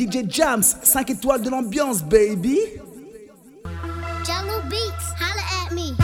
DJ 0.00 0.24
Jams, 0.30 0.76
5 0.82 1.10
étoiles 1.10 1.42
de 1.42 1.50
l'ambiance, 1.50 2.02
baby. 2.02 2.58
Jello 4.24 4.62
Beats, 4.70 5.12
holla 5.20 5.44
at 5.62 5.74
me. 5.74 5.94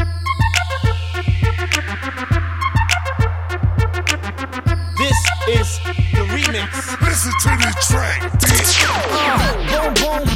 This 4.99 5.17
is 5.49 5.81
the 6.13 6.27
remix. 6.29 7.01
Listen 7.01 7.33
to 7.41 7.49
the 7.57 7.73
track, 7.89 8.21
bitch. 8.39 8.85
Uh, 8.85 9.95
boom, 9.95 9.95
boom, 9.95 10.36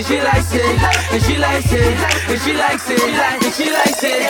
And 0.00 0.08
she 0.08 0.16
likes 0.16 0.48
it, 0.54 0.64
and 0.64 1.22
she 1.24 1.36
likes 1.36 1.72
it, 1.74 1.84
and 1.84 2.40
she 2.40 2.54
likes 2.56 2.88
it, 2.88 3.04
and 3.04 3.52
she 3.52 3.68
likes 3.68 4.02
it. 4.02 4.22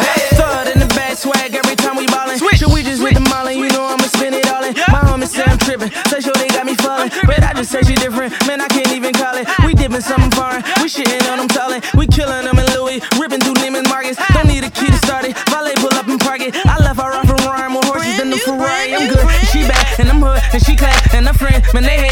Hey, 0.00 0.24
throw 0.32 0.72
in 0.72 0.80
the 0.80 0.88
bag, 0.96 1.18
swag 1.18 1.54
every 1.54 1.76
time 1.76 1.96
we 1.96 2.06
ballin'. 2.06 2.38
Should 2.56 2.72
we 2.72 2.82
just 2.82 3.02
with 3.04 3.12
the 3.12 3.20
mallin'? 3.20 3.58
You 3.58 3.68
know 3.68 3.84
I'ma 3.84 4.08
spend 4.08 4.36
it 4.36 4.48
all 4.48 4.64
in. 4.64 4.72
My 4.88 5.04
homies 5.04 5.28
say 5.28 5.44
I'm 5.44 5.58
trippin', 5.58 5.92
say 6.08 6.24
sure 6.24 6.32
they 6.32 6.48
got 6.48 6.64
me 6.64 6.74
fallin', 6.76 7.12
but 7.28 7.44
I 7.44 7.52
just 7.52 7.70
say 7.70 7.82
she 7.82 7.94
different. 7.94 8.32
Man, 8.48 8.62
I 8.62 8.68
can't 8.68 8.88
even 8.88 9.12
call 9.12 9.36
it. 9.36 9.46
We 9.66 9.74
dippin' 9.74 10.00
something 10.00 10.30
foreign, 10.32 10.64
we 10.80 10.88
shittin' 10.88 11.28
on 11.28 11.44
them 11.44 11.48
tallin'. 11.48 11.82
We 11.92 12.06
killin' 12.06 12.48
them 12.48 12.58
in 12.58 12.64
Louis, 12.72 13.04
rippin' 13.20 13.44
through 13.44 13.60
Neiman 13.60 13.84
Marcus. 13.84 14.16
Don't 14.32 14.48
need 14.48 14.64
a 14.64 14.70
key 14.72 14.88
to 14.88 14.96
start 15.04 15.28
it. 15.28 15.36
Valet 15.52 15.76
pull 15.76 15.92
up 15.92 16.08
and 16.08 16.18
park 16.18 16.40
it. 16.40 16.56
I 16.64 16.80
left 16.80 17.04
her 17.04 17.12
off 17.12 17.28
from 17.28 17.36
rhyme 17.44 17.76
with 17.76 17.84
horses 17.84 18.16
than 18.16 18.30
the 18.30 18.40
Ferrari. 18.40 18.96
I'm 18.96 19.12
good, 19.12 19.28
she 19.52 19.60
bad, 19.68 20.00
and 20.00 20.08
I'm 20.08 20.24
hood, 20.24 20.40
and 20.56 20.64
she 20.64 20.72
class, 20.72 20.96
and 21.12 21.28
I'm 21.28 21.36
friend. 21.36 21.60
Man, 21.76 21.84
they 21.84 22.07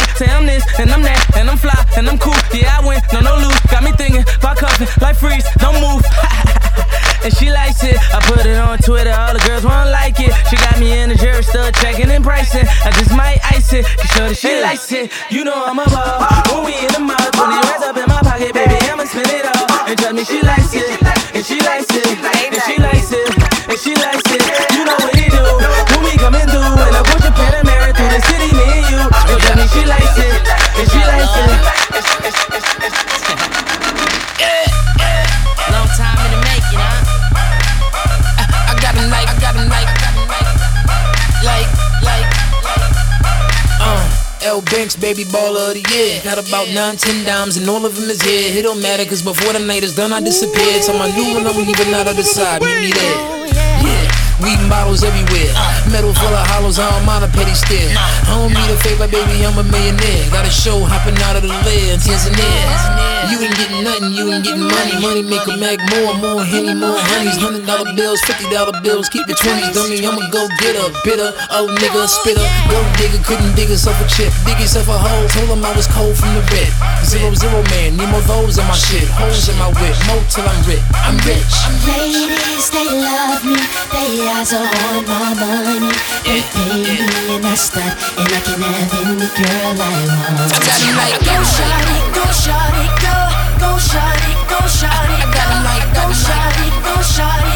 freeze, 5.17 5.45
don't 5.59 5.81
move. 5.81 6.05
and 7.25 7.33
she 7.37 7.51
likes 7.51 7.83
it. 7.83 7.97
I 8.15 8.21
put 8.23 8.47
it 8.47 8.57
on 8.57 8.79
Twitter, 8.79 9.13
all 9.13 9.33
the 9.33 9.43
girls 9.47 9.65
won't 9.65 9.91
like 9.91 10.21
it. 10.21 10.33
She 10.49 10.57
got 10.57 10.79
me 10.79 10.93
in 10.99 11.09
the 11.09 11.17
jury 11.17 11.43
store 11.43 11.71
checking 11.83 12.11
and 12.11 12.23
pricing. 12.23 12.67
I 12.85 12.91
just 12.93 13.11
might 13.11 13.41
ice 13.51 13.73
it, 13.73 13.85
cause 13.85 14.11
sure 14.15 14.29
that 14.29 14.39
she 14.39 14.61
likes 14.63 14.93
it. 14.93 15.13
You 15.31 15.45
know 15.45 15.57
I'm 15.57 15.79
a 15.79 15.87
ball. 15.89 16.23
When 16.53 16.65
we 16.71 16.75
in 16.79 16.93
the 16.93 17.01
mall, 17.01 17.17
20 17.17 17.57
racks 17.67 17.83
up 17.83 17.97
in 17.97 18.07
my 18.07 18.21
pocket, 18.23 18.55
baby, 18.55 18.79
I'ma 18.87 19.05
spend 19.05 19.31
it 19.31 19.45
all. 19.45 19.67
And 19.89 19.99
trust 19.99 20.15
me, 20.15 20.25
she 20.25 20.43
likes 20.43 20.75
it, 20.75 21.06
L 44.57 44.63
Banks, 44.63 44.97
baby 44.97 45.25
baller 45.25 45.69
of 45.69 45.75
the 45.77 45.85
year. 45.93 46.19
Got 46.25 46.41
about 46.41 46.67
nine, 46.73 46.97
ten 46.97 47.27
dimes, 47.27 47.59
and 47.59 47.69
all 47.69 47.85
of 47.85 47.95
them 47.95 48.09
is 48.09 48.23
here. 48.23 48.59
It 48.59 48.63
don't 48.63 48.81
matter, 48.81 49.05
cause 49.05 49.21
before 49.21 49.53
the 49.53 49.59
night 49.59 49.85
is 49.85 49.95
done, 49.95 50.15
I 50.15 50.21
disappeared. 50.21 50.83
So 50.83 50.97
my 50.97 51.13
new 51.13 51.35
one, 51.35 51.47
I'm 51.47 51.57
leaving 51.61 51.93
out 51.93 52.09
of 52.09 52.17
the 52.17 52.25
side. 52.25 52.63
Meet 52.63 52.81
me 52.81 52.93
there. 52.93 53.17
Oh, 53.21 53.66
Weeding 54.43 54.69
bottles 54.69 55.03
everywhere. 55.03 55.53
Metal 55.89 56.13
full 56.13 56.35
of 56.35 56.47
hollows, 56.53 56.79
I 56.79 56.85
don't 56.91 57.07
a 57.25 57.29
petty 57.33 57.55
stare. 57.57 57.89
I 57.97 58.37
don't 58.37 58.53
need 58.53 58.69
a 58.69 58.77
favor, 58.85 59.09
baby, 59.09 59.43
I'm 59.43 59.57
a 59.57 59.65
millionaire. 59.65 60.29
Got 60.29 60.45
a 60.45 60.53
show 60.53 60.79
hopping 60.85 61.17
out 61.25 61.37
of 61.37 61.43
the 61.43 61.53
lid, 61.65 61.99
Tanzania. 61.99 63.17
You 63.33 63.43
ain't 63.43 63.57
getting 63.59 63.83
nothing, 63.83 64.13
you 64.13 64.31
ain't 64.31 64.45
getting 64.45 64.69
money. 64.69 64.95
Money 65.01 65.23
make 65.25 65.43
a 65.49 65.57
mag 65.57 65.81
more, 65.91 66.15
more 66.21 66.43
henny, 66.45 66.77
more 66.77 66.95
honeys. 66.95 67.41
Hundred 67.41 67.65
dollar 67.67 67.89
bills, 67.97 68.21
fifty 68.23 68.47
dollar 68.53 68.77
bills, 68.85 69.09
keep 69.09 69.27
the 69.27 69.35
twenties. 69.35 69.75
Dummy, 69.75 70.05
I'ma 70.05 70.29
go 70.31 70.47
get 70.61 70.77
a 70.77 70.93
bitter, 71.03 71.33
oh 71.57 71.67
nigga, 71.67 72.07
spitter. 72.07 72.47
Go 72.71 72.79
digger, 73.01 73.19
couldn't 73.25 73.57
dig 73.57 73.73
herself 73.73 73.99
a 73.99 74.07
chip. 74.07 74.31
Dig 74.47 74.61
yourself 74.61 74.87
a 74.93 74.99
hole, 75.01 75.27
told 75.33 75.51
him 75.51 75.65
I 75.65 75.73
was 75.75 75.89
cold 75.89 76.15
from 76.15 76.37
the 76.37 76.45
red. 76.53 76.71
Zero, 77.03 77.33
zero 77.35 77.65
man, 77.73 77.97
need 77.97 78.11
more 78.13 78.23
those 78.29 78.61
in 78.61 78.67
my 78.69 78.77
shit. 78.77 79.09
Holes 79.17 79.49
in 79.49 79.57
my 79.57 79.73
whip, 79.73 79.97
more 80.07 80.23
till 80.29 80.45
I'm 80.45 80.61
rich. 80.69 80.85
I'm 80.93 81.17
rich. 81.25 81.55
Ladies, 81.89 82.69
they 82.71 82.87
love 82.87 83.43
me. 83.43 83.59
They 83.91 84.26
eyes 84.29 84.53
are 84.53 84.67
on 84.67 85.05
my 85.07 85.35
money. 85.39 85.91
Pay 86.25 86.43
me 86.53 86.99
and 87.35 87.47
I 87.47 87.55
stunt, 87.55 87.95
and 88.19 88.29
I 88.29 88.41
can 88.45 88.61
have 88.61 88.95
any 89.07 89.29
girl 89.39 89.79
I 89.79 89.95
want. 90.11 90.39
I 90.41 90.79
like, 90.99 91.19
Go 91.23 91.37
shawty, 91.55 91.99
go 92.17 92.25
shawty, 92.43 92.87
go, 93.05 93.17
go 93.63 93.71
shawty, 93.79 94.33
go 94.51 94.59
shawty, 94.67 95.19
go 95.31 95.45
like. 95.67 95.87
shawty, 96.13 96.67
go 96.87 96.95
shawty, 97.15 97.56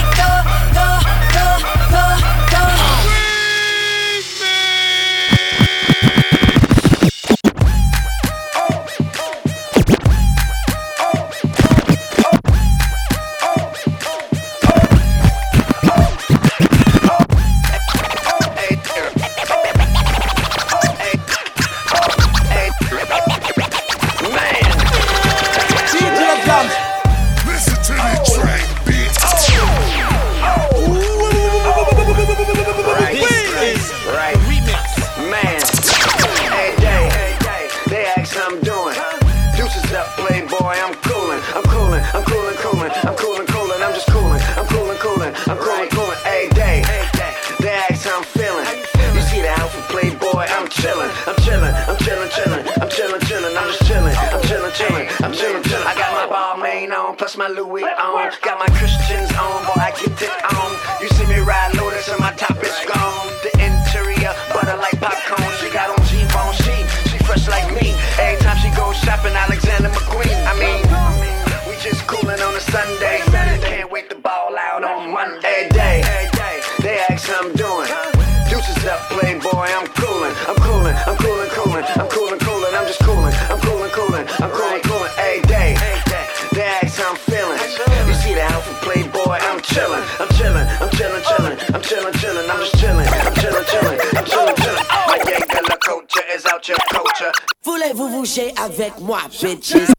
I'm 90.18 90.28
feelin'. 90.28 90.66
You 90.70 90.80
see 90.80 90.90
the 90.90 90.90
outfit, 90.90 90.90
playboy. 90.90 90.90
I'm 90.90 90.90
chillin', 90.90 91.20
I'm 91.20 91.30
chillin', 91.30 91.70
I'm 91.70 91.80
chillin', 91.80 91.80
chillin'. 91.80 91.80
I'm 91.80 91.82
chillin', 91.82 92.12
chillin', 92.12 92.50
I'm 92.50 92.60
just 92.60 92.74
chillin'. 92.76 93.06
I'm 93.10 93.34
chillin', 93.34 93.64
chillin', 93.70 93.98
I'm 94.16 94.24
chillin', 94.24 94.56
chillin'. 94.56 94.86
Oh, 94.90 95.04
my 95.06 95.18
gang 95.18 95.46
de 95.48 95.60
la 95.68 95.76
culture 95.76 96.24
is 96.34 96.44
out 96.46 96.66
your 96.68 96.78
culture. 96.90 97.32
Voulez-vous 97.64 98.08
bouger 98.08 98.52
avec 98.56 98.98
moi, 99.00 99.20
bitches? 99.30 99.92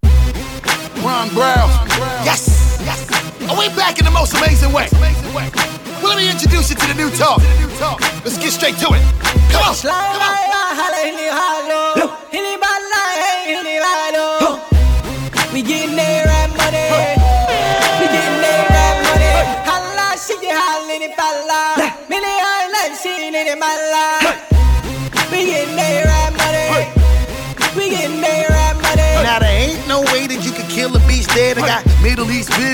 Ron 1.03 1.29
Brown. 1.33 1.69
Yes. 2.23 2.47
yes. 2.85 3.05
Are 3.49 3.57
we 3.57 3.69
back 3.75 3.97
in 3.99 4.05
the 4.05 4.11
most 4.11 4.33
amazing 4.35 4.71
way? 4.73 4.87
Well, 6.01 6.09
let 6.09 6.17
me 6.17 6.29
introduce 6.29 6.69
you 6.69 6.75
to 6.75 6.87
the 6.87 6.93
new 6.95 7.09
talk. 7.11 7.41
Let's 8.23 8.37
get 8.37 8.51
straight 8.51 8.77
to 8.77 8.93
it. 8.93 9.01
Come 9.51 9.63
on. 9.63 9.75
Come 9.75 9.91
on. 12.09 12.17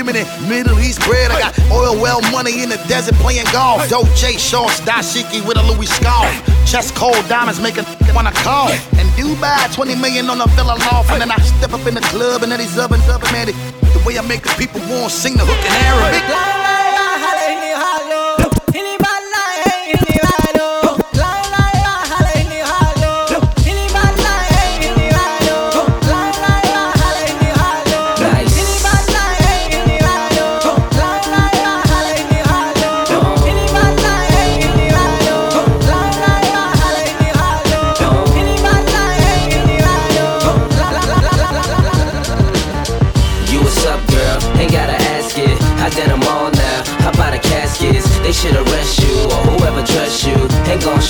Middle 0.08 0.22
East 0.22 0.48
Middle 0.48 0.78
East 0.80 1.00
bread. 1.04 1.30
I 1.30 1.38
got 1.38 1.58
oil 1.70 2.00
well 2.00 2.22
money 2.32 2.62
in 2.62 2.70
the 2.70 2.80
desert 2.88 3.14
playing 3.16 3.44
golf. 3.52 3.82
Doja 3.88 4.38
shorts, 4.38 4.80
dashiki 4.80 5.46
with 5.46 5.58
a 5.58 5.62
Louis 5.70 5.86
scarf. 5.86 6.32
Chest 6.64 6.94
cold 6.94 7.28
diamonds 7.28 7.60
make 7.60 7.76
a 7.76 7.84
wanna 8.14 8.32
call. 8.32 8.70
And 8.96 9.08
Dubai, 9.20 9.72
20 9.74 9.96
million 9.96 10.30
on 10.30 10.40
a 10.40 10.46
villa 10.56 10.76
loft. 10.88 11.10
And 11.10 11.20
then 11.20 11.30
I 11.30 11.36
step 11.36 11.74
up 11.74 11.86
in 11.86 11.94
the 11.94 12.00
club 12.00 12.42
and 12.42 12.50
then 12.50 12.60
he's 12.60 12.78
up 12.78 12.90
and 12.90 13.02
up 13.02 13.22
and 13.22 13.32
man. 13.32 13.46
The 13.48 14.02
way 14.06 14.18
I 14.18 14.22
make 14.22 14.42
the 14.42 14.54
people 14.56 14.80
want 14.88 15.12
sing 15.12 15.34
the 15.34 15.44
hook 15.44 15.60
in 15.60 15.72
Arabic. 15.84 16.77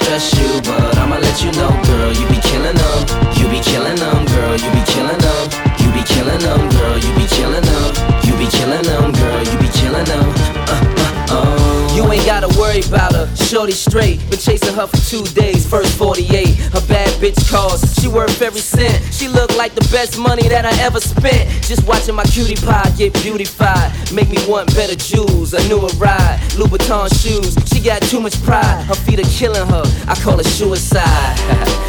You, 0.09 0.49
but 0.65 0.97
I'ma 0.97 1.19
let 1.19 1.45
you 1.45 1.53
know, 1.53 1.69
girl. 1.85 2.11
You 2.11 2.27
be 2.29 2.41
killing 2.41 2.75
them. 2.75 3.01
You 3.37 3.47
be 3.53 3.61
killing 3.61 3.95
them, 3.95 4.25
girl. 4.25 4.57
You 4.57 4.71
be 4.73 4.83
killing 4.89 5.21
them. 5.21 5.45
You 5.79 5.93
be 5.93 6.03
killing 6.03 6.41
them, 6.41 6.69
girl. 6.71 6.97
You 6.97 7.13
be 7.13 7.27
killing 7.29 7.61
them. 7.61 7.93
You 8.25 8.33
be 8.41 8.49
killing 8.49 8.83
them, 8.89 9.13
girl. 9.13 9.45
You 9.45 9.59
be 9.61 9.69
killing 9.69 10.05
them. 10.09 10.25
Uh, 10.65 10.81
uh, 11.05 11.37
uh. 11.37 11.95
You 11.95 12.11
ain't 12.11 12.25
gotta 12.25 12.49
worry 12.59 12.81
about 12.89 13.08
shorty 13.37 13.73
straight. 13.73 14.19
Been 14.31 14.39
chasing 14.39 14.75
her 14.75 14.87
for 14.87 14.97
two 15.09 15.25
days, 15.35 15.67
first 15.69 15.97
48. 15.97 16.29
A 16.75 16.81
bad 16.87 17.09
bitch 17.21 17.51
cost, 17.51 18.01
she 18.01 18.09
worth 18.09 18.41
every 18.43 18.61
cent. 18.61 19.03
She 19.13 19.29
look 19.29 19.57
like 19.57 19.75
the 19.75 19.87
best 19.91 20.19
money 20.19 20.49
that 20.49 20.65
I 20.65 20.75
ever 20.83 21.01
spent. 21.01 21.49
Just 21.63 21.87
watching 21.87 22.15
my 22.15 22.25
cutie 22.25 22.57
pie 22.57 22.91
get 22.97 23.13
beautified. 23.23 23.93
Make 24.13 24.31
me 24.31 24.39
want 24.47 24.75
better 24.75 24.95
jewels, 24.95 25.55
a 25.55 25.69
newer 25.69 25.89
ride. 25.97 26.39
Louboutin 26.59 27.09
shoes, 27.21 27.57
she 27.67 27.81
got 27.81 28.03
too 28.03 28.21
much 28.21 28.41
pride. 28.43 28.85
Her 28.87 28.95
feet 28.95 29.21
are 29.21 29.31
killing 29.31 29.67
her, 29.69 29.85
I 30.07 30.15
call 30.17 30.39
it 30.41 30.47
suicide. 30.47 31.37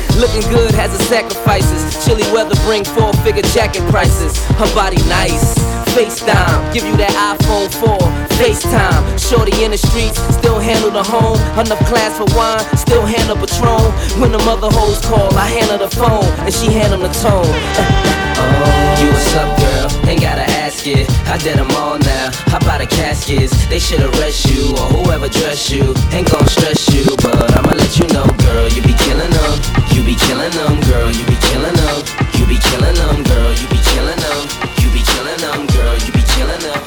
Looking 0.20 0.42
good 0.50 0.72
has 0.72 0.94
its 0.94 1.08
sacrifices. 1.08 2.06
Chilly 2.06 2.24
weather 2.34 2.56
bring 2.66 2.84
four 2.84 3.14
figure 3.24 3.44
jacket 3.54 3.84
prices. 3.90 4.38
Her 4.60 4.74
body 4.76 4.98
nice. 5.08 5.58
FaceTime, 5.96 6.74
give 6.74 6.86
you 6.86 6.96
that 6.98 7.12
iPhone 7.34 7.68
4, 7.82 7.98
FaceTime. 8.38 9.02
Shorty 9.18 9.64
in 9.64 9.72
the 9.72 9.78
streets, 9.78 10.20
still 10.38 10.60
handle 10.60 10.92
the 10.92 11.04
home. 11.04 11.19
Enough 11.60 11.84
class 11.92 12.16
for 12.18 12.24
wine, 12.38 12.64
still 12.78 13.06
handle 13.06 13.36
Patron. 13.36 13.92
When 14.22 14.32
the 14.32 14.40
mother 14.48 14.72
hoes 14.72 15.04
call, 15.04 15.28
I 15.36 15.48
handle 15.48 15.78
the 15.78 15.92
phone, 15.92 16.24
and 16.48 16.54
she 16.54 16.72
handle 16.72 17.00
the 17.00 17.12
tone. 17.20 17.44
oh, 18.40 18.96
you 19.04 19.12
what's 19.12 19.36
up, 19.36 19.52
girl? 19.60 20.08
Ain't 20.08 20.22
gotta 20.22 20.48
ask 20.64 20.88
it. 20.88 21.04
I 21.28 21.38
did 21.38 21.58
them 21.60 21.70
all 21.76 22.00
now. 22.00 22.32
How 22.48 22.64
about 22.64 22.80
the 22.80 22.88
caskets? 22.88 23.52
They 23.68 23.80
should 23.80 24.00
arrest 24.00 24.48
you 24.48 24.72
or 24.72 24.88
whoever 25.04 25.28
dress 25.28 25.70
you. 25.70 25.94
Ain't 26.16 26.32
gon' 26.32 26.48
stress 26.48 26.88
you, 26.96 27.04
but 27.20 27.36
I'ma 27.52 27.76
let 27.76 27.92
you 28.00 28.08
know, 28.16 28.26
girl. 28.48 28.68
You 28.72 28.82
be 28.82 28.96
killing 28.96 29.30
them. 29.30 29.54
You 29.92 30.02
be 30.08 30.16
killing 30.16 30.56
them, 30.56 30.80
girl. 30.88 31.12
You 31.12 31.26
be 31.28 31.38
killing 31.52 31.76
them. 31.76 31.98
You 32.40 32.48
be 32.48 32.58
killing 32.72 32.96
them, 32.96 33.20
girl. 33.28 33.52
You 33.52 33.68
be 33.68 33.80
killing 33.92 34.20
them. 34.24 34.42
You 34.80 34.88
be 34.96 35.04
killing 35.04 35.40
them, 35.44 35.68
girl. 35.76 35.96
You 36.00 36.12
be 36.16 36.24
killing 36.34 36.64
them. 36.64 36.82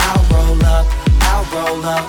I'll 0.00 0.24
roll 0.32 0.64
up, 0.64 0.86
I'll 1.28 1.44
roll 1.52 1.84
up, 1.84 2.08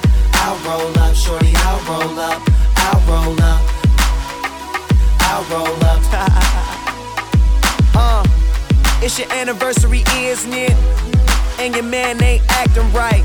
roll 5.49 5.83
up. 5.85 6.01
uh, 7.95 8.23
it's 9.01 9.17
your 9.17 9.31
anniversary, 9.31 10.03
isn't 10.15 10.53
it? 10.53 10.73
And 11.59 11.73
your 11.73 11.83
man 11.83 12.21
ain't 12.23 12.43
acting 12.49 12.91
right. 12.93 13.23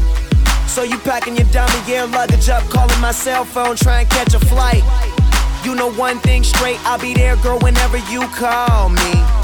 So 0.67 0.83
you 0.83 0.99
packing 0.99 1.37
your 1.37 1.47
dummy 1.53 1.87
gear 1.87 2.07
luggage 2.07 2.49
up, 2.49 2.65
calling 2.65 3.01
my 3.01 3.13
cell 3.13 3.45
phone, 3.45 3.77
trying 3.77 4.09
to 4.09 4.15
catch 4.15 4.35
a 4.35 4.41
flight. 4.41 4.83
You 5.65 5.75
know 5.75 5.93
one 5.93 6.19
thing 6.19 6.43
straight, 6.43 6.79
I'll 6.85 6.99
be 6.99 7.15
there, 7.15 7.37
girl, 7.37 7.59
whenever 7.61 7.99
you 8.11 8.27
call 8.29 8.89
me. 8.89 9.44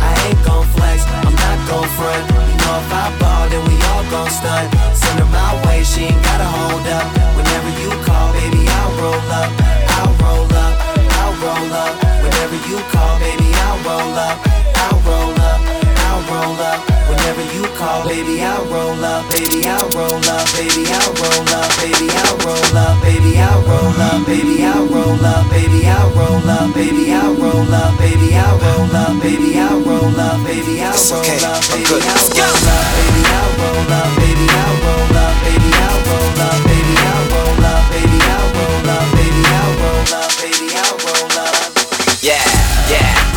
Ain't 0.25 0.41
gon' 0.45 0.65
flex, 0.75 1.05
I'm 1.25 1.33
not 1.33 1.57
gon' 1.69 1.89
front. 1.97 2.23
You 2.29 2.57
know 2.61 2.75
if 2.83 2.93
I 2.93 3.05
ball, 3.19 3.49
then 3.49 3.63
we 3.67 3.75
all 3.91 4.05
gon' 4.13 4.29
stunt. 4.29 4.67
Send 4.93 5.19
her 5.19 5.29
my 5.33 5.51
way, 5.65 5.83
she 5.83 6.09
ain't 6.09 6.23
gotta 6.23 6.45
hold 6.45 6.85
up. 6.97 7.07
Whenever 7.37 7.71
you 7.81 7.89
call, 8.05 8.33
baby, 8.33 8.61
I'll 8.67 8.93
roll 9.01 9.31
up. 9.41 9.49
I'll 9.97 10.13
roll 10.21 10.51
up, 10.65 10.73
I'll 11.19 11.35
roll 11.43 11.73
up. 11.73 11.93
Whenever 12.23 12.57
you 12.69 12.77
call, 12.93 13.19
baby, 13.19 13.49
I'll 13.65 13.79
roll 13.87 14.13
up. 14.27 14.37
I'll 14.83 14.99
roll 15.09 15.33
up, 15.49 15.61
I'll 16.05 16.21
roll 16.29 16.59
up. 16.71 16.90
Whenever 17.11 17.43
you 17.53 17.63
call, 17.75 18.07
baby, 18.07 18.39
I'll 18.41 18.63
roll 18.71 19.03
up. 19.03 19.27
Baby, 19.31 19.67
I'll 19.67 19.89
roll 19.91 20.15
up. 20.31 20.47
Baby, 20.55 20.87
I'll 20.87 21.11
roll 21.19 21.43
up. 21.51 21.67
Baby, 21.83 22.07
I'll 22.07 22.37
roll 22.39 22.77
up. 22.77 23.03
Baby, 23.03 23.35
I'll 23.37 23.61
roll 23.67 23.99
up. 23.99 24.25
Baby, 24.25 24.63
I'll 24.63 24.87
roll 24.87 25.25
up. 25.25 25.49
Baby, 25.51 25.87
I'll 25.91 26.09
roll 26.15 26.49
up. 26.49 26.73
Baby, 26.73 27.11
I'll 27.11 27.35
roll 27.35 27.75
up. 27.75 27.91
Baby, 27.91 28.31
I'll 28.39 28.55
roll 28.63 28.95
up. 28.95 29.19
Baby, 29.19 29.59
I'll 29.59 29.83
roll 29.83 30.15
up. 30.15 30.39
Baby, 30.47 30.79
I'll 30.79 31.03
roll 31.03 31.35
up. 31.51 31.59
Baby, 31.59 31.99
I'll 31.99 32.15
roll 32.15 32.55
up. 32.63 32.87
Baby, 32.87 33.19
I'll 33.27 33.51
roll 33.59 33.91
up. 33.91 34.15
Baby, 34.15 34.47
I'll 34.55 34.77
roll 34.79 35.11
up. 35.11 35.35
Baby, 35.43 35.69
I'll 35.83 35.99
roll 36.07 36.39
up. 36.39 36.63
Baby, 36.63 36.95
I'll 37.11 37.27
roll 37.35 37.65
up. 37.67 37.83
Baby, 37.91 38.19
I'll 38.31 38.47
roll 38.55 38.89
up. 38.89 39.07
Baby, 39.19 39.43
I'll 39.59 39.73
roll 39.83 40.13
up. 40.15 40.31
Baby, 40.39 40.67
I'll 40.79 40.90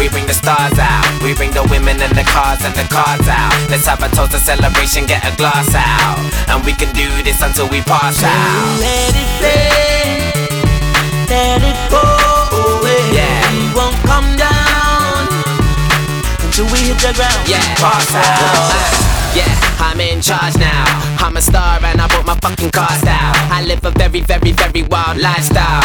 we 0.05 0.11
bring 0.11 0.27
the 0.27 0.35
stars 0.35 0.79
out. 0.79 1.09
We 1.23 1.33
bring 1.33 1.51
the 1.53 1.65
women 1.73 1.97
and 2.03 2.13
the 2.13 2.25
cars 2.29 2.61
and 2.63 2.75
the 2.77 2.85
cards 2.93 3.27
out. 3.27 3.57
Let's 3.71 3.87
have 3.87 4.03
a 4.03 4.09
toast, 4.13 4.35
a 4.35 4.39
celebration, 4.39 5.07
get 5.07 5.25
a 5.25 5.35
glass 5.35 5.73
out. 5.75 6.21
And 6.53 6.61
we 6.67 6.75
can 6.75 6.93
do 6.93 7.09
this 7.25 7.41
until 7.41 7.69
we 7.71 7.81
pass 7.81 8.21
out. 8.23 8.81
Let 8.85 9.17
it 9.17 9.31
play, 9.41 10.29
let 11.33 11.65
it 11.65 11.79
go 11.89 12.05
away. 12.05 13.01
Yeah. 13.17 13.49
We 13.57 13.73
won't 13.73 13.97
come 14.05 14.29
down 14.37 15.25
until 16.45 16.67
we 16.69 16.93
hit 16.93 17.01
the 17.01 17.17
ground. 17.17 17.49
Yeah, 17.49 17.65
pass 17.81 18.13
out. 18.13 19.24
Yeah, 19.35 19.51
I'm 19.81 20.01
in 20.01 20.21
charge 20.21 20.57
now. 20.59 20.85
I'm 21.19 21.37
a 21.37 21.43
star 21.43 21.79
and 21.83 22.01
I 22.01 22.07
brought 22.09 22.27
my 22.27 22.37
fucking 22.37 22.71
cars 22.71 23.03
out. 23.07 23.35
I 23.51 23.65
live 23.65 23.85
a 23.85 23.91
very, 23.91 24.21
very, 24.21 24.53
very 24.53 24.83
wild 24.83 25.19
lifestyle. 25.19 25.83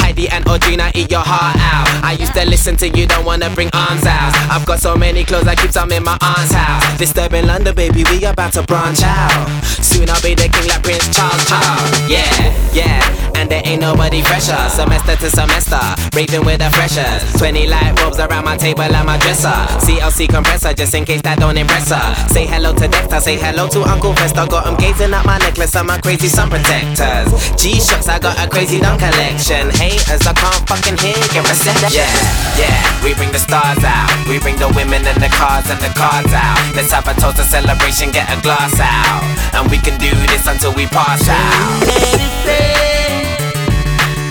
Heidi 0.00 0.28
and 0.28 0.44
Audrina, 0.46 0.90
eat 0.96 1.10
your 1.10 1.22
heart 1.24 1.56
out. 1.56 1.86
I 2.04 2.16
used 2.18 2.34
to 2.34 2.44
listen 2.44 2.76
to 2.78 2.88
you, 2.88 3.06
don't 3.06 3.24
wanna 3.24 3.48
bring 3.50 3.70
arms 3.72 4.06
out. 4.06 4.34
I've 4.50 4.66
got 4.66 4.80
so 4.80 4.96
many 4.96 5.22
clothes, 5.24 5.46
I 5.46 5.54
keep 5.54 5.70
some 5.70 5.92
in 5.92 6.02
my 6.02 6.18
aunt's 6.20 6.52
house. 6.52 6.98
Disturbing 6.98 7.46
London, 7.46 7.74
baby, 7.74 8.04
we 8.10 8.24
about 8.24 8.52
to 8.54 8.62
branch 8.62 9.02
out. 9.02 9.46
Soon 9.62 10.10
I'll 10.10 10.20
be 10.22 10.34
the 10.34 10.48
king 10.48 10.66
like 10.68 10.82
Prince 10.82 11.06
Charles, 11.14 11.44
Charles. 11.46 12.10
Yeah, 12.10 12.26
yeah, 12.72 12.98
and 13.36 13.48
there 13.50 13.62
ain't 13.64 13.82
nobody 13.82 14.22
fresher. 14.22 14.58
Semester 14.68 15.16
to 15.16 15.30
semester, 15.30 15.80
raving 16.14 16.44
with 16.44 16.58
the 16.58 16.70
freshers. 16.70 17.22
20 17.38 17.66
light 17.68 17.94
bulbs 17.96 18.18
around 18.18 18.44
my 18.44 18.56
table 18.56 18.82
and 18.82 19.06
my 19.06 19.18
dresser. 19.18 19.54
CLC 19.84 20.28
compressor, 20.28 20.74
just 20.74 20.94
in 20.94 21.04
case 21.04 21.22
that 21.22 21.38
don't 21.38 21.56
impress 21.56 21.90
her. 21.90 22.28
Say 22.28 22.46
hello 22.46 22.72
to 22.80 22.88
Dexter, 22.88 23.20
say 23.20 23.36
hello 23.36 23.68
to 23.68 23.82
Uncle 23.84 24.14
Fester. 24.16 24.46
Got 24.48 24.66
him 24.66 24.76
gazing 24.80 25.12
at 25.12 25.24
my 25.26 25.36
necklace 25.38 25.76
and 25.76 25.86
my 25.86 26.00
crazy 26.00 26.28
sun 26.28 26.48
protectors. 26.48 27.28
G-Shocks, 27.60 28.08
I 28.08 28.18
got 28.18 28.40
a 28.40 28.48
crazy 28.48 28.80
dumb 28.80 28.96
collection. 28.96 29.68
Haters, 29.76 30.24
I 30.24 30.32
can't 30.32 30.64
fucking 30.64 30.96
hear 30.96 31.20
your 31.36 31.44
reception. 31.44 31.92
Yeah, 31.92 32.08
yeah, 32.56 32.80
we 33.04 33.12
bring 33.14 33.32
the 33.32 33.38
stars 33.38 33.84
out. 33.84 34.08
We 34.24 34.40
bring 34.40 34.56
the 34.56 34.72
women 34.72 35.04
and 35.04 35.20
the 35.20 35.28
cars 35.28 35.68
and 35.68 35.80
the 35.80 35.92
cards 35.92 36.32
out. 36.32 36.56
Let's 36.72 36.90
have 36.92 37.04
a 37.04 37.12
toast, 37.20 37.38
a 37.38 37.44
celebration, 37.44 38.16
get 38.16 38.24
a 38.32 38.40
glass 38.40 38.72
out. 38.80 39.20
And 39.52 39.68
we 39.68 39.76
can 39.76 40.00
do 40.00 40.08
this 40.32 40.48
until 40.48 40.72
we 40.72 40.88
pass 40.88 41.28
out. 41.28 41.84
Let 41.84 42.16
it 42.16 42.32
fade, 42.48 43.28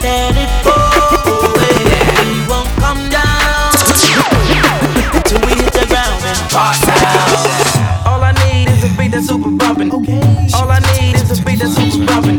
let 0.01 0.33
it. 0.33 0.49
We 2.25 2.41
won't 2.49 2.69
come 2.81 3.13
down 3.13 3.77
till 5.29 5.37
we 5.45 5.53
hit 5.53 5.69
the 5.69 5.85
ground 5.85 6.25
and 6.25 6.41
Pass 6.49 6.81
out. 6.89 7.68
Beat 9.09 9.15
that's 9.15 9.27
super 9.27 9.49
bumpin'. 9.49 9.91
All 10.53 10.69
I 10.69 10.79
need 10.93 11.15
is 11.15 11.39
a 11.39 11.43
beat 11.43 11.59
that's 11.59 11.73
super 11.73 12.05
bumpin'. 12.05 12.37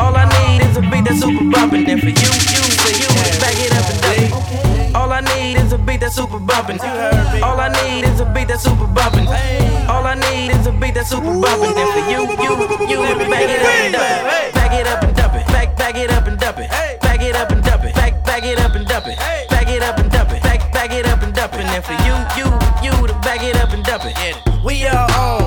All 0.00 0.16
I 0.16 0.24
need 0.24 0.64
is 0.64 0.76
a 0.76 0.80
beat 0.80 1.04
that's 1.04 1.20
super 1.20 1.44
bumpin'. 1.44 1.84
And 1.86 2.00
for 2.00 2.08
you, 2.08 2.30
you, 2.48 2.62
for 2.80 2.92
you, 2.96 3.08
back 3.40 3.58
it 3.60 3.72
up 3.76 3.84
and 3.92 4.00
down. 4.00 4.96
All 4.96 5.12
I 5.12 5.20
need 5.20 5.56
is 5.58 5.72
a 5.72 5.78
beat 5.78 6.00
that's 6.00 6.14
super 6.14 6.38
bumpin'. 6.38 6.80
All 7.42 7.60
I 7.60 7.68
need 7.68 8.04
is 8.04 8.20
a 8.20 8.24
beat 8.24 8.48
that's 8.48 8.62
super 8.64 8.86
bumpin'. 8.86 9.26
All 9.88 10.06
I 10.06 10.14
need 10.14 10.50
is 10.50 10.66
a 10.66 10.72
beat 10.72 10.94
that's 10.94 11.10
super 11.10 11.28
bumpin'. 11.28 11.76
And 11.76 11.90
for 11.92 12.04
you, 12.08 12.20
you, 12.40 12.52
you, 12.88 13.00
back 13.28 13.44
it 13.44 13.66
up 13.66 13.82
and 13.84 13.92
dump 13.92 14.14
it. 14.14 14.54
Back 14.54 14.72
it 14.72 14.86
up 14.88 15.02
and 15.02 15.16
dump 15.16 15.34
it. 15.36 15.46
Back, 15.48 15.76
back 15.76 15.96
it 15.96 16.10
up 16.10 16.26
and 16.26 16.38
dump 16.40 16.58
it. 16.58 16.70
Back 17.00 17.20
it 17.20 17.36
up 17.36 17.50
and 17.50 17.62
dump 17.62 17.84
it. 17.84 17.94
Back, 17.94 18.24
back 18.24 18.44
it 18.44 18.58
up 18.58 18.74
and 18.74 18.86
dump 18.86 19.06
it. 19.06 19.18
Back 19.50 19.68
it 19.68 19.82
up 19.82 19.98
and 19.98 20.10
dump 20.10 20.32
it. 20.32 20.42
Back, 20.42 20.72
back 20.72 20.90
it 20.92 21.06
up 21.06 21.22
and 21.22 21.34
dump 21.34 21.52
it. 21.52 21.60
And 21.60 21.84
for 21.84 21.96
you, 22.06 22.16
you, 22.38 22.48
you 22.80 23.06
to 23.06 23.14
back 23.20 23.42
it 23.42 23.56
up 23.56 23.72
and 23.72 23.84
dump 23.84 24.04
it. 24.06 24.14
We 24.64 24.86
are 24.86 25.08
and 25.10 25.37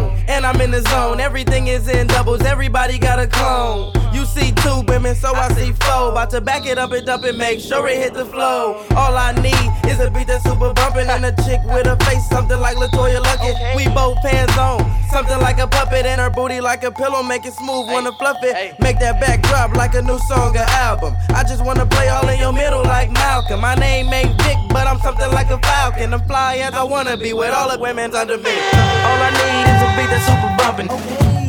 I'm 0.52 0.60
in 0.60 0.72
the 0.72 0.82
zone. 0.82 1.22
Everything 1.22 1.68
is 1.68 1.88
in 1.88 2.08
doubles, 2.08 2.42
everybody 2.42 3.00
got 3.00 3.20
a 3.20 3.28
clone. 3.28 3.94
You 4.12 4.26
see 4.26 4.52
two 4.52 4.84
women, 4.86 5.16
so 5.16 5.34
I 5.34 5.48
see 5.54 5.72
four. 5.72 6.12
About 6.12 6.30
to 6.32 6.42
back 6.42 6.66
it 6.66 6.78
up 6.78 6.92
and 6.92 7.06
dump 7.06 7.24
it, 7.24 7.38
make 7.38 7.62
sure 7.62 7.88
it 7.88 7.96
hit 7.96 8.14
the 8.14 8.26
flow. 8.26 8.84
All 8.98 9.16
I 9.16 9.32
need 9.32 9.90
is 9.90 10.02
a 10.02 10.12
beat 10.12 10.28
that's 10.28 10.44
super 10.44 10.74
bumpin' 10.74 11.10
and 11.10 11.24
a 11.24 11.32
chick 11.48 11.62
with 11.72 11.88
a 11.88 11.96
face, 12.04 12.28
something 12.28 12.60
like 12.60 12.76
LeToya 12.76 13.24
Luckett. 13.24 13.78
We 13.78 13.88
both 13.96 14.18
pants 14.22 14.58
on, 14.58 14.84
something 15.10 15.40
like 15.40 15.58
a 15.58 15.68
puppet, 15.68 16.06
and 16.06 16.20
her 16.20 16.30
booty 16.30 16.60
like 16.60 16.84
a 16.84 16.92
pillow, 16.92 17.24
make 17.24 17.46
it 17.46 17.54
smooth, 17.54 17.88
wanna 17.88 18.12
fluff 18.20 18.44
it. 18.44 18.78
Make 18.82 19.00
that 19.00 19.22
back 19.22 19.44
drop 19.44 19.74
like 19.78 19.96
a 19.96 20.02
new 20.02 20.20
song 20.28 20.58
or 20.58 20.68
album. 20.84 21.16
I 21.30 21.44
just 21.44 21.64
wanna 21.64 21.86
play 21.86 22.10
all 22.10 22.28
in 22.28 22.40
your 22.40 22.52
middle 22.52 22.84
like 22.84 23.10
Malcolm. 23.10 23.62
My 23.62 23.76
name 23.76 24.12
ain't 24.12 24.36
Vick, 24.44 24.58
but 24.68 24.86
I'm 24.86 25.00
something 25.00 25.32
like 25.32 25.50
a 25.50 25.60
falcon. 25.60 26.14
I'm 26.14 26.28
fly 26.28 26.58
as 26.58 26.74
I 26.74 26.84
wanna 26.84 27.16
be 27.16 27.32
with 27.32 27.54
all 27.54 27.72
the 27.72 27.80
women's 27.80 28.16
under 28.16 28.38
me. 28.38 28.52
All 28.52 29.20
I 29.24 29.32
need 29.32 29.64
is 29.72 29.80
a 29.82 29.90
beat 29.96 30.10
that's 30.12 30.28
super 30.28 30.41
bumpin'. 30.58 30.90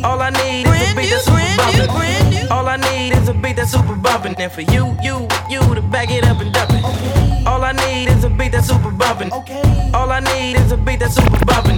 All 0.03 0.21
I 0.21 0.29
need 0.29 0.67
is 0.67 0.91
a 0.91 0.95
beat 0.95 1.09
that's 1.09 1.25
super 1.25 1.55
bumpin'. 1.57 2.51
All 2.51 2.67
I 2.67 2.77
need 2.77 3.13
is 3.13 3.27
a 3.29 3.33
beat 3.33 3.55
that's 3.55 3.71
super 3.71 3.95
bumpin'. 3.95 4.35
And 4.39 4.51
for 4.51 4.61
you, 4.61 4.95
you, 5.01 5.27
you 5.49 5.61
to 5.75 5.81
back 5.81 6.09
it 6.11 6.23
up 6.25 6.39
and 6.41 6.53
dump 6.53 6.71
it. 6.71 6.83
All 7.47 7.63
I 7.63 7.71
need 7.71 8.09
is 8.09 8.23
a 8.23 8.29
beat 8.29 8.51
that's 8.51 8.67
super 8.67 8.91
bumpin'. 8.91 9.31
All 9.93 10.11
I 10.11 10.19
need 10.19 10.55
is 10.55 10.71
a 10.71 10.77
beat 10.77 10.99
that's 10.99 11.15
super 11.15 11.45
bumpin'. 11.45 11.77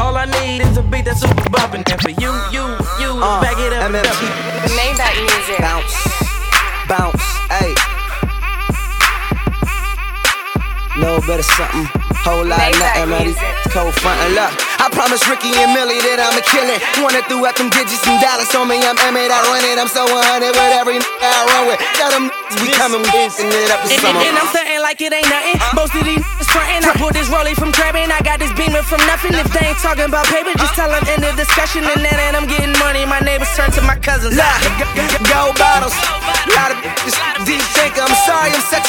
All 0.00 0.16
I 0.16 0.26
need 0.26 0.60
is 0.62 0.76
a 0.76 0.82
beat 0.82 1.04
that's 1.04 1.20
super 1.20 1.48
bumpin'. 1.50 1.82
And 1.90 2.00
for 2.00 2.10
you, 2.10 2.32
you, 2.50 2.64
you 3.00 3.10
to 3.14 3.22
uh, 3.22 3.40
back 3.40 3.58
it 3.58 3.72
up 3.72 3.84
and 3.84 3.94
dump 3.94 4.22
it. 4.22 4.72
Maybach 4.76 5.16
music. 5.22 5.58
Bounce, 5.58 5.94
bounce, 6.88 7.22
ayy. 7.50 8.01
Little 11.02 11.18
bit 11.26 11.42
of 11.42 11.48
something, 11.58 11.82
whole 12.22 12.46
lot 12.46 12.62
of 12.62 12.78
nothing, 12.78 13.10
man. 13.10 13.34
Cold 13.74 13.90
front 13.98 14.14
and 14.22 14.38
luck. 14.38 14.54
I 14.78 14.86
promise 14.94 15.18
Ricky 15.26 15.50
and 15.58 15.74
Millie 15.74 15.98
that 16.06 16.22
I'ma 16.22 16.38
kill 16.46 16.62
it. 16.70 16.78
Wanna 17.02 17.26
throw 17.26 17.42
out 17.42 17.58
them 17.58 17.70
digits 17.74 18.06
and 18.06 18.22
dollars 18.22 18.50
on 18.54 18.70
me. 18.70 18.78
I'm 18.86 18.94
M8, 18.94 19.26
I 19.34 19.38
run 19.50 19.62
it. 19.66 19.82
I'm 19.82 19.90
so 19.90 20.06
100 20.06 20.54
with 20.54 20.74
every 20.78 21.02
n- 21.02 21.06
I 21.18 21.42
run 21.58 21.62
with. 21.74 21.80
Tell 21.98 22.10
them 22.14 22.30
we 22.62 22.70
coming, 22.78 23.02
we 23.02 23.10
dancing 23.10 23.50
it 23.50 23.70
up 23.74 23.82
this 23.82 23.98
And, 23.98 24.02
summer. 24.14 24.22
and 24.22 24.34
I'm 24.38 24.46
stunting 24.54 24.78
like 24.78 25.02
it 25.02 25.10
ain't 25.10 25.26
nothing. 25.26 25.58
Most 25.74 25.94
of 25.98 26.06
these 26.06 26.22
niggas 26.22 26.50
frontin'. 26.54 26.86
I 26.86 26.94
pulled 26.94 27.14
this 27.18 27.26
rollie 27.34 27.58
from 27.58 27.74
trapping. 27.74 28.06
I 28.14 28.22
got 28.22 28.38
this 28.38 28.52
beamer 28.54 28.86
from 28.86 29.02
nothing. 29.10 29.34
If 29.34 29.50
they 29.50 29.74
ain't 29.74 29.80
talking 29.82 30.06
about 30.06 30.30
paper, 30.30 30.54
just 30.54 30.78
tell 30.78 30.86
them 30.90 31.02
end 31.10 31.26
the 31.26 31.34
discussion. 31.34 31.82
And 31.82 31.98
then 31.98 32.14
and 32.30 32.38
I'm 32.38 32.46
getting 32.46 32.74
money. 32.78 33.02
My 33.10 33.18
neighbors 33.26 33.50
turn 33.58 33.74
to 33.74 33.82
my 33.82 33.98
cousins. 33.98 34.38
Look, 34.38 34.58
gold 35.26 35.58
bottles, 35.58 35.94
lot 36.54 36.70
of 36.70 36.78
bitches. 36.78 37.14
Deep 37.42 37.64
think 37.74 37.98
I'm 37.98 38.14
sorry, 38.22 38.54
I'm 38.54 38.62
such 38.70 38.81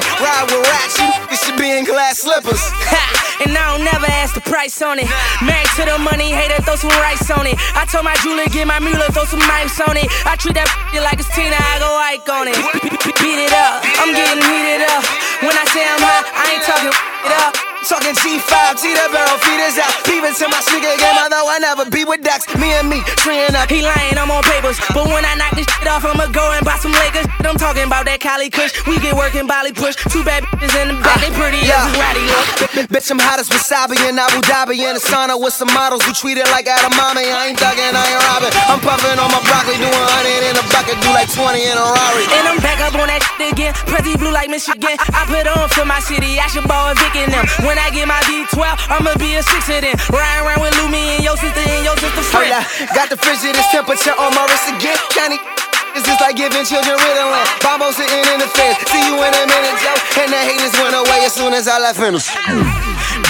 shadow 0.00 0.24
ride 0.24 0.46
with 0.50 0.66
rats. 0.68 0.98
You, 0.98 1.36
should 1.36 1.58
be 1.58 1.70
in 1.70 1.84
glass 1.84 2.18
slippers. 2.18 2.60
Ha! 2.60 3.44
And 3.44 3.56
I 3.56 3.76
don't 3.76 3.84
never 3.84 4.06
ask 4.06 4.34
the 4.34 4.40
price 4.40 4.80
on 4.82 4.98
it. 4.98 5.08
Married 5.42 5.70
to 5.76 5.84
the 5.88 5.98
money, 5.98 6.30
hater, 6.30 6.60
throw 6.62 6.76
some 6.76 6.92
rice 7.00 7.30
on 7.30 7.46
it. 7.46 7.56
I 7.74 7.84
told 7.88 8.04
my 8.04 8.14
jeweler, 8.20 8.46
get 8.52 8.66
my 8.66 8.78
mule, 8.80 9.00
throw 9.12 9.24
some 9.24 9.40
mics 9.40 9.80
on 9.80 9.96
it. 9.96 10.08
I 10.26 10.36
treat 10.36 10.54
that 10.54 10.68
like 11.04 11.18
it's 11.18 11.30
Tina, 11.34 11.56
I 11.56 11.80
go 11.80 11.88
Ike 11.88 12.28
on 12.28 12.48
it. 12.48 12.56
Beat 13.20 13.40
it 13.40 13.52
up, 13.52 13.80
I'm 14.00 14.12
getting 14.12 14.44
heated 14.44 14.84
up. 14.88 15.04
When 15.40 15.56
I 15.56 15.64
say 15.72 15.82
I'm 15.84 16.00
hot, 16.00 16.24
I 16.36 16.44
ain't 16.52 16.64
talking 16.64 16.92
it 17.26 17.32
up. 17.32 17.69
Talking 17.88 18.14
G5, 18.14 18.78
see 18.78 18.94
the 18.94 19.08
barrel 19.10 19.38
feeders 19.42 19.74
out. 19.80 19.90
Peeping 20.06 20.30
to 20.38 20.46
my 20.46 20.60
sneaker 20.62 20.94
game, 21.00 21.16
although 21.18 21.48
I 21.50 21.58
never 21.58 21.88
be 21.90 22.04
with 22.06 22.22
Dax. 22.22 22.46
Me 22.60 22.70
and 22.78 22.86
me, 22.86 23.02
treeing 23.18 23.50
up. 23.58 23.66
He 23.66 23.82
lying, 23.82 24.14
I'm 24.14 24.30
on 24.30 24.46
papers. 24.46 24.78
But 24.94 25.10
when 25.10 25.26
I 25.26 25.34
knock 25.34 25.58
this 25.58 25.66
shit 25.66 25.88
off, 25.90 26.06
I'ma 26.06 26.30
go 26.30 26.44
and 26.54 26.62
buy 26.62 26.78
some 26.78 26.92
Lakers. 26.94 27.26
I'm 27.42 27.58
talking 27.58 27.82
about 27.90 28.06
that 28.06 28.20
Cali 28.22 28.46
Kush. 28.46 28.70
We 28.86 29.02
get 29.02 29.18
working, 29.18 29.50
Bali 29.50 29.72
push. 29.74 29.98
Two 30.12 30.22
bad 30.22 30.46
bitches 30.54 30.70
in 30.78 30.94
the 30.94 30.96
back, 31.02 31.18
they 31.18 31.34
pretty 31.34 31.66
ah, 31.66 31.72
Yeah. 31.72 31.90
as 31.90 31.94
ratty 31.98 32.24
look. 32.30 32.46
Bitch, 32.94 33.10
I'm 33.10 33.18
hot 33.18 33.42
as 33.42 33.50
wasabi 33.50 33.98
in 34.06 34.14
Abu 34.14 34.38
Dhabi 34.46 34.78
in 34.86 34.94
the 34.94 35.02
sauna 35.02 35.34
with 35.34 35.56
some 35.56 35.72
models 35.74 36.06
who 36.06 36.14
treat 36.14 36.38
it 36.38 36.46
like 36.54 36.70
edamame. 36.70 37.26
I 37.26 37.50
ain't 37.50 37.58
thugging, 37.58 37.90
I 37.90 38.04
ain't 38.06 38.22
robbing. 38.30 38.54
I'm 38.70 38.78
puffing 38.78 39.18
on 39.18 39.30
my 39.34 39.42
broccoli, 39.50 39.74
doing 39.82 39.90
100 39.90 40.46
in 40.46 40.54
a 40.54 40.64
bucket, 40.70 40.94
do 41.02 41.10
like 41.10 41.26
20 41.32 41.58
in 41.58 41.74
a 41.74 41.82
Rari. 41.90 42.24
And 42.38 42.44
I'm 42.54 42.60
back 42.62 42.78
up 42.86 42.94
on 42.94 43.10
that 43.10 43.24
shit 43.24 43.50
again. 43.50 43.72
Pretty 43.90 44.14
blue 44.14 44.30
like 44.30 44.46
Michigan. 44.52 44.94
I 45.10 45.26
put 45.26 45.48
on 45.50 45.66
for 45.74 45.82
my 45.88 45.98
city. 46.06 46.38
I 46.38 46.46
should 46.46 46.68
ball 46.70 46.94
Vic 46.94 47.18
and 47.18 47.32
them. 47.34 47.46
When 47.66 47.69
I 47.78 47.90
get 47.90 48.08
my 48.08 48.18
V12, 48.26 48.62
I'ma 48.90 49.14
be 49.20 49.36
a 49.36 49.42
six 49.42 49.68
of 49.68 49.82
them. 49.84 49.96
Riding 50.10 50.42
around 50.46 50.60
with 50.62 50.74
Lumi 50.80 51.18
and 51.18 51.22
your 51.22 51.36
sister 51.36 51.60
and 51.60 51.84
your 51.84 51.96
sister 51.98 52.24
friend. 52.32 52.50
yeah, 52.50 52.64
got 52.94 53.10
the 53.10 53.18
frigidest 53.18 53.70
temperature 53.70 54.14
on 54.16 54.34
my 54.34 54.46
wrist 54.48 54.66
again. 54.70 54.96
County, 55.12 55.38
it's 55.94 56.06
just 56.06 56.20
like 56.20 56.36
giving 56.36 56.64
children 56.64 56.96
Ritalin. 56.96 57.44
Bombo 57.62 57.90
sitting 57.90 58.24
in 58.30 58.38
the 58.38 58.50
fence. 58.54 58.78
See 58.90 59.02
you 59.06 59.18
in 59.18 59.32
a 59.34 59.44
minute, 59.46 59.76
Joe. 59.82 60.22
And 60.22 60.30
the 60.30 60.40
haters 60.40 60.74
went 60.78 60.94
away 60.94 61.26
as 61.26 61.34
soon 61.34 61.52
as 61.52 61.66
I 61.66 61.78
left 61.78 61.98
Venice. 61.98 62.30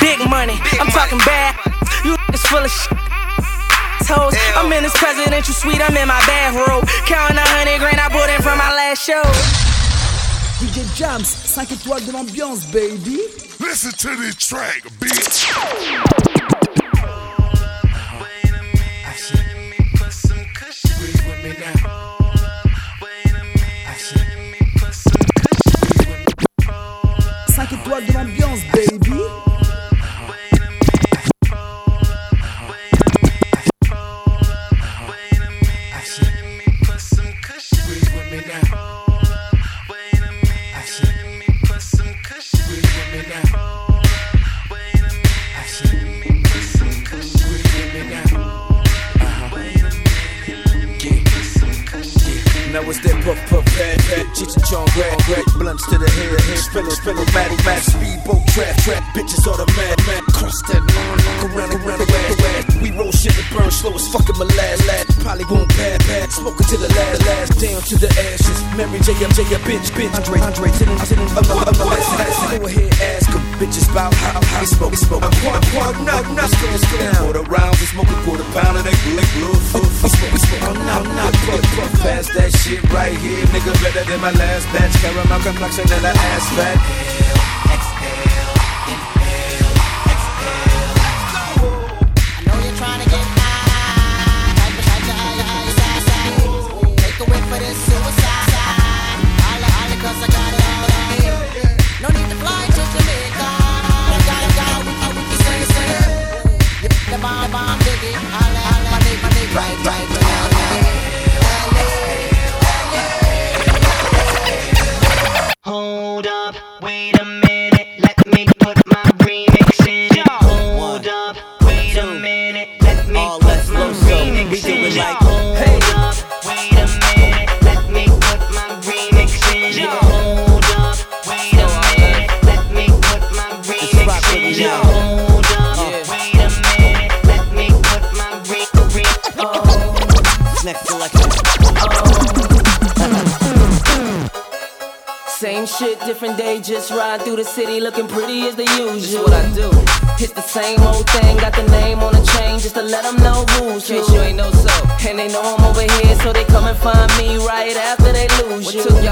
Big 0.00 0.20
money. 0.28 0.60
I'm 0.76 0.92
talking 0.92 1.18
bad. 1.24 1.56
You 2.04 2.16
is 2.32 2.44
full 2.44 2.64
of 2.64 2.70
shit. 2.70 2.92
Toes. 4.04 4.34
I'm 4.56 4.72
in 4.72 4.82
this 4.82 4.96
presidential 4.96 5.54
suite. 5.54 5.80
I'm 5.80 5.96
in 5.96 6.08
my 6.08 6.20
bathrobe. 6.26 6.88
Counting 7.06 7.36
a 7.36 7.46
hundred 7.48 7.78
grand 7.78 8.00
I 8.00 8.08
bought 8.08 8.28
in 8.28 8.42
from 8.42 8.58
my 8.58 8.72
last 8.74 9.02
show. 9.02 9.69
DJ 10.60 10.84
Jams, 10.94 11.24
5 11.24 11.72
étoiles 11.72 12.04
de 12.04 12.12
l'ambiance, 12.12 12.66
baby. 12.66 13.18
Listen 13.60 13.92
to 13.92 14.14
this 14.16 14.36
track, 14.36 14.82
bitch. 15.00 15.48
Étoiles 27.72 28.06
de 28.06 28.12
l'ambiance, 28.12 28.60
baby. 28.74 29.49
It's 52.90 52.98
that 53.02 53.22
puff 53.24 53.38
puff 53.48 53.99
Cheech 54.34 54.56
and 54.56 54.64
Chong 54.66 54.88
grab 54.94 55.18
grab 55.28 55.44
blunts 55.58 55.86
to 55.86 55.98
the 55.98 56.08
head 56.10 56.40
head 56.40 56.58
spilling 56.58 56.90
spilling 56.90 57.30
matty 57.32 57.56
matty 57.62 57.90
speedball 57.92 58.30
boat 58.30 58.46
trap, 58.54 58.76
trap, 58.82 59.02
bitches 59.14 59.46
all 59.46 59.56
the 59.56 59.66
mad, 59.74 59.98
mad. 60.06 60.22
Cross 60.34 60.62
that 60.70 60.82
line, 60.82 61.18
fuck 61.18 61.50
around, 61.50 61.70
around, 61.74 62.00
around, 62.02 62.30
around. 62.38 62.64
We 62.82 62.90
roll 62.94 63.12
shit 63.12 63.34
that 63.34 63.48
burn 63.50 63.70
slow 63.70 63.94
as 63.94 64.06
fucking 64.08 64.38
my 64.38 64.46
last, 64.58 64.86
last. 64.86 65.06
Probably 65.20 65.46
won't 65.50 65.68
bad, 65.76 65.98
bad. 66.06 66.30
Smoking 66.32 66.66
to 66.70 66.76
the 66.78 66.88
last, 66.88 67.18
last. 67.26 67.50
Down 67.60 67.80
to 67.82 67.96
the 67.98 68.10
ashes. 68.30 68.58
Mary 68.78 68.98
J, 69.02 69.14
M, 69.18 69.32
J, 69.34 69.42
a 69.54 69.58
bitch, 69.66 69.88
bitch. 69.94 70.12
Andre, 70.14 70.38
Andre, 70.40 70.68
sitting, 70.78 70.98
sitting, 71.06 71.28
I'm 71.34 71.44
I'm 71.46 71.78
last, 71.78 72.10
last. 72.18 72.58
Go 72.58 72.66
ahead, 72.66 72.92
ask 73.02 73.26
them 73.30 73.44
bitches 73.58 73.86
about 73.90 74.14
how, 74.14 74.40
how 74.40 74.64
smoke, 74.64 74.94
smoke. 74.94 75.22
I'm 75.22 75.34
quite, 75.42 75.64
quite, 75.74 75.96
knock, 76.06 76.26
knock, 76.34 76.50
stand, 76.50 76.80
stand. 76.86 77.16
Quarter 77.18 77.44
rounds, 77.50 77.78
we 77.80 77.86
smoking 77.86 78.20
quarter 78.24 78.46
pound 78.54 78.78
of 78.78 78.84
that 78.84 78.96
glue, 79.04 79.20
glue. 79.36 79.54
We 80.02 80.08
smoke, 80.08 80.32
we 80.32 80.38
smoke, 80.38 80.62
I'm 80.64 80.78
not, 80.86 81.04
not, 81.18 81.32
puff. 81.46 81.62
Pass 82.00 82.26
that 82.34 82.50
shit 82.62 82.82
right 82.90 83.16
here, 83.18 83.44
nigga. 83.52 83.72
Better 83.80 83.99
than 84.04 84.20
my 84.20 84.30
last 84.32 84.66
batch. 84.72 84.94
Caramel 85.02 85.40
complexion 85.40 85.84
and 85.92 86.04
an 86.04 86.16
ass 86.16 86.48
fat. 86.56 86.76
Right, 88.86 89.19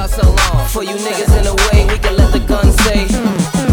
what 0.09 0.17
you. 0.17 0.23
so 0.23 0.55
long? 0.55 0.69
For 0.69 0.83
you 0.83 0.97
niggas 0.97 1.37
in 1.37 1.45
the 1.45 1.55
way, 1.71 1.87
we 1.87 1.99
can 1.99 2.17
let 2.17 2.33
the 2.33 2.41
gun 2.41 2.73
say, 2.85 3.05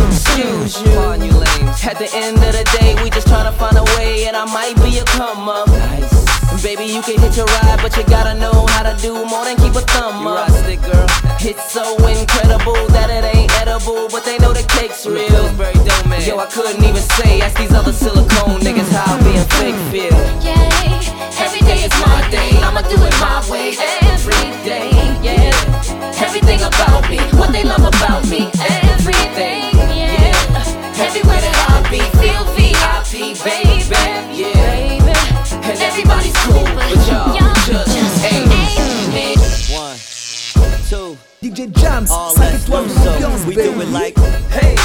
excuse 0.08 0.82
you. 0.82 0.92
On 1.00 1.22
you 1.22 1.32
lames. 1.32 1.84
At 1.86 1.98
the 2.00 2.10
end 2.13 2.38
of 2.38 2.54
the 2.54 2.63
day, 2.80 2.96
we 3.04 3.10
just 3.10 3.27
tryna 3.27 3.54
find 3.54 3.77
a 3.77 3.84
way, 3.98 4.27
and 4.27 4.36
I 4.36 4.46
might 4.46 4.75
be 4.84 4.98
a 5.00 5.06
come 5.06 5.48
up. 5.50 5.68
Nice. 5.68 6.63
Baby, 6.63 6.86
you 6.86 7.01
can 7.01 7.20
hit 7.20 7.38
your 7.38 7.46
ride, 7.46 7.80
but 7.82 7.96
you 7.96 8.04
gotta 8.06 8.34
know 8.39 8.65
how 8.68 8.84
to 8.84 8.96
do 9.01 9.13
more 9.25 9.46
than 9.46 9.58
keep 9.58 9.75
a 9.75 9.82
thumb 9.82 10.24
you 10.24 10.30
up. 10.30 10.50
Stick, 10.50 10.82
girl. 10.82 11.06
It's 11.39 11.72
so 11.72 11.84
incredible 12.08 12.88
that 12.89 13.10
it 13.12 13.24
ain't 13.36 13.51
edible, 13.62 14.08
but 14.10 14.25
they 14.25 14.38
know 14.39 14.51
the 14.51 14.65
cake's 14.74 15.06
real. 15.06 15.30
Yo, 16.25 16.39
I 16.39 16.48
couldn't 16.50 16.84
even 16.84 17.04
say, 17.20 17.42
ask 17.42 17.58
these 17.58 17.74
other 17.74 17.94
silicone 17.94 18.62
niggas 18.62 18.89
how 18.89 19.13
being 19.22 19.46
fake 19.60 19.77
feel. 19.92 20.18
Every 21.38 21.60
day 21.60 21.86
is 21.86 21.94
my 22.01 22.27
day, 22.32 22.58
I'ma 22.63 22.82
do 22.82 22.98
it 22.98 23.13
my 23.22 23.46
way. 23.51 23.75
Every 23.77 24.04
We 43.55 43.63
do 43.63 43.71
it 43.79 43.88
like, 43.88 44.17
hey. 44.51 44.75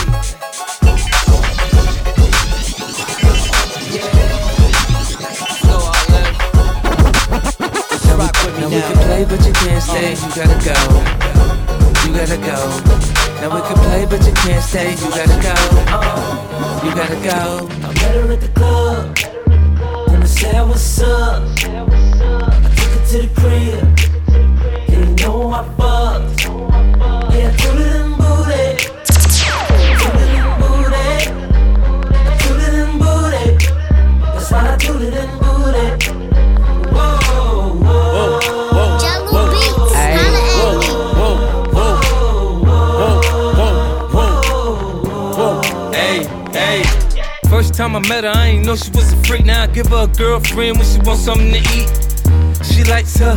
Just 7.91 8.07
rock 8.15 8.37
with 8.45 8.55
me 8.55 8.61
Now 8.61 8.69
we 8.69 8.81
can 8.81 8.97
play, 9.03 9.25
but 9.25 9.45
you 9.45 9.53
can't 9.55 9.83
stay. 9.83 10.15
Uh, 10.15 10.23
you 10.23 10.31
gotta 10.37 10.59
go. 10.63 10.79
You 12.07 12.11
gotta 12.15 12.39
go. 12.39 12.59
Now 13.41 13.51
we 13.53 13.61
can 13.67 13.77
play, 13.83 14.07
but 14.09 14.25
you 14.25 14.33
can't 14.35 14.63
stay. 14.63 14.91
You 14.93 15.11
gotta 15.11 15.39
go. 15.43 15.55
Uh, 15.89 16.81
you 16.85 16.95
gotta 16.95 17.17
go. 17.25 17.67
I 17.83 17.93
met 17.93 18.15
her 18.15 18.33
at 18.33 18.41
the 18.41 18.49
club. 18.55 19.19
And 20.11 20.23
I 20.23 20.27
said, 20.27 20.63
What's 20.63 21.01
up? 21.01 21.43
I 21.43 21.75
took 22.77 22.93
her 22.93 23.07
to 23.09 23.19
the 23.19 23.29
crib. 23.35 23.70
Know 48.71 48.77
she 48.77 48.91
was 48.93 49.13
a 49.13 49.17
freak. 49.25 49.45
Now 49.45 49.65
I 49.65 49.67
give 49.67 49.89
her 49.89 50.05
a 50.05 50.07
girlfriend 50.07 50.79
when 50.79 50.87
she 50.87 51.01
wants 51.01 51.25
something 51.25 51.51
to 51.51 51.63
eat. 51.75 51.91
She 52.65 52.85
likes 52.85 53.17
her, 53.19 53.37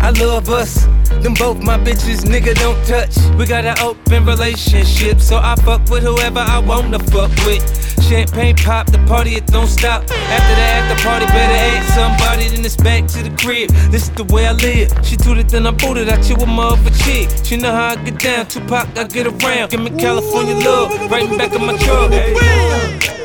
I 0.00 0.10
love 0.10 0.48
us. 0.48 0.86
Them 1.22 1.34
both 1.34 1.62
my 1.62 1.76
bitches, 1.76 2.24
nigga, 2.24 2.54
don't 2.54 2.80
touch. 2.86 3.14
We 3.36 3.44
got 3.44 3.66
an 3.66 3.78
open 3.80 4.24
relationship, 4.24 5.20
so 5.20 5.36
I 5.36 5.54
fuck 5.56 5.82
with 5.90 6.04
whoever 6.04 6.38
I 6.38 6.58
wanna 6.60 6.98
fuck 6.98 7.30
with. 7.44 7.62
Champagne 8.08 8.56
pop, 8.56 8.86
the 8.86 8.98
party 9.06 9.34
it 9.34 9.46
don't 9.46 9.68
stop. 9.68 10.02
After 10.02 10.54
that, 10.60 10.88
the 10.88 11.02
party 11.02 11.26
better 11.26 11.58
add 11.68 11.84
somebody, 11.98 12.48
then 12.48 12.64
it's 12.64 12.76
back 12.76 13.06
to 13.08 13.22
the 13.22 13.36
crib. 13.36 13.68
This 13.92 14.04
is 14.04 14.10
the 14.10 14.24
way 14.32 14.46
I 14.46 14.52
live. 14.52 14.88
She 15.04 15.16
tooted, 15.16 15.50
then 15.50 15.66
I 15.66 15.72
booted. 15.72 16.08
I 16.08 16.16
chill 16.22 16.38
with 16.38 16.48
my 16.48 16.68
other 16.68 16.90
chick. 17.04 17.28
She 17.44 17.58
know 17.58 17.72
how 17.72 17.88
I 17.88 17.96
get 17.96 18.18
down. 18.18 18.46
Tupac, 18.46 18.88
I 18.96 19.04
get 19.04 19.26
around. 19.26 19.70
Give 19.72 19.80
me 19.80 19.90
California 19.90 20.54
love, 20.54 21.10
right 21.10 21.30
in 21.30 21.36
back 21.36 21.52
of 21.52 21.60
my 21.60 21.76
truck. 21.76 22.12
Said, 22.12 23.19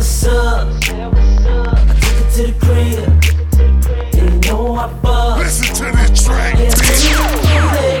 What's 0.00 0.24
up? 0.24 0.66
I 0.66 1.10
took 2.00 2.16
it 2.16 2.32
to 2.32 2.42
the 2.46 2.54
crib. 2.58 3.04
And 4.18 4.42
you 4.42 4.50
know 4.50 4.74
I 4.74 4.88
fucked. 5.02 5.40
Listen 5.40 5.74
to 5.74 5.92
this 5.94 6.24
track, 6.24 6.58
Yeah, 6.58 7.99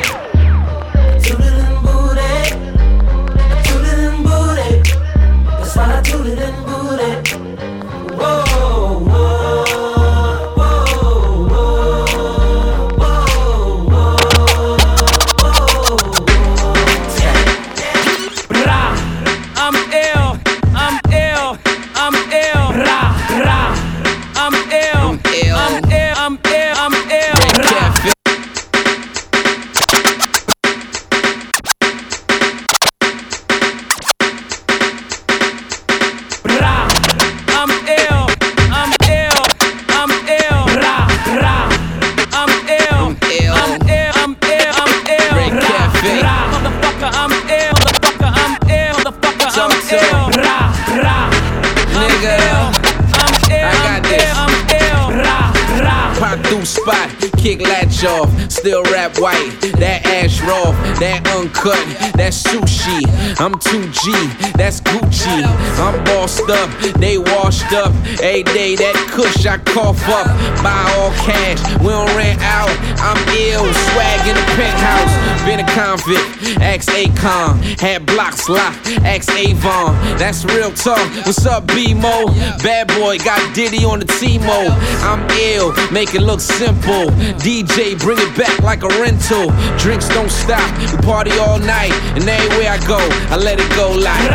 off. 58.04 58.39
Still 58.60 58.82
rap 58.92 59.16
white, 59.18 59.56
that 59.80 60.04
ash 60.04 60.42
raw, 60.42 60.76
that 61.00 61.24
uncut, 61.32 61.80
that 62.20 62.36
sushi. 62.36 63.00
I'm 63.40 63.56
2G, 63.56 64.52
that's 64.52 64.82
Gucci. 64.82 65.48
I'm 65.80 65.96
bossed 66.04 66.44
up, 66.44 66.68
they 67.00 67.16
washed 67.16 67.72
up. 67.72 67.88
A 68.20 68.42
day 68.52 68.76
that 68.76 68.92
kush 69.08 69.46
I 69.46 69.56
cough 69.64 70.04
up. 70.12 70.28
Buy 70.60 70.76
all 70.92 71.08
cash, 71.24 71.56
we 71.80 71.88
don't 71.88 72.12
rent 72.12 72.36
out. 72.44 72.68
I'm 73.00 73.16
ill, 73.32 73.64
swag 73.64 74.28
in 74.28 74.36
the 74.36 74.44
penthouse. 74.52 75.08
Been 75.48 75.64
a 75.64 75.68
convict, 75.72 76.60
ex 76.60 76.84
Akon. 76.84 77.64
Had 77.80 78.04
blocks 78.04 78.46
locked, 78.50 78.76
ex 79.08 79.26
Avon. 79.30 79.96
That's 80.18 80.44
real 80.44 80.70
talk. 80.70 81.00
What's 81.24 81.46
up, 81.46 81.66
B-Mo? 81.68 82.26
Bad 82.60 82.88
boy, 82.88 83.16
got 83.24 83.40
Diddy 83.54 83.86
on 83.86 84.00
the 84.00 84.06
T-Mo. 84.20 84.68
I'm 85.08 85.24
ill, 85.48 85.72
make 85.90 86.14
it 86.14 86.20
look 86.20 86.40
simple. 86.40 87.08
DJ, 87.40 87.98
bring 87.98 88.18
it 88.20 88.36
back 88.36 88.49
like 88.62 88.82
a 88.82 88.88
rental. 89.00 89.50
Drinks 89.78 90.08
don't 90.08 90.30
stop, 90.30 90.66
we 90.78 90.86
party 91.06 91.32
all 91.38 91.58
night. 91.58 91.92
And 92.16 92.28
everywhere 92.28 92.70
I 92.70 92.78
go, 92.86 92.98
I 93.30 93.36
let 93.36 93.60
it 93.60 93.70
go 93.76 93.92
like. 93.92 94.30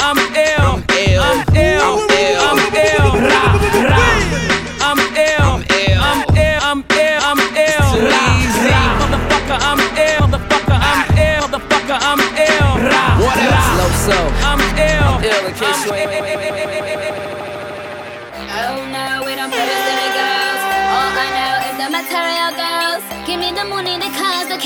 I'm 0.00 0.18
ill. 0.18 0.64
I'm 0.64 0.84
ill. 0.96 1.22
I'm 1.22 1.56
ill. 1.56 1.82
I'm 1.82 2.10
ill. 2.10 2.40
I'm 2.40 3.54
ill. 3.54 3.57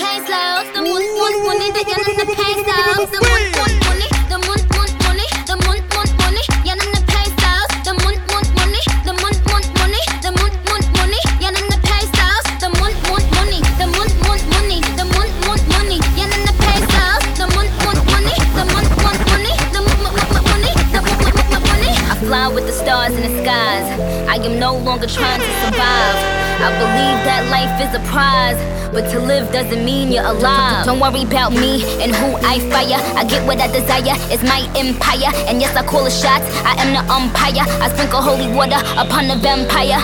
Case 0.02 0.28
loads. 0.28 0.68
The 0.74 0.82
moon, 0.82 1.04
moon, 1.18 1.34
money, 1.46 1.68
the 1.70 1.82
yen 1.86 2.02
and 2.02 2.18
the 2.18 2.26
pesos. 2.34 3.06
The 3.14 3.20
moon, 3.22 3.44
moon, 3.54 3.72
money, 3.86 4.08
the 4.30 4.38
moon, 4.46 4.60
moon, 4.74 4.90
money, 5.06 5.26
the 5.46 5.54
moon, 5.62 5.78
moon, 5.94 6.08
money, 6.22 6.44
yen 6.66 6.78
and 6.82 6.92
the 6.96 7.02
pesos. 7.12 7.68
The 7.86 7.92
moon, 8.02 8.16
moon, 8.30 8.46
money, 8.58 8.82
the 9.06 9.12
moon, 9.22 9.34
moon, 9.46 9.64
money, 9.78 10.02
the 10.24 10.30
moon, 10.38 10.52
moon, 10.66 10.82
money, 10.98 11.20
yen 11.42 11.54
and 11.54 11.68
the 11.70 11.78
pesos. 11.86 12.44
The 12.62 12.68
moon, 12.78 12.92
moon, 13.06 13.22
money, 13.38 13.60
the 13.78 13.86
moon, 13.94 14.10
moon, 14.26 14.40
money, 14.54 14.78
the 14.98 15.04
moon, 15.14 15.28
moon, 15.46 15.60
money, 15.70 15.98
yen 16.18 16.30
and 16.34 16.44
the 16.50 16.54
pesos. 16.64 17.22
The 17.38 17.46
moon, 17.54 17.68
moon, 17.86 17.98
money, 18.10 18.36
the 18.58 18.64
moon, 18.74 18.86
moon, 19.06 19.18
money, 19.30 19.54
the 19.70 19.80
moon, 19.86 19.98
moon, 20.02 20.18
moon, 20.18 20.74
the 20.90 21.00
moon, 21.06 21.18
moon, 21.22 21.34
moon, 21.46 21.62
money. 21.70 21.92
I 22.10 22.14
fly 22.26 22.48
with 22.50 22.66
the 22.66 22.74
stars 22.74 23.14
in 23.14 23.22
the 23.22 23.32
skies. 23.42 23.86
I 24.26 24.34
am 24.42 24.58
no 24.58 24.74
longer 24.82 25.06
trying 25.06 25.40
to 25.46 25.50
survive. 25.62 26.31
I 26.62 26.70
believe 26.78 27.18
that 27.26 27.50
life 27.50 27.74
is 27.82 27.90
a 27.90 28.02
prize, 28.06 28.54
but 28.94 29.10
to 29.10 29.18
live 29.18 29.50
doesn't 29.50 29.84
mean 29.84 30.12
you're 30.12 30.24
alive. 30.24 30.86
Don't 30.86 31.00
worry 31.00 31.24
about 31.24 31.50
me 31.52 31.82
and 31.98 32.14
who 32.14 32.38
I 32.38 32.60
fire. 32.70 33.02
I 33.18 33.24
get 33.24 33.44
what 33.44 33.58
I 33.58 33.66
desire, 33.66 34.14
it's 34.30 34.44
my 34.44 34.62
empire. 34.78 35.34
And 35.50 35.60
yes, 35.60 35.74
I 35.74 35.82
call 35.82 36.04
the 36.04 36.10
shots, 36.10 36.46
I 36.62 36.78
am 36.78 36.94
the 36.94 37.02
umpire. 37.10 37.66
I 37.82 37.90
sprinkle 37.90 38.22
holy 38.22 38.54
water 38.54 38.78
upon 38.94 39.26
the 39.26 39.36
vampire. 39.42 39.98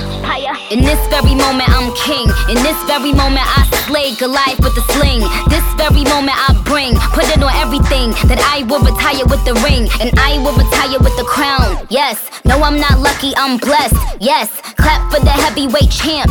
In 0.71 0.85
this 0.85 1.01
very 1.09 1.35
moment, 1.35 1.69
I'm 1.71 1.95
king. 1.97 2.29
In 2.49 2.59
this 2.63 2.77
very 2.85 3.13
moment, 3.13 3.45
I 3.45 3.65
slay 3.87 4.15
Goliath 4.17 4.61
with 4.61 4.75
the 4.75 4.85
sling. 4.93 5.21
This 5.49 5.65
very 5.81 6.05
moment, 6.05 6.37
I 6.37 6.53
bring, 6.65 6.95
put 7.17 7.25
it 7.31 7.41
on 7.43 7.53
everything 7.57 8.13
that 8.29 8.41
I 8.41 8.65
will 8.69 8.81
retire 8.85 9.25
with 9.27 9.45
the 9.45 9.55
ring. 9.65 9.89
And 10.01 10.13
I 10.19 10.37
will 10.43 10.57
retire 10.57 10.99
with 11.01 11.17
the 11.17 11.25
crown. 11.25 11.87
Yes, 11.89 12.21
no, 12.45 12.61
I'm 12.63 12.79
not 12.81 13.01
lucky, 13.01 13.33
I'm 13.37 13.57
blessed. 13.59 13.97
Yes, 14.21 14.49
clap 14.77 15.11
for 15.13 15.21
the 15.21 15.31
heavyweight 15.31 15.91
champ, 15.91 16.31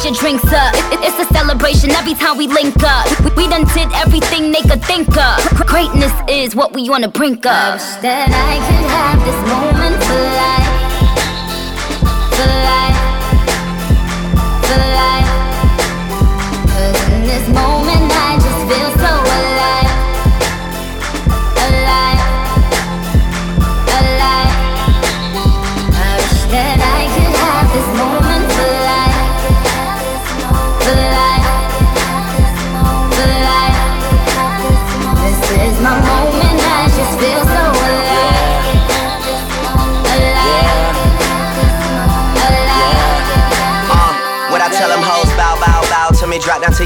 Put 0.00 0.12
your 0.12 0.18
drinks 0.18 0.50
up. 0.50 0.74
It- 0.94 1.00
it's 1.02 1.18
a 1.18 1.26
celebration 1.34 1.90
every 1.90 2.14
time 2.14 2.38
we 2.38 2.46
link 2.46 2.74
up. 2.82 3.04
We, 3.36 3.46
done 3.48 3.64
did 3.74 3.92
everything 3.92 4.50
they 4.50 4.62
could 4.62 4.82
think 4.82 5.14
of. 5.14 5.36
Greatness 5.66 6.10
is 6.26 6.56
what 6.56 6.72
we 6.72 6.88
on 6.88 7.02
the 7.02 7.08
brink 7.08 7.44
of. 7.44 7.78
That 8.00 8.30
I 8.32 8.56
could 8.66 8.86
have 8.96 9.22
this 9.26 9.40
moment 9.46 10.02
for 10.02 10.14
life. 10.14 10.69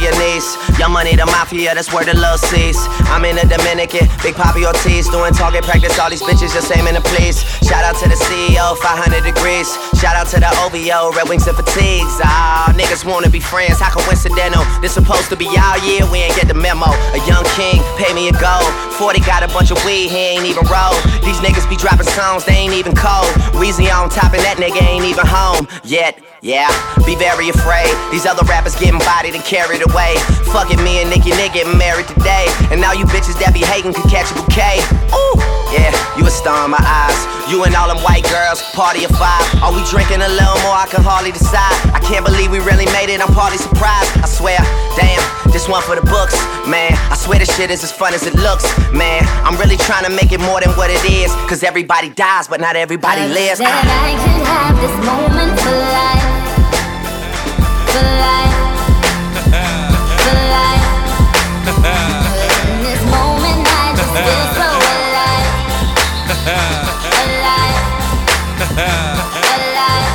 mayonnaise 0.04 0.58
Young 0.84 0.92
money, 0.92 1.16
the 1.16 1.24
mafia, 1.24 1.72
that's 1.72 1.88
where 1.96 2.04
the 2.04 2.12
love 2.12 2.36
sees. 2.36 2.76
I'm 3.08 3.24
in 3.24 3.40
the 3.40 3.48
Dominican, 3.48 4.04
Big 4.20 4.36
Papi 4.36 4.68
Ortiz, 4.68 5.08
doing 5.08 5.32
target 5.32 5.64
practice, 5.64 5.96
all 5.98 6.10
these 6.10 6.20
bitches 6.20 6.52
just 6.52 6.68
aiming 6.76 6.92
to 6.92 7.00
please. 7.00 7.40
Shout 7.64 7.88
out 7.88 7.96
to 8.04 8.06
the 8.06 8.20
CEO, 8.28 8.76
500 8.76 9.24
degrees. 9.24 9.72
Shout 9.96 10.12
out 10.12 10.28
to 10.36 10.44
the 10.44 10.52
OVO, 10.60 11.16
Red 11.16 11.26
Wings 11.26 11.48
and 11.48 11.56
Fatigues. 11.56 12.20
Ah, 12.20 12.68
niggas 12.76 13.00
wanna 13.00 13.30
be 13.30 13.40
friends, 13.40 13.80
how 13.80 13.96
coincidental? 13.96 14.60
This 14.84 14.92
supposed 14.92 15.32
to 15.32 15.36
be 15.40 15.48
our 15.56 15.80
year, 15.88 16.04
we 16.12 16.20
ain't 16.20 16.36
get 16.36 16.52
the 16.52 16.58
memo. 16.60 16.92
A 17.16 17.20
young 17.24 17.48
king, 17.56 17.80
pay 17.96 18.12
me 18.12 18.28
a 18.28 18.36
gold. 18.36 18.68
40 19.00 19.24
got 19.24 19.40
a 19.40 19.48
bunch 19.56 19.72
of 19.72 19.80
weed, 19.88 20.12
he 20.12 20.36
ain't 20.36 20.44
even 20.44 20.68
roll. 20.68 20.92
These 21.24 21.40
niggas 21.40 21.64
be 21.64 21.80
dropping 21.80 22.12
songs, 22.12 22.44
they 22.44 22.60
ain't 22.60 22.76
even 22.76 22.92
cold. 22.92 23.32
Weezy 23.56 23.88
on 23.88 24.12
top, 24.12 24.36
and 24.36 24.44
that 24.44 24.60
nigga 24.60 24.84
ain't 24.84 25.08
even 25.08 25.24
home 25.24 25.64
yet. 25.80 26.20
Yeah, 26.44 26.68
be 27.06 27.16
very 27.16 27.48
afraid. 27.48 27.88
These 28.12 28.26
other 28.26 28.44
rappers 28.44 28.76
getting 28.76 29.00
bodied 29.00 29.34
and 29.34 29.42
carried 29.44 29.80
away. 29.80 30.12
Fucking 30.74 30.84
me 30.84 31.00
and 31.00 31.10
Nicki 31.10 31.30
Nick 31.30 31.54
getting 31.54 31.78
married 31.78 32.08
today. 32.08 32.46
And 32.74 32.80
now 32.80 32.90
you 32.90 33.06
bitches 33.06 33.38
that 33.38 33.54
be 33.54 33.62
hating 33.62 33.94
could 33.94 34.10
catch 34.10 34.26
a 34.30 34.34
bouquet. 34.34 34.82
Ooh, 35.14 35.38
yeah, 35.70 35.94
you 36.18 36.26
a 36.26 36.32
star 36.34 36.66
in 36.66 36.74
my 36.74 36.82
eyes. 36.82 37.14
You 37.46 37.62
and 37.62 37.70
all 37.78 37.86
them 37.86 38.02
white 38.02 38.26
girls, 38.26 38.58
party 38.74 39.06
of 39.06 39.14
five. 39.14 39.38
Are 39.62 39.70
we 39.70 39.86
drinking 39.86 40.18
a 40.18 40.26
little 40.26 40.58
more? 40.66 40.74
I 40.74 40.90
can 40.90 40.98
hardly 41.06 41.30
decide. 41.30 41.70
I 41.94 42.02
can't 42.02 42.26
believe 42.26 42.50
we 42.50 42.58
really 42.58 42.90
made 42.90 43.06
it. 43.06 43.22
I'm 43.22 43.30
partly 43.30 43.58
surprised. 43.58 44.10
I 44.18 44.26
swear, 44.26 44.58
damn, 44.98 45.22
this 45.54 45.70
one 45.70 45.82
for 45.86 45.94
the 45.94 46.02
books, 46.10 46.34
man. 46.66 46.98
I 47.06 47.14
swear 47.14 47.38
this 47.38 47.54
shit 47.54 47.70
is 47.70 47.86
as 47.86 47.94
fun 47.94 48.10
as 48.10 48.26
it 48.26 48.34
looks, 48.34 48.66
man. 48.90 49.22
I'm 49.46 49.54
really 49.54 49.78
trying 49.78 50.02
to 50.10 50.10
make 50.10 50.34
it 50.34 50.42
more 50.42 50.58
than 50.58 50.74
what 50.74 50.90
it 50.90 51.04
is. 51.06 51.30
Cause 51.46 51.62
everybody 51.62 52.10
dies, 52.10 52.50
but 52.50 52.58
not 52.58 52.74
everybody 52.74 53.22
lives. 53.30 53.62
That 53.62 53.70
I 53.70 54.18
could 54.18 54.42
have 54.42 54.74
this 54.82 54.96
moment 55.06 55.54
for 55.54 55.70
life. 55.70 56.26
For 57.94 58.02
life. 58.02 58.53
Feel 64.14 64.46
so 64.54 64.68
alive. 64.70 65.48
Alive. 67.24 67.78
Alive. 69.54 70.14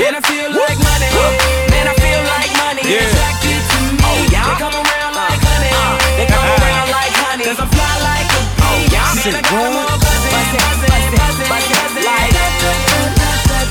Man, 0.00 0.12
I 0.16 0.20
feel 0.24 0.48
like 0.48 0.78
money. 0.80 1.10
Man, 1.68 1.86
I 1.88 1.94
feel 2.00 2.22
like 2.24 2.50
money. 2.56 2.82
Yeah. 2.88 3.04
Attracted 3.04 3.60
to 3.60 3.78
me. 4.00 4.32
They 4.32 4.56
come 4.56 4.72
around 4.72 5.12
like 5.12 5.40
honey. 5.44 5.72
They 6.16 6.26
come 6.26 6.40
around 6.40 6.88
like 6.88 7.12
honey. 7.20 7.44
Cause 7.44 7.60
I'm 7.60 7.68
fly 7.68 7.94
like 8.00 8.28
a 8.32 8.40
bee. 8.56 8.88
Man, 8.92 9.36
I 9.36 9.44
got 9.44 9.52
them 9.52 9.76
all 9.76 9.98
buzzing, 10.00 10.32
buzzing, 10.32 10.60
buzzing, 10.64 10.90
buzzing, 10.90 11.48
buzzing, 11.52 12.04
like 12.04 12.32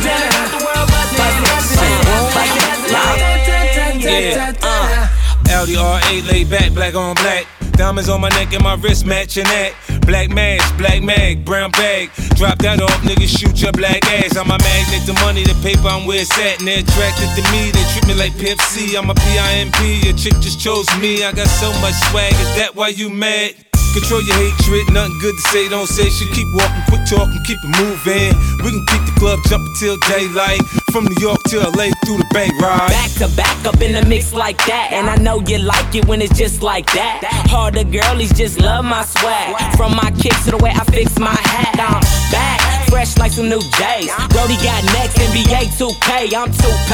Man, 0.06 0.22
I 0.22 0.30
got 0.30 0.50
the 0.54 0.62
world 0.62 0.88
buzzing, 0.94 1.18
buzzing, 1.18 1.46
buzzing, 1.50 2.38
buzzing, 2.38 2.62
buzzing, 2.94 4.06
Yeah, 4.06 4.54
uh. 4.62 5.10
LDR8 5.50 6.28
laid 6.30 6.50
back, 6.50 6.74
black 6.74 6.96
on 6.96 7.16
black. 7.16 7.46
Diamonds 7.84 8.08
on 8.08 8.22
my 8.22 8.30
neck 8.30 8.54
and 8.54 8.64
my 8.64 8.76
wrist 8.76 9.06
matching 9.06 9.44
that. 9.44 9.74
Black 10.08 10.30
mask, 10.30 10.78
black 10.78 11.04
mag, 11.04 11.44
brown 11.44 11.70
bag. 11.72 12.12
Drop 12.38 12.58
that 12.60 12.82
off, 12.82 12.96
niggas 13.04 13.38
shoot 13.38 13.62
your 13.62 13.74
black 13.74 14.06
ass. 14.06 14.38
I'm 14.38 14.48
a 14.48 14.58
magnet, 14.58 15.06
the 15.06 15.12
money, 15.20 15.44
the 15.44 15.54
paper, 15.62 15.90
I'm 15.90 16.08
where 16.08 16.22
it's 16.22 16.32
at. 16.40 16.60
And 16.60 16.68
they're 16.70 16.80
attracted 16.80 17.28
to 17.36 17.44
me, 17.52 17.72
they 17.76 17.84
treat 17.92 18.08
me 18.08 18.16
like 18.16 18.32
Pimp 18.40 18.62
C. 18.62 18.96
I'm 18.96 19.10
a 19.10 19.14
PIMP, 19.14 19.76
your 20.00 20.16
chick 20.16 20.32
just 20.40 20.62
chose 20.62 20.88
me. 21.02 21.26
I 21.26 21.34
got 21.34 21.48
so 21.48 21.74
much 21.82 21.96
swag, 22.08 22.32
is 22.32 22.56
that 22.56 22.72
why 22.74 22.88
you 22.88 23.10
mad? 23.10 23.63
Control 23.94 24.22
your 24.22 24.36
hatred, 24.36 24.92
nothing 24.92 25.20
good 25.20 25.36
to 25.36 25.42
say, 25.54 25.70
don't 25.70 25.88
say 25.88 26.10
shit. 26.10 26.34
Keep 26.34 26.48
walking, 26.54 26.84
quit 26.90 27.06
talking, 27.08 27.42
keep 27.46 27.60
it 27.62 27.74
moving. 27.78 28.34
We 28.66 28.72
can 28.74 28.86
keep 28.90 29.06
the 29.06 29.14
club 29.20 29.40
jumping 29.48 29.74
till 29.80 29.98
daylight. 30.10 30.62
From 30.92 31.06
New 31.06 31.22
York 31.22 31.42
to 31.50 31.60
LA 31.60 31.90
through 32.06 32.18
the 32.18 32.28
Bay 32.34 32.50
Ride. 32.62 32.90
Back 32.90 33.12
to 33.22 33.28
back 33.36 33.66
up 33.66 33.82
in 33.82 33.94
the 33.94 34.06
mix 34.10 34.34
like 34.34 34.58
that. 34.66 34.90
And 34.94 35.10
I 35.10 35.16
know 35.18 35.42
you 35.48 35.60
like 35.60 35.94
it 35.96 36.06
when 36.06 36.22
it's 36.22 36.38
just 36.38 36.62
like 36.62 36.86
that. 36.94 37.22
Harder 37.50 37.84
girlies 37.84 38.34
just 38.34 38.60
love 38.60 38.86
my 38.86 39.04
swag. 39.06 39.58
From 39.78 39.96
my 39.96 40.12
kicks 40.18 40.46
to 40.46 40.52
the 40.52 40.58
way 40.58 40.72
I 40.72 40.84
fix 40.86 41.18
my 41.20 41.34
hat. 41.34 41.78
I'm 41.78 42.02
back, 42.32 42.90
fresh 42.90 43.18
like 43.18 43.32
some 43.32 43.50
new 43.50 43.62
J's. 43.62 44.10
Brody 44.34 44.58
got 44.62 44.82
next, 44.94 45.18
NBA 45.18 45.70
2K. 45.78 46.34
I'm 46.34 46.50
2K. 46.50 46.94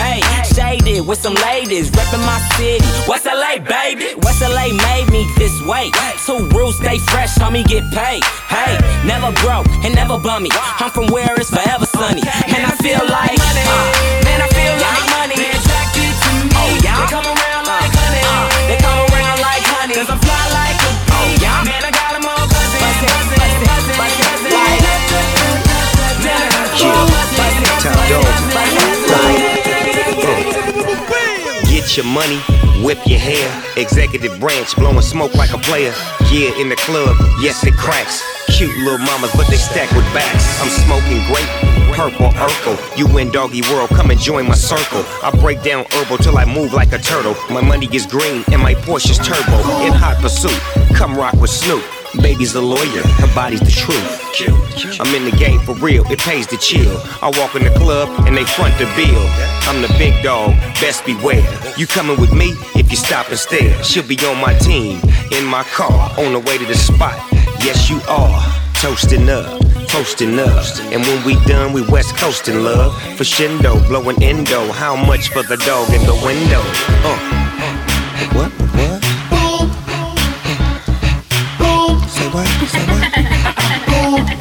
Shaded 0.56 1.08
with 1.08 1.20
some 1.20 1.36
ladies, 1.36 1.92
reppin' 1.92 2.24
my 2.26 2.40
city. 2.56 2.84
West 3.08 3.26
LA, 3.26 3.60
baby. 3.60 4.16
West 4.24 4.42
LA 4.42 4.72
made 4.72 5.08
me 5.12 5.28
this 5.38 5.56
way. 5.68 5.92
Two 6.26 6.48
rules, 6.56 6.80
stay 6.90 7.12
fresh, 7.12 7.36
homie, 7.38 7.66
get 7.66 7.84
paid. 7.92 8.24
Hey, 8.50 8.78
never 9.06 9.32
broke 9.42 9.68
and 9.86 9.94
never 9.94 10.18
bummy. 10.18 10.50
I'm 10.54 10.90
from 10.90 11.08
where 11.08 11.34
it's 11.36 11.50
forever 11.50 11.86
sunny. 11.86 12.22
And 12.22 12.66
I 12.66 12.74
feel 12.82 13.04
like, 13.06 13.38
uh, 13.38 14.26
man, 14.26 14.42
I 14.42 14.50
feel 14.50 14.74
like 14.74 15.06
money. 15.20 15.36
They 15.36 15.52
attracted 15.52 16.14
to 16.24 16.32
me. 16.46 16.52
Oh, 16.56 16.80
yeah. 16.84 17.06
They 17.06 17.12
come 17.12 17.26
around 17.26 17.49
your 32.00 32.08
money, 32.14 32.40
whip 32.82 32.98
your 33.06 33.20
hair. 33.20 33.48
Executive 33.76 34.40
branch 34.40 34.74
blowing 34.78 35.02
smoke 35.02 35.36
like 35.36 35.54
a 35.54 35.58
player. 35.58 35.94
Yeah, 36.32 36.56
in 36.56 36.70
the 36.70 36.78
club, 36.78 37.14
yes 37.42 37.66
it 37.66 37.74
cracks. 37.74 38.24
Cute 38.56 38.74
little 38.78 39.00
mamas, 39.00 39.32
but 39.36 39.48
they 39.48 39.58
stack 39.58 39.92
with 39.92 40.06
backs. 40.14 40.46
I'm 40.62 40.70
smoking 40.88 41.20
grape, 41.28 41.52
purple 41.94 42.32
Urkel. 42.40 42.78
You 42.98 43.06
in 43.18 43.32
doggy 43.32 43.64
world, 43.64 43.90
come 43.90 44.12
and 44.12 44.20
join 44.20 44.48
my 44.48 44.56
circle. 44.56 45.04
I 45.22 45.32
break 45.42 45.62
down 45.62 45.86
herbal 45.92 46.20
till 46.20 46.38
I 46.38 46.46
move 46.46 46.72
like 46.72 46.94
a 46.94 47.00
turtle. 47.00 47.36
My 47.50 47.62
money 47.62 47.90
is 47.92 48.06
green 48.06 48.46
and 48.50 48.62
my 48.62 48.76
Porsche's 48.76 49.18
turbo. 49.18 49.58
In 49.84 49.92
hot 49.92 50.18
pursuit, 50.22 50.58
come 50.96 51.18
rock 51.18 51.34
with 51.34 51.52
Snoop. 51.52 51.84
Baby's 52.18 52.56
a 52.56 52.62
lawyer, 52.62 53.04
her 53.22 53.36
body's 53.36 53.60
the 53.60 53.72
truth. 53.72 55.00
I'm 55.00 55.14
in 55.14 55.30
the 55.30 55.38
game 55.38 55.60
for 55.62 55.76
real, 55.76 56.04
it 56.12 56.20
pays 56.20 56.48
to 56.48 56.58
chill. 56.58 56.98
I 57.22 57.32
walk 57.38 57.56
in 57.56 57.64
the 57.64 57.72
club 57.78 58.10
and 58.26 58.36
they 58.36 58.46
front 58.46 58.78
the 58.78 58.86
bill. 58.98 59.24
I'm 59.70 59.82
the 59.82 59.94
big 59.98 60.24
dog, 60.24 60.52
best 60.82 61.06
beware. 61.06 61.46
You 61.78 61.86
coming 61.86 62.20
with 62.20 62.34
me 62.34 62.56
if 62.76 62.90
you 62.90 62.98
stop 62.98 63.30
and 63.30 63.38
stare. 63.38 63.82
She'll 63.84 64.08
be 64.08 64.18
on 64.26 64.42
my 64.42 64.54
team, 64.56 65.02
in 65.32 65.46
my 65.46 65.64
car, 65.64 66.12
on 66.18 66.34
the 66.34 66.40
way 66.40 66.58
to 66.58 66.66
the 66.66 66.76
spot. 66.76 67.16
Yes, 67.64 67.90
you 67.90 68.02
are. 68.08 68.42
Toasting 68.76 69.30
up, 69.30 69.60
toasting 69.88 70.40
up. 70.40 70.66
And 70.92 71.02
when 71.04 71.26
we 71.26 71.36
done, 71.46 71.74
we 71.74 71.86
west 71.90 72.16
coasting 72.16 72.64
love. 72.64 72.94
For 73.18 73.26
Shindo, 73.26 73.86
blowing 73.88 74.24
endo. 74.24 74.72
How 74.72 74.96
much 74.96 75.30
for 75.30 75.44
the 75.44 75.58
dog 75.58 75.90
in 75.94 76.02
the 76.06 76.16
window? 76.26 76.62
Uh. 77.04 77.20
What? 78.34 78.52
What? 78.52 78.99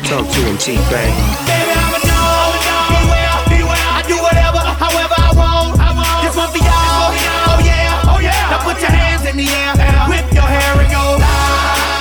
Talk 0.08 0.24
to 0.24 0.40
him, 0.40 0.56
T-Bang. 0.56 1.12
Baby, 1.44 1.68
I'm 1.76 1.92
a 1.92 2.00
dog. 2.00 2.56
Beware, 2.96 3.28
beware. 3.52 3.88
I 3.92 4.00
do 4.08 4.16
whatever, 4.16 4.56
however 4.56 5.12
I 5.20 5.36
want. 5.36 5.76
This 6.24 6.32
one 6.32 6.48
for 6.48 6.64
y'all. 6.64 7.12
Oh 7.12 7.60
yeah, 7.60 8.08
oh 8.08 8.16
yeah. 8.16 8.48
Now 8.48 8.64
put 8.64 8.80
your 8.80 8.88
hands 8.88 9.28
in 9.28 9.36
the 9.36 9.44
air. 9.44 9.76
Whip 10.08 10.24
your 10.32 10.48
hair 10.48 10.80
and 10.80 10.88
go. 10.88 11.20
La, 11.20 11.28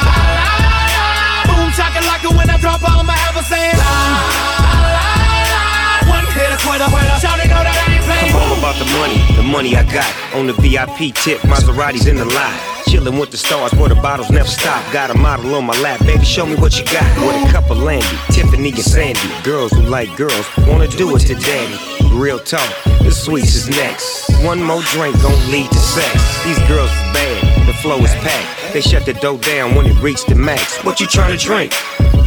la, 0.07 0.55
la, 0.71 0.79
la. 0.87 1.51
Boom, 1.51 1.67
shakalaka 1.75 2.31
when 2.31 2.47
I 2.47 2.55
drop 2.63 2.79
on 2.87 3.03
my 3.03 3.19
ever 3.27 3.43
saying. 3.43 3.75
La, 3.75 3.91
la, 3.91 4.87
la. 4.87 6.07
One 6.07 6.23
hit 6.31 6.47
a 6.47 6.59
quitter. 6.63 6.87
Shout 7.19 7.43
it, 7.43 7.51
know 7.51 7.59
that 7.59 7.75
I 7.75 7.91
ain't 7.91 8.07
playing. 8.07 8.31
I'm 8.31 8.39
all 8.39 8.55
about 8.55 8.79
the 8.79 8.87
money, 8.95 9.19
the 9.35 9.43
money 9.43 9.75
I 9.75 9.83
got. 9.83 10.07
On 10.31 10.47
the 10.47 10.55
VIP 10.55 11.11
tip, 11.11 11.43
Maserati's 11.43 12.07
in 12.07 12.15
the 12.15 12.23
lot. 12.23 12.76
Chillin' 12.87 13.19
with 13.19 13.31
the 13.31 13.37
stars 13.37 13.73
where 13.73 13.89
the 13.89 13.95
bottles 13.95 14.29
never 14.29 14.47
stop. 14.47 14.81
Got 14.93 15.11
a 15.11 15.13
model 15.13 15.55
on 15.55 15.65
my 15.65 15.77
lap, 15.81 15.99
baby, 16.05 16.23
show 16.23 16.45
me 16.45 16.55
what 16.55 16.79
you 16.79 16.85
got. 16.85 17.03
With 17.19 17.49
a 17.49 17.51
cup 17.51 17.69
of 17.69 17.79
Landy, 17.79 18.07
Tiffany 18.31 18.69
and 18.69 18.79
Sandy. 18.79 19.19
Girls 19.43 19.71
who 19.73 19.81
like 19.81 20.15
girls 20.15 20.47
wanna 20.65 20.87
do 20.87 21.13
it 21.15 21.19
to 21.27 21.35
daddy. 21.35 21.77
Real 22.15 22.39
talk, 22.39 22.71
the 23.03 23.11
sweets 23.11 23.55
is 23.55 23.69
next. 23.69 24.29
One 24.45 24.63
more 24.63 24.81
drink 24.93 25.21
gon' 25.21 25.51
lead 25.51 25.69
to 25.69 25.79
sex. 25.79 26.13
These 26.45 26.59
girls 26.67 26.89
is 26.89 27.13
bad, 27.13 27.67
the 27.67 27.73
flow 27.73 27.97
is 27.99 28.15
packed. 28.23 28.73
They 28.73 28.81
shut 28.81 29.05
the 29.05 29.13
door 29.13 29.37
down 29.37 29.75
when 29.75 29.85
it 29.85 30.01
reached 30.01 30.27
the 30.27 30.35
max. 30.35 30.81
What 30.85 31.01
you 31.01 31.07
tryna 31.07 31.39
drink? 31.39 31.73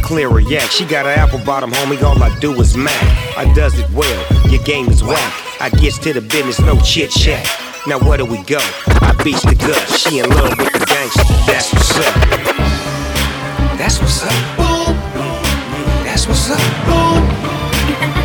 Clear 0.03 0.37
a 0.37 0.43
yak. 0.43 0.69
She 0.69 0.85
got 0.85 1.05
an 1.05 1.17
apple 1.17 1.39
bottom, 1.39 1.71
homie. 1.71 2.01
All 2.03 2.21
I 2.21 2.37
do 2.39 2.53
is 2.61 2.77
mac. 2.77 3.01
I 3.37 3.51
does 3.53 3.79
it 3.79 3.89
well. 3.91 4.49
Your 4.49 4.61
game 4.63 4.89
is 4.89 5.03
whack. 5.03 5.33
I 5.59 5.69
gets 5.69 5.97
to 5.99 6.13
the 6.13 6.21
business, 6.21 6.59
no 6.59 6.79
chit 6.81 7.09
chat. 7.11 7.70
Now 7.87 7.97
where 7.97 8.17
do 8.17 8.25
we 8.25 8.37
go? 8.43 8.59
I 9.01 9.11
beats 9.23 9.41
the 9.41 9.55
gut. 9.55 9.89
She 9.89 10.19
in 10.19 10.29
love 10.29 10.55
with 10.55 10.71
the 10.71 10.85
gangster. 10.85 11.23
That's 11.47 11.73
what's 11.73 11.97
up. 11.97 12.15
That's 13.75 13.99
what's 13.99 14.21
up. 14.21 14.29
That's 16.05 16.27
what's 16.27 16.51
up. 16.51 16.59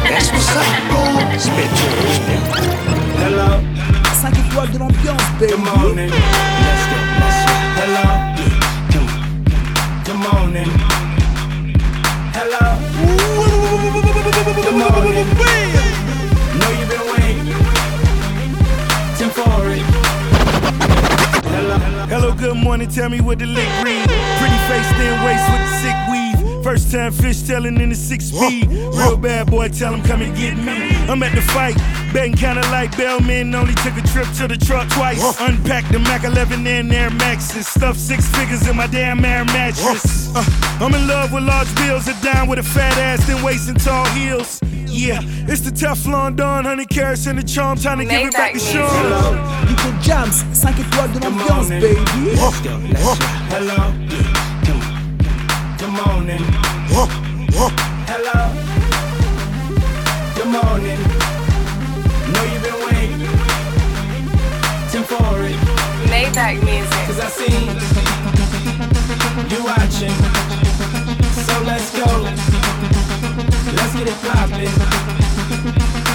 That's 0.05 0.31
what's 0.31 0.57
up. 0.57 0.67
Spit 1.41 1.71
to 1.73 1.87
her. 1.89 2.37
Hello. 3.17 3.63
5 4.21 4.37
étoiles 4.37 4.73
de 4.73 4.79
l'ambiance, 4.79 5.23
baby. 5.41 5.53
Good 5.53 5.65
morning. 5.65 6.66
Tell 23.07 23.13
me 23.13 23.21
what 23.21 23.39
the 23.39 23.47
lick 23.47 23.69
read. 23.85 24.09
Pretty 24.41 24.59
face, 24.67 24.91
thin 24.99 25.15
waist 25.23 25.47
with 25.53 25.61
the 25.63 25.73
sick 25.79 25.95
weave. 26.11 26.65
First 26.65 26.91
time 26.91 27.13
fish 27.13 27.41
telling 27.43 27.81
in 27.81 27.91
the 27.91 27.95
six 27.95 28.25
speed. 28.25 28.67
Real 28.69 29.17
bad 29.17 29.49
boy, 29.49 29.69
tell 29.69 29.95
him 29.95 30.03
come 30.03 30.23
and 30.23 30.37
get 30.37 30.57
me. 30.57 30.73
I'm 31.07 31.23
at 31.23 31.33
the 31.33 31.41
fight, 31.41 31.77
betting 32.13 32.35
kinda 32.35 32.63
like 32.63 32.97
Bellman. 32.97 33.55
Only 33.55 33.75
took 33.75 33.97
a 33.97 34.03
trip 34.09 34.27
to 34.39 34.49
the 34.49 34.57
truck 34.57 34.89
twice. 34.89 35.23
Unpacked 35.41 35.93
the 35.93 36.01
Mac 36.01 36.25
11 36.25 36.67
and 36.67 36.93
Air 36.93 37.11
Maxes. 37.11 37.69
Stuffed 37.69 38.01
six 38.01 38.27
figures 38.35 38.67
in 38.67 38.75
my 38.75 38.89
damn 38.89 39.25
air 39.25 39.45
mattress. 39.45 40.35
Uh, 40.35 40.43
I'm 40.81 40.93
in 40.93 41.07
love 41.07 41.33
with 41.33 41.45
large 41.45 41.73
bills, 41.77 42.09
a 42.09 42.15
dime 42.25 42.49
with 42.49 42.59
a 42.59 42.65
fat 42.65 42.99
ass, 42.99 43.25
then 43.29 43.41
waist 43.45 43.69
and 43.69 43.81
tall 43.81 44.05
heels. 44.07 44.59
Yeah, 44.97 45.21
it's 45.47 45.61
the 45.61 45.71
Teflon 45.71 46.37
Don, 46.37 46.65
honey 46.65 46.87
carrots 46.87 47.27
and 47.27 47.39
the 47.39 47.43
charm, 47.43 47.77
time 47.77 47.99
to 47.99 48.07
give 48.07 48.29
it 48.29 48.33
back 48.33 48.55
to 48.55 48.59
Sean. 48.59 48.89
DJ 49.67 49.93
Jams, 50.03 50.43
5 50.55 50.81
étoiles 50.81 51.13
de 51.13 51.19
l'ambiance, 51.19 51.69
baby. 51.69 52.01
Let's 52.35 52.61
go. 52.63 52.81
Let's 52.89 53.05
go. 53.05 53.15
Hello. 53.53 53.93
Good 55.77 55.93
morning. 55.93 56.41
Eh. 56.41 57.07
Hello. 58.09 58.39
Good 60.35 60.49
morning. 60.49 60.99
Eh. 60.99 61.27
Know 62.33 62.45
you've 62.51 62.65
been 62.65 62.81
waiting. 62.87 63.21
Tim 64.91 65.05
for 65.05 65.45
it. 65.45 65.57
Maybach 66.09 66.57
music. 66.65 67.03
Cause 67.07 67.21
I 67.21 67.29
see 67.29 67.53
you 69.53 69.61
watching. 69.63 70.17
So 71.45 71.55
let's 71.65 71.91
go. 71.93 72.56
Get 73.97 74.09
it 74.13 74.19
poppin'. 74.29 74.69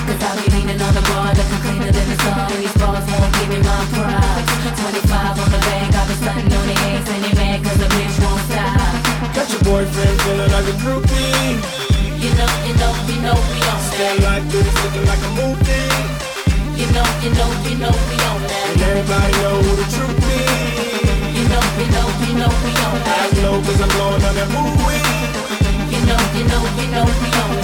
Cause 0.05 0.21
I 0.21 0.31
be 0.37 0.45
leaning 0.53 0.77
on 0.81 0.93
the 0.93 1.01
bar, 1.09 1.33
looking 1.33 1.61
cleaner 1.65 1.89
than 1.89 2.07
the 2.13 2.17
sun. 2.21 2.45
These 2.61 2.75
bars 2.77 3.05
won't 3.09 3.31
give 3.41 3.49
me 3.49 3.57
my 3.57 3.81
props. 3.97 4.53
25 4.77 5.41
on 5.41 5.49
the 5.49 5.61
bank, 5.65 5.89
I've 5.97 6.05
been 6.05 6.17
stunting 6.21 6.53
on 6.53 6.65
the 6.69 6.77
eggs, 6.93 7.09
and 7.09 7.21
they 7.25 7.33
mad 7.33 7.57
cause 7.65 7.79
the 7.81 7.89
bitch 7.89 8.15
won't 8.21 8.41
stop. 8.53 9.33
Got 9.33 9.47
your 9.49 9.63
boyfriend 9.65 10.15
feeling 10.21 10.51
like 10.53 10.67
a 10.69 10.75
groupie. 10.77 11.57
You 12.21 12.29
know, 12.37 12.49
you 12.69 12.73
know, 12.77 12.91
you 13.09 13.17
know 13.25 13.37
we 13.49 13.59
on 13.65 13.79
Stand 13.89 14.21
that. 14.21 14.29
like 14.29 14.45
this, 14.53 14.69
looking 14.85 15.05
like 15.09 15.21
a 15.25 15.31
movie. 15.41 15.89
You 16.77 16.87
know, 16.93 17.07
you 17.25 17.31
know, 17.33 17.49
you 17.65 17.75
know 17.81 17.93
we 18.09 18.17
on 18.29 18.41
that. 18.45 18.65
And 18.77 18.81
everybody 18.93 19.33
know 19.41 19.57
who 19.57 19.71
the 19.81 19.87
truth 19.89 20.17
be. 20.21 20.37
You 21.33 21.45
know, 21.49 21.63
you 21.81 21.87
know, 21.89 22.05
you 22.29 22.33
know 22.45 22.51
we 22.61 22.71
on 22.77 22.97
I 23.01 23.25
that. 23.25 23.41
know 23.41 23.57
cause 23.65 23.81
I'm 23.81 23.89
blowing 23.97 24.21
on 24.21 24.35
that 24.37 24.49
movie. 24.53 25.30
You 26.11 26.17
know, 26.17 26.33
you 26.35 26.43
know, 26.43 26.65
you 26.67 26.87
know 26.91 27.05
we 27.05 27.27
on 27.39 27.51
it. 27.55 27.61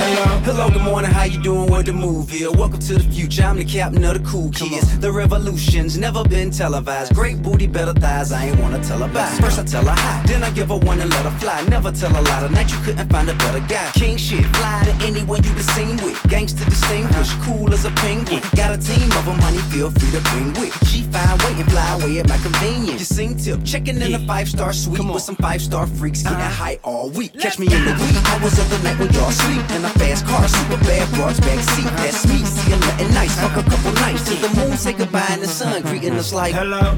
Hello, 0.47 0.69
good 0.69 0.81
morning, 0.81 1.11
how 1.11 1.25
you 1.25 1.37
doing? 1.41 1.69
What 1.69 1.85
the 1.85 1.91
movie? 1.91 2.47
Welcome 2.47 2.79
to 2.79 2.93
the 2.93 3.03
future, 3.13 3.43
I'm 3.43 3.57
the 3.57 3.65
captain 3.65 4.05
of 4.05 4.13
the 4.13 4.29
cool 4.29 4.49
kids. 4.51 4.97
The 4.99 5.11
revolution's 5.11 5.97
never 5.97 6.23
been 6.23 6.49
televised. 6.51 7.13
Great 7.13 7.43
booty, 7.43 7.67
better 7.67 7.91
thighs, 7.91 8.31
I 8.31 8.45
ain't 8.45 8.59
wanna 8.61 8.81
tell 8.81 8.99
her 8.99 9.13
bye. 9.13 9.27
First 9.41 9.59
I 9.59 9.65
tell 9.65 9.83
her 9.83 9.91
hi, 9.93 10.23
then 10.27 10.45
I 10.45 10.51
give 10.51 10.69
her 10.69 10.77
one 10.77 11.01
and 11.01 11.09
let 11.09 11.25
her 11.25 11.37
fly. 11.39 11.61
Never 11.67 11.91
tell 11.91 12.09
a 12.11 12.21
lie, 12.21 12.47
tonight 12.47 12.71
you 12.71 12.77
couldn't 12.85 13.09
find 13.09 13.29
a 13.29 13.33
better 13.33 13.59
guy. 13.67 13.91
King 13.93 14.15
shit, 14.15 14.45
fly 14.55 14.81
to 14.85 15.05
anyone 15.05 15.43
you 15.43 15.51
been 15.51 15.63
seen 15.75 15.97
with. 15.97 16.15
Gangsta 16.31 16.63
distinguished, 16.63 17.37
cool 17.41 17.73
as 17.73 17.83
a 17.83 17.91
penguin. 17.99 18.41
Got 18.55 18.71
a 18.73 18.77
team 18.77 19.11
of 19.11 19.25
them, 19.25 19.39
honey, 19.39 19.57
feel 19.73 19.91
free 19.91 20.11
to 20.11 20.21
bring 20.31 20.53
with. 20.53 20.71
She 20.87 21.01
fine, 21.11 21.37
wait 21.39 21.57
and 21.59 21.69
fly 21.69 21.99
away 21.99 22.19
at 22.19 22.29
my 22.29 22.37
convenience. 22.37 22.99
You 22.99 23.05
sing 23.05 23.35
tip, 23.35 23.59
checking 23.65 24.01
in 24.01 24.13
a 24.13 24.19
five 24.19 24.47
star 24.47 24.71
suite 24.71 25.03
with 25.03 25.21
some 25.21 25.35
five 25.35 25.61
star 25.61 25.85
freaks, 25.85 26.23
getting 26.23 26.39
high 26.39 26.79
all 26.83 27.09
week. 27.09 27.37
Catch 27.37 27.59
me 27.59 27.67
in 27.67 27.83
the 27.83 27.91
wee 27.91 28.36
hours 28.37 28.59
of 28.59 28.69
the 28.69 28.79
night 28.79 28.99
when 28.99 29.11
y'all 29.13 29.31
sleep. 29.31 29.63
In 29.71 29.85
a 29.85 29.89
fast 29.89 30.25
car, 30.25 30.47
super 30.47 30.77
bad 30.83 31.11
broads 31.13 31.39
back 31.39 31.59
seat. 31.59 31.89
That's 31.97 32.25
me, 32.27 32.43
see 32.45 32.73
I'm 32.73 32.79
nothing 32.79 33.13
nice. 33.13 33.35
Fuck 33.39 33.57
a 33.57 33.63
couple 33.69 33.91
nights 33.93 34.27
till 34.27 34.37
the 34.37 34.49
moon 34.55 34.77
say 34.77 34.93
goodbye 34.93 35.27
and 35.29 35.41
the 35.41 35.47
sun 35.47 35.81
greeting 35.83 36.13
us 36.13 36.33
like 36.33 36.53
hello. 36.53 36.95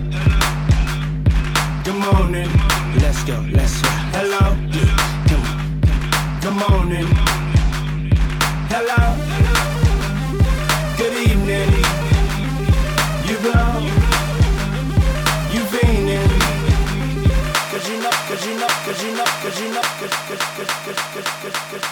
Good 1.84 2.00
morning. 2.08 2.50
Let's 3.02 3.24
go, 3.24 3.38
let's 3.52 3.82
go. 3.82 3.90
Hello. 4.18 4.56
Good 6.42 6.56
morning. 6.56 7.08
Hello. 8.70 9.29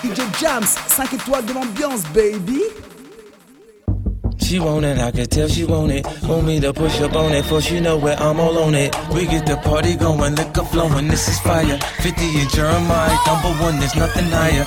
DJ 0.03 0.21
Jams, 0.39 0.65
5 0.65 1.13
étoiles 1.13 1.45
de 1.45 1.53
l'ambiance, 1.53 2.03
baby. 2.13 2.61
She 4.37 4.59
want 4.59 4.85
it, 4.85 4.99
I 4.99 5.11
can 5.11 5.25
tell 5.25 5.47
she 5.47 5.65
want 5.65 5.91
it. 5.91 6.05
Want 6.23 6.45
me 6.45 6.59
to 6.59 6.71
push 6.71 7.01
up 7.01 7.15
on 7.15 7.33
it, 7.33 7.43
for 7.45 7.59
she 7.61 7.79
know 7.79 7.97
where 7.97 8.15
I'm 8.17 8.39
all 8.39 8.57
on 8.59 8.75
it. 8.75 8.95
We 9.11 9.25
get 9.25 9.45
the 9.45 9.57
party 9.57 9.95
going, 9.95 10.35
liquor 10.35 10.63
flowing, 10.65 11.07
this 11.07 11.27
is 11.27 11.39
fire. 11.39 11.77
50 11.77 12.39
and 12.39 12.49
Jeremiah, 12.51 13.17
number 13.25 13.49
one, 13.61 13.79
there's 13.79 13.95
nothing 13.95 14.25
higher. 14.25 14.63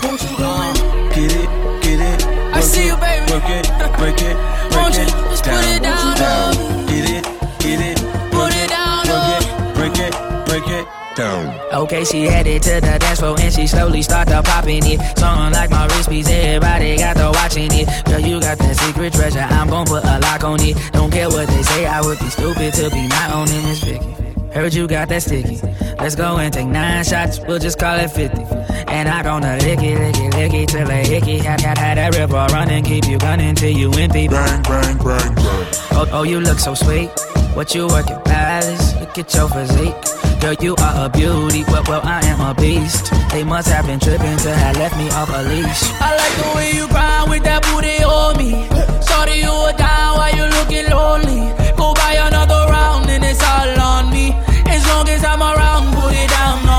Get 1.15 1.33
it, 1.33 1.49
get 1.83 2.01
it. 2.01 2.27
I 2.53 2.61
see 2.61 2.87
you, 2.87 2.97
baby. 2.97 3.33
Work 3.33 3.49
it, 3.49 3.69
break 3.97 4.21
it, 4.21 4.37
break 4.71 4.83
Won't 4.83 4.97
you 4.97 5.03
it, 5.03 5.09
just 5.31 5.45
put 5.45 5.65
it 5.65 5.83
down 5.83 6.17
down. 6.17 6.57
on 6.57 6.87
Get 6.87 7.09
it, 7.09 7.25
get 7.61 7.81
it, 7.81 7.99
Put 8.33 8.53
it 8.53 8.69
down 8.69 9.07
work 9.07 9.39
it, 9.39 9.75
break 9.75 9.99
it, 9.99 10.47
break 10.47 10.67
it, 10.69 11.00
down. 11.17 11.59
Okay, 11.73 12.05
she 12.05 12.23
headed 12.23 12.63
to 12.63 12.75
the 12.81 12.99
dance 12.99 13.21
floor 13.21 13.37
and 13.39 13.53
she 13.53 13.67
slowly 13.67 14.03
started 14.03 14.43
popping 14.45 14.85
it. 14.85 15.01
Something 15.19 15.53
like 15.53 15.71
my 15.71 15.87
wrist 15.87 16.09
piece, 16.09 16.29
everybody 16.29 16.97
got 16.97 17.17
to 17.17 17.31
watching 17.35 17.71
it. 17.73 18.05
Girl, 18.05 18.21
you 18.21 18.41
got 18.41 18.59
that 18.59 18.77
secret 18.77 19.13
treasure, 19.13 19.41
I'm 19.41 19.69
gon' 19.69 19.87
put 19.87 20.05
a 20.05 20.19
lock 20.21 20.45
on 20.45 20.61
it. 20.61 20.77
Don't 20.93 21.11
care 21.11 21.29
what 21.29 21.49
they 21.49 21.63
say, 21.63 21.87
I 21.87 22.01
would 22.01 22.19
be 22.19 22.31
stupid 22.31 22.75
to 22.75 22.91
be 22.91 23.07
not 23.09 23.31
owning 23.33 23.63
this 23.63 23.83
Vicky. 23.83 24.21
Heard 24.53 24.75
you 24.75 24.89
got 24.89 25.09
that 25.11 25.23
sticky. 25.23 25.61
Let's 25.99 26.17
go 26.17 26.39
and 26.39 26.53
take 26.53 26.67
nine 26.67 27.05
shots, 27.05 27.39
we'll 27.47 27.61
just 27.61 27.79
call 27.79 27.99
it 27.99 28.11
50. 28.11 28.43
And 28.89 29.09
I 29.09 29.23
gonna 29.23 29.57
lick 29.59 29.79
it, 29.81 29.99
lick 29.99 30.17
it, 30.17 30.35
lick 30.35 30.55
it 30.55 30.69
till 30.69 30.91
a 30.91 30.95
hickey. 30.95 31.39
Had, 31.39 31.61
had, 31.61 31.79
had 31.79 31.99
that 31.99 32.17
river 32.17 32.47
running, 32.51 32.83
keep 32.83 33.07
you 33.07 33.19
gunning 33.19 33.55
till 33.55 33.71
you 33.71 33.91
empty. 33.93 34.27
Bang, 34.27 34.63
bang, 34.63 34.99
bang, 34.99 35.35
bang. 35.35 35.67
Oh, 35.93 36.09
oh, 36.13 36.23
you 36.25 36.41
look 36.41 36.59
so 36.59 36.75
sweet. 36.75 37.11
What 37.55 37.75
you 37.75 37.87
working, 37.89 38.21
palace? 38.25 38.95
Look 39.01 39.19
at 39.19 39.35
your 39.35 39.49
physique. 39.49 39.95
Girl, 40.41 40.55
you 40.61 40.75
are 40.77 41.07
a 41.07 41.09
beauty, 41.11 41.65
well, 41.69 41.83
well, 41.87 42.01
I 42.05 42.25
am 42.25 42.41
a 42.41 42.55
beast. 42.55 43.13
They 43.31 43.45
must 43.45 43.69
have 43.69 43.87
been 43.87 44.01
tripping 44.01 44.39
to 44.39 44.55
have 44.55 44.77
left 44.77 44.97
me 44.97 45.11
off 45.11 45.29
a 45.29 45.43
leash. 45.43 45.83
I 46.01 46.17
like 46.17 46.35
the 46.41 46.57
way 46.57 46.71
you 46.73 46.89
grind 46.89 47.29
with 47.29 47.43
that 47.45 47.63
booty 47.63 48.03
on 48.03 48.39
me. 48.39 48.67
Sorry 49.03 49.41
you 49.41 49.53
were 49.53 49.77
down 49.77 50.17
while 50.17 50.35
you 50.35 50.47
looking 50.57 50.89
lonely. 50.89 51.53
Go 51.77 51.93
buy 51.95 52.15
another 52.15 52.71
round 52.73 53.11
and 53.11 53.25
it's 53.25 53.43
all 53.43 53.81
on 53.81 54.11
me. 54.11 54.33
As 54.67 54.87
long 54.89 55.09
as 55.09 55.23
I'm 55.25 55.43
around, 55.43 55.93
put 55.95 56.15
it 56.15 56.31
down 56.31 56.70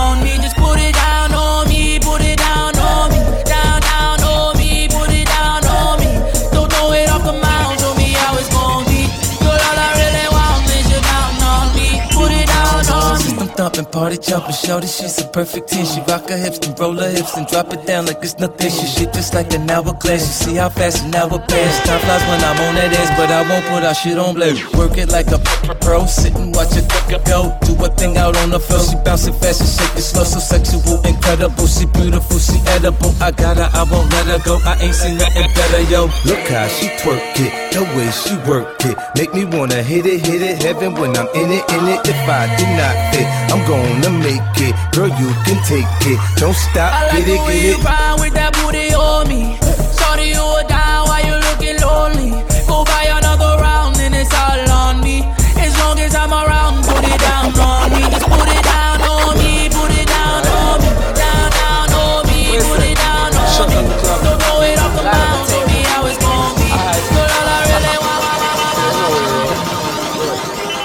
thumping, 13.72 13.92
party 13.92 14.18
jumping, 14.18 14.54
shorty, 14.54 14.88
she's 14.88 15.20
a 15.22 15.28
perfect 15.28 15.70
10. 15.70 15.86
She 15.86 16.02
rock 16.02 16.30
her 16.30 16.38
hips 16.38 16.60
and 16.68 16.78
roll 16.80 16.94
her 16.94 17.10
hips 17.10 17.36
and 17.38 17.48
drop 17.48 17.72
it 17.74 17.86
down 17.86 18.06
like 18.06 18.18
it's 18.22 18.38
nothing. 18.40 18.70
She 18.70 18.86
shit 18.86 19.14
just 19.14 19.34
like 19.34 19.54
an 19.54 19.70
hourglass. 19.70 20.22
You 20.28 20.54
see 20.54 20.56
how 20.56 20.70
fast 20.70 21.04
an 21.04 21.16
hour 21.16 21.40
pass. 21.40 21.88
Time 21.88 22.00
flies 22.02 22.22
when 22.28 22.42
I'm 22.44 22.60
on 22.68 22.76
that 22.76 22.94
ass, 22.94 23.10
but 23.18 23.30
I 23.30 23.42
won't 23.48 23.66
put 23.66 23.84
our 23.84 23.94
shit 23.94 24.18
on 24.18 24.36
blast. 24.36 24.76
Work 24.76 24.98
it 24.98 25.10
like 25.10 25.28
a 25.32 25.40
pro, 25.82 26.06
sit 26.06 26.36
and 26.36 26.54
watch 26.56 26.76
it 26.76 26.88
go. 27.26 27.58
Do 27.66 27.74
a 27.84 27.90
thing 27.90 28.18
out 28.18 28.36
on 28.38 28.50
the 28.50 28.60
floor. 28.60 28.82
She 28.82 28.96
bouncing 29.04 29.34
fast 29.34 29.62
and 29.62 29.70
shake 29.70 29.98
it 29.98 30.02
slow, 30.02 30.24
so 30.24 30.40
sexual, 30.40 31.02
incredible. 31.06 31.68
She 31.68 31.86
beautiful, 31.86 32.40
she 32.40 32.60
edible. 32.76 33.14
I 33.22 33.32
got 33.32 33.58
her, 33.58 33.70
I 33.74 33.84
won't 33.84 34.12
let 34.12 34.28
her 34.28 34.42
go. 34.44 34.60
I 34.66 34.76
ain't 34.80 34.96
seen 34.96 35.18
nothing 35.18 35.48
better, 35.56 35.82
yo. 35.92 36.10
Look 36.26 36.44
how 36.52 36.68
she 36.68 36.88
twerk 37.02 37.24
it, 37.40 37.52
the 37.74 37.84
way 37.96 38.10
she 38.12 38.36
work 38.50 38.84
it. 38.86 38.98
Make 39.16 39.34
me 39.34 39.46
wanna 39.46 39.82
hit 39.84 40.06
it, 40.06 40.26
hit 40.26 40.42
it, 40.42 40.62
heaven 40.62 40.94
when 40.96 41.16
I'm 41.16 41.28
in 41.36 41.52
it, 41.52 41.64
in 41.72 41.84
it. 41.88 42.00
If 42.08 42.22
I 42.28 42.52
did 42.58 42.72
not 42.76 42.96
fit, 43.14 43.28
I'm 43.52 43.61
gonna 43.68 44.10
make 44.10 44.42
it. 44.58 44.76
Girl, 44.94 45.08
you 45.08 45.30
can 45.46 45.62
take 45.66 45.86
it. 46.08 46.20
Don't 46.38 46.56
stop, 46.56 46.94
I 46.94 47.08
like 47.08 47.26
get 47.26 47.28
it, 47.28 47.36
the 47.38 47.38
way 47.46 47.54
get 47.54 47.64
you 47.64 47.74
it. 47.76 47.82
grind 47.82 48.22
with 48.22 48.34
that 48.34 48.54
booty 48.58 48.94
on 48.94 49.28
me. 49.28 49.58
Sorry 49.94 50.30
you 50.30 50.42
were 50.42 50.64
down 50.68 51.08
while 51.08 51.24
you 51.26 51.36
looking 51.48 51.78
lonely. 51.82 52.32
Go 52.68 52.84
buy 52.86 53.06
another 53.10 53.58
round 53.62 53.98
and 54.00 54.16
it's 54.16 54.34
all 54.34 54.70
on 54.72 55.02
me. 55.02 55.24
As 55.58 55.76
long 55.80 56.00
as 56.00 56.16
I'm 56.16 56.32
around, 56.34 56.84
put 56.86 57.04
it 57.04 57.20
down 57.22 57.54
on 57.60 57.90
me. 57.92 58.02
Just 58.10 58.26
put 58.28 58.48
it 58.50 58.64
down 58.64 59.02
on 59.02 59.38
me, 59.38 59.70
put 59.70 59.92
it 59.92 60.08
down 60.08 60.46
on 60.48 60.80
me. 60.82 60.90
Down, 61.16 61.50
down 61.52 61.94
on 61.94 62.26
me, 62.28 62.58
put 62.62 62.82
it 62.82 62.98
down 62.98 63.36
on 63.36 63.70
me. 63.70 63.82
Don't 64.26 64.40
throw 64.42 64.62
it 64.66 64.80
off 64.80 64.94
the 64.96 65.04
mound, 65.06 65.48
tell 65.50 65.66
me 65.68 65.80
how 65.92 66.06
it's 66.08 66.18
gonna 66.20 66.56
be. 66.58 66.70
Girl, 66.70 67.30
all 67.30 67.48
I 67.48 67.50
really 67.70 67.98
want, 68.00 68.22
want, 68.26 68.42
want, 68.42 68.58
want, 68.60 68.76
want. 68.80 68.92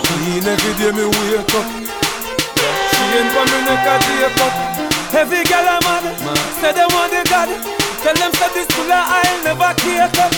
Clean 0.06 0.44
every 0.44 0.72
day 0.78 0.90
me 0.92 1.04
wake 1.06 1.54
up. 1.56 1.66
She 3.16 3.22
ain't 3.22 3.32
for 3.32 3.48
me 3.48 3.58
neck 3.64 3.80
a 3.80 3.96
take 3.96 4.40
up. 4.44 4.52
Every 5.16 5.40
girl 5.48 5.64
I'm 5.64 5.80
mad, 5.88 6.04
say 6.60 6.72
they 6.76 6.84
want 6.84 7.08
the 7.08 7.24
God. 7.24 7.48
Tell 8.04 8.12
them 8.12 8.28
say 8.36 8.52
this 8.52 8.68
full 8.76 8.92
of 8.92 8.92
I'll 8.92 9.40
never 9.40 9.72
cake 9.80 10.20
up. 10.20 10.36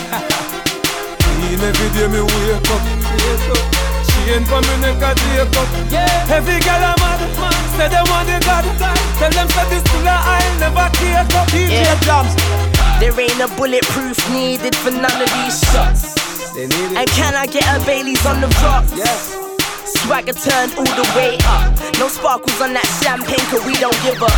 Every 1.58 1.88
day 1.90 2.06
me 2.06 2.22
wake 2.22 2.70
up. 2.70 2.82
She 4.06 4.30
ain't 4.30 4.46
for 4.46 4.62
me 4.62 4.74
neck 4.78 5.02
a 5.02 5.10
take 5.10 5.58
up. 5.58 5.66
Every 6.30 6.62
girl 6.62 6.86
I'm 6.86 6.94
mad, 7.02 7.18
say 7.74 7.90
they 7.90 7.98
want 8.14 8.30
the 8.30 8.38
God. 8.46 8.62
Tell 9.18 9.32
them 9.34 9.48
say 9.50 9.66
this 9.74 9.82
full 9.90 10.06
of 10.06 10.14
I'll 10.14 10.54
never 10.62 10.86
cake 11.02 11.34
up. 11.34 11.50
Yeah. 11.50 11.98
Drums. 12.06 12.38
There 13.02 13.18
ain't 13.18 13.42
a 13.42 13.48
bulletproof 13.58 14.22
needed 14.30 14.76
for 14.76 14.92
none 14.92 15.18
of 15.18 15.26
these 15.42 15.58
shots. 15.74 16.14
And 16.54 17.10
can 17.10 17.34
I 17.34 17.46
get 17.50 17.66
a 17.74 17.84
Bailey's 17.84 18.24
on 18.24 18.40
the 18.40 18.46
rocks? 18.62 19.47
Swagger 19.88 20.32
turned 20.32 20.74
all 20.76 20.84
the 20.84 21.06
way 21.16 21.38
up. 21.46 21.72
No 21.98 22.08
sparkles 22.08 22.60
on 22.60 22.74
that 22.74 22.86
champagne, 23.00 23.44
cause 23.48 23.64
we 23.64 23.74
don't 23.80 23.96
give 24.02 24.20
up. 24.22 24.32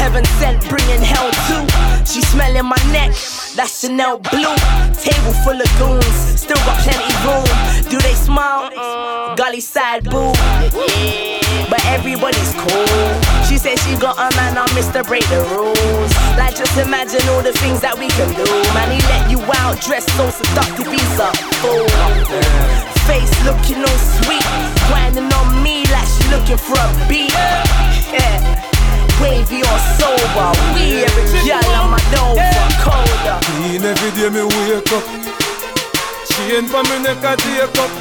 Heaven 0.00 0.24
sent, 0.40 0.66
bringing 0.68 1.02
hell 1.02 1.30
too. 1.48 1.64
She 2.04 2.22
smelling 2.22 2.66
my 2.66 2.80
neck, 2.92 3.12
that's 3.54 3.80
Chanel 3.80 4.18
blue. 4.18 4.56
Table 4.96 5.34
full 5.44 5.60
of 5.60 5.70
goons, 5.78 6.16
still 6.40 6.56
got 6.64 6.78
plenty 6.80 7.12
room. 7.24 7.46
Do 7.90 7.98
they 7.98 8.14
smile? 8.14 8.72
Gully 9.36 9.60
side 9.60 10.04
boo. 10.04 10.32
But 11.68 11.84
everybody's 11.86 12.54
cool. 12.56 13.29
Said 13.60 13.76
she 13.80 13.92
got 14.00 14.16
a 14.16 14.34
man 14.40 14.56
on 14.56 14.68
Mr. 14.72 15.04
Break 15.04 15.20
the 15.28 15.44
rules. 15.52 16.12
Like 16.40 16.56
just 16.56 16.72
imagine 16.80 17.20
all 17.28 17.44
the 17.44 17.52
things 17.60 17.84
that 17.84 17.92
we 17.92 18.08
can 18.16 18.32
do. 18.32 18.48
Man, 18.72 18.88
he 18.88 18.96
let 19.04 19.28
you 19.28 19.36
out, 19.60 19.76
dressed 19.84 20.08
so 20.16 20.32
seductive, 20.32 20.88
he's 20.88 21.20
a 21.20 21.28
fool. 21.60 21.84
Face 23.04 23.28
looking 23.44 23.84
all 23.84 24.00
sweet, 24.24 24.40
grinding 24.88 25.28
on 25.28 25.60
me 25.60 25.84
like 25.92 26.08
she 26.08 26.24
looking 26.32 26.56
for 26.56 26.80
a 26.80 26.88
beat. 27.04 27.36
Yeah. 28.08 28.40
Wavy 29.20 29.60
or 29.60 29.80
sober, 30.00 30.56
we 30.72 31.04
every 31.04 31.28
girl 31.44 31.84
on 31.84 31.92
my 31.92 32.00
door 32.16 32.40
colder. 32.80 33.44
Clean 33.44 33.84
every 33.84 34.10
day 34.16 34.32
me 34.32 34.40
wake 34.40 34.88
up. 34.88 35.04
She 36.32 36.56
ain't 36.56 36.72
for 36.72 36.80
me 36.88 36.96
neck 37.04 37.20
a 37.20 37.36
take 37.36 37.76
up. 37.76 37.92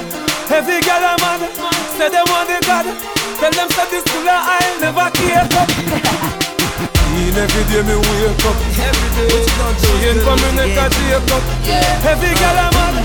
Every 0.56 0.80
girl 0.88 1.04
I'm 1.04 1.20
mad, 1.20 1.52
say 2.00 2.08
they 2.08 2.24
want 2.32 2.48
the 2.48 2.64
God. 2.64 3.19
Tell 3.40 3.52
them 3.56 3.70
say 3.72 3.88
this 3.92 4.04
of 4.04 4.28
I'll 4.28 4.80
never 4.84 5.08
cake 5.16 5.56
up. 5.56 5.70
clean 5.72 7.36
every 7.40 7.64
day 7.72 7.84
me 7.88 7.96
wake 7.96 8.44
up. 8.46 8.58
Every 8.76 9.10
day. 9.16 9.32
Gonna 9.56 9.80
do? 9.80 9.90
Chain 10.04 10.18
for 10.24 10.36
me 10.36 10.50
neck 10.60 10.76
a 10.76 10.86
take 10.92 11.32
up. 11.32 11.44
Yeah. 11.64 12.12
Every 12.12 12.34
girl 12.36 12.58
I'm 12.60 12.76
on, 12.84 12.96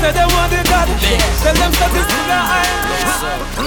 say 0.00 0.12
they 0.12 0.26
want 0.28 0.50
the 0.52 0.60
God. 0.68 0.88
Tell 1.40 1.56
them 1.56 1.72
that 1.80 1.90
this 1.96 2.04
is 2.04 2.24
the 2.28 2.36
eye. 2.36 2.68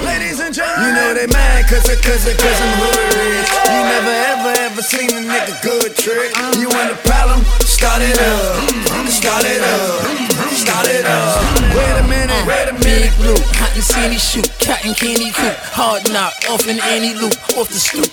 Ladies 0.06 0.38
and 0.40 0.54
gentlemen, 0.54 0.86
you 0.86 0.90
know 0.94 1.10
they 1.14 1.26
mad 1.26 1.66
cause, 1.68 1.86
I- 1.90 1.98
cause, 2.00 2.24
I- 2.26 2.34
cause 2.38 2.58
I'm 2.62 2.72
hood 2.78 3.14
rich. 3.18 3.50
You 3.70 3.80
never 3.82 4.14
ever 4.32 4.52
ever 4.66 4.82
seen 4.82 5.10
a 5.10 5.20
nigga 5.26 5.54
good 5.62 5.90
trick. 5.96 6.30
Uh-huh. 6.38 6.60
You 6.60 6.68
want 6.70 6.90
a 6.90 6.96
problem? 7.06 7.42
Start 7.82 8.00
it 8.00 8.14
up. 8.22 9.10
Start 9.10 9.42
it 9.42 9.58
up. 9.58 10.06
Start 10.54 10.86
it 10.86 11.04
up. 11.04 11.42
Wait 11.74 11.98
a 11.98 12.06
minute. 12.06 12.46
Wait 12.46 12.68
a 12.70 12.72
minute. 12.78 13.10
Big 13.10 13.10
loop, 13.18 13.42
hot 13.58 13.74
and 13.74 13.82
sandy 13.82 14.22
shoot, 14.22 14.46
cotton 14.62 14.94
candy 14.94 15.34
coop, 15.34 15.58
hard 15.74 16.06
knock, 16.14 16.30
off 16.46 16.62
in 16.70 16.78
any 16.94 17.10
loop, 17.18 17.34
off 17.58 17.66
the 17.74 17.82
stoop. 17.82 18.06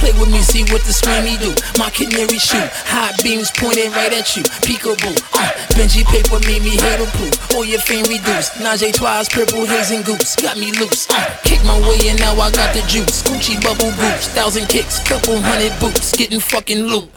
Play 0.00 0.16
with 0.16 0.32
me, 0.32 0.40
see 0.40 0.64
what 0.72 0.80
the 0.88 0.96
screamy 0.96 1.36
do. 1.36 1.52
My 1.76 1.92
canary 1.92 2.40
shoot, 2.40 2.64
hot 2.88 3.20
beams 3.22 3.52
pointed 3.52 3.92
right 3.92 4.08
at 4.08 4.24
you. 4.40 4.42
Peekaboo, 4.64 5.12
uh, 5.36 5.52
Benji 5.76 6.00
paper 6.08 6.40
made 6.48 6.64
me 6.64 6.80
hate 6.80 7.04
proof. 7.20 7.36
All 7.52 7.68
your 7.68 7.84
fame 7.84 8.08
reduced. 8.08 8.56
Najee 8.64 8.96
twice, 8.96 9.28
purple 9.28 9.68
haze 9.68 9.92
and 9.92 10.00
goose, 10.00 10.32
got 10.40 10.56
me 10.56 10.72
loose. 10.80 11.04
Uh, 11.12 11.28
kick 11.44 11.60
my 11.68 11.76
way 11.84 12.08
and 12.08 12.18
now 12.18 12.32
I 12.40 12.48
got 12.56 12.72
the 12.72 12.80
juice. 12.88 13.20
Gucci 13.20 13.60
bubble 13.60 13.92
boots, 14.00 14.32
thousand 14.32 14.72
kicks, 14.72 14.96
couple 15.04 15.36
hundred 15.44 15.76
boots, 15.76 16.16
getting 16.16 16.40
fucking 16.40 16.88
loot. 16.88 17.12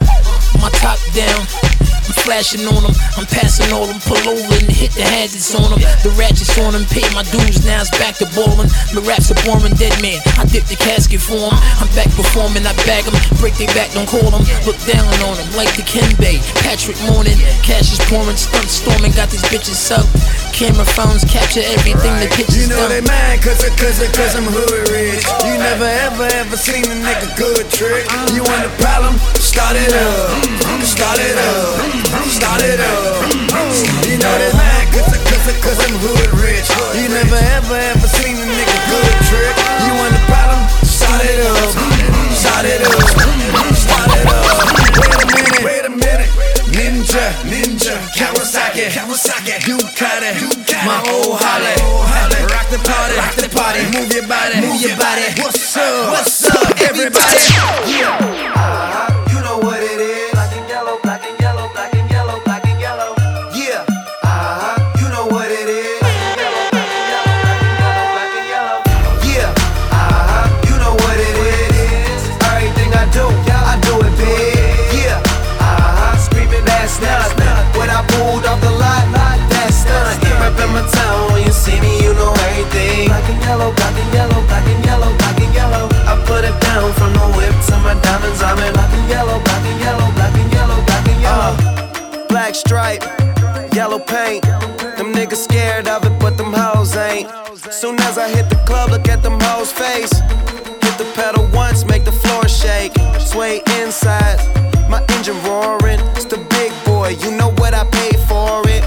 My 0.64 0.72
top 0.80 0.96
down. 1.12 1.44
I'm 2.08 2.16
flashing 2.24 2.64
on 2.68 2.84
them, 2.84 2.96
I'm 3.16 3.24
passing 3.28 3.72
all 3.72 3.88
them, 3.88 4.00
pull 4.04 4.20
over 4.28 4.56
and 4.60 4.68
hit 4.68 4.92
the 4.92 5.04
hazards 5.08 5.56
on 5.56 5.72
them. 5.72 5.80
The 6.04 6.12
ratchets 6.20 6.52
on 6.60 6.76
them, 6.76 6.84
pay 6.92 7.04
my 7.16 7.24
dues, 7.32 7.64
now 7.64 7.80
it's 7.80 7.92
back 7.96 8.20
to 8.20 8.28
ballin'. 8.36 8.68
My 8.92 9.00
raps 9.08 9.32
are 9.32 9.40
boring, 9.48 9.72
dead 9.80 9.96
man. 10.04 10.20
I 10.36 10.44
dip 10.48 10.68
the 10.68 10.76
casket 10.76 11.24
for 11.24 11.40
'em. 11.40 11.56
I'm 11.80 11.88
back 11.96 12.12
performing, 12.12 12.68
I 12.68 12.76
bag 12.84 13.08
'em, 13.08 13.16
break 13.40 13.56
their 13.56 13.72
back, 13.72 13.92
don't 13.96 14.08
call 14.08 14.24
'em. 14.36 14.44
Look 14.68 14.80
down 14.84 15.08
on 15.24 15.40
'em 15.40 15.48
like 15.56 15.72
the 15.80 15.84
Kenbay. 15.84 16.44
Patrick 16.64 17.00
Morning, 17.08 17.40
cash 17.64 17.92
is 17.96 18.00
pouring, 18.12 18.36
stunt 18.36 18.70
storming, 18.70 19.12
got 19.16 19.32
these 19.32 19.44
bitches 19.48 19.92
up. 19.92 20.08
Camera 20.52 20.86
phones 20.86 21.24
capture 21.24 21.64
everything, 21.76 22.20
the 22.20 22.28
pictures 22.36 22.58
You 22.58 22.68
know 22.68 22.88
they 22.88 23.02
mad 23.02 23.42
cause, 23.42 23.64
I- 23.64 23.72
cause, 23.80 24.00
I- 24.04 24.12
cause 24.12 24.36
I'm 24.36 24.46
hood 24.48 24.88
rich. 24.92 25.24
You 25.48 25.56
never 25.58 25.88
ever 26.08 26.28
ever 26.36 26.58
seen 26.58 26.84
a 26.92 26.96
nigga 27.00 27.32
good 27.38 27.72
trick. 27.72 28.06
Uh-uh. 28.12 28.36
You 28.36 28.44
want 28.44 28.66
a 28.66 28.70
problem? 28.84 29.20
Start 29.54 29.78
it 29.78 29.94
up. 29.94 30.34
Start 30.84 31.20
it 31.22 31.38
up. 31.38 31.78
Start 32.26 32.62
it 32.66 32.80
up. 32.82 33.22
You 34.10 34.18
know 34.18 34.34
they 34.42 34.52
mad 34.58 34.86
cause, 34.94 35.14
I- 35.14 35.22
cause, 35.30 35.46
I- 35.46 35.60
cause 35.62 35.80
I'm 35.86 35.94
hood 36.02 36.30
rich. 36.42 36.66
You 36.98 37.08
never 37.10 37.38
ever 37.38 37.78
ever 37.78 38.08
seen 38.18 38.34
a 38.34 38.46
nigga 38.50 38.78
good 38.90 39.14
trick. 39.30 39.56
You 39.86 39.94
want 39.94 40.14
a 40.18 40.22
problem? 40.26 40.62
Start 40.82 41.22
it 41.26 41.40
up. 41.46 41.70
Start 42.34 42.66
it 42.66 42.82
up. 42.82 43.02
Start 43.78 44.10
it 44.18 44.26
up. 44.26 44.44
Wait 44.98 45.22
a 45.22 45.28
minute. 45.30 45.64
Wait 45.64 45.86
a 45.86 45.90
minute. 45.90 46.30
Ninja, 46.74 47.26
ninja, 47.46 47.94
Kawasaki, 48.18 48.90
Kawasaki, 48.90 49.54
Ducati, 49.62 50.34
my 50.86 50.98
old 51.14 51.38
Holly. 51.38 51.78
Rock 52.50 52.68
the 52.70 52.80
party, 52.82 53.16
rock 53.22 53.36
the 53.38 53.50
party, 53.50 53.82
move 53.94 54.12
your 54.12 54.26
body, 54.28 54.62
move 54.62 54.82
your 54.82 54.98
body. 54.98 55.22
What's 55.42 55.78
up? 55.78 56.10
What's 56.10 56.50
up, 56.50 56.82
everybody? 56.82 57.38
Yeah. 57.86 58.63
Black 92.54 93.00
stripe, 93.00 93.74
yellow 93.74 94.00
paint. 94.00 94.44
Them 94.98 95.14
niggas 95.14 95.44
scared 95.44 95.88
of 95.88 96.06
it, 96.06 96.20
but 96.20 96.38
them 96.38 96.54
hoes 96.54 96.96
ain't. 96.96 97.30
Soon 97.72 98.00
as 98.02 98.18
I 98.18 98.30
hit 98.30 98.50
the 98.50 98.58
club, 98.68 98.92
look 98.92 99.08
at 99.08 99.24
them 99.24 99.40
hoes' 99.42 99.72
face. 99.72 100.12
Hit 100.12 100.98
the 100.98 101.10
pedal 101.16 101.48
once, 101.54 101.86
make 101.86 102.06
the 102.06 102.12
floor 102.12 102.48
shake. 102.48 102.94
Sway 103.20 103.62
inside, 103.80 104.38
my 104.90 105.04
engine 105.10 105.42
roaring. 105.44 106.00
It's 106.16 106.26
the 106.26 106.38
big 106.50 106.72
boy, 106.86 107.16
you 107.24 107.32
know 107.32 107.52
what 107.58 107.74
I 107.74 107.86
paid 107.86 108.20
for 108.30 108.62
it. 108.70 108.84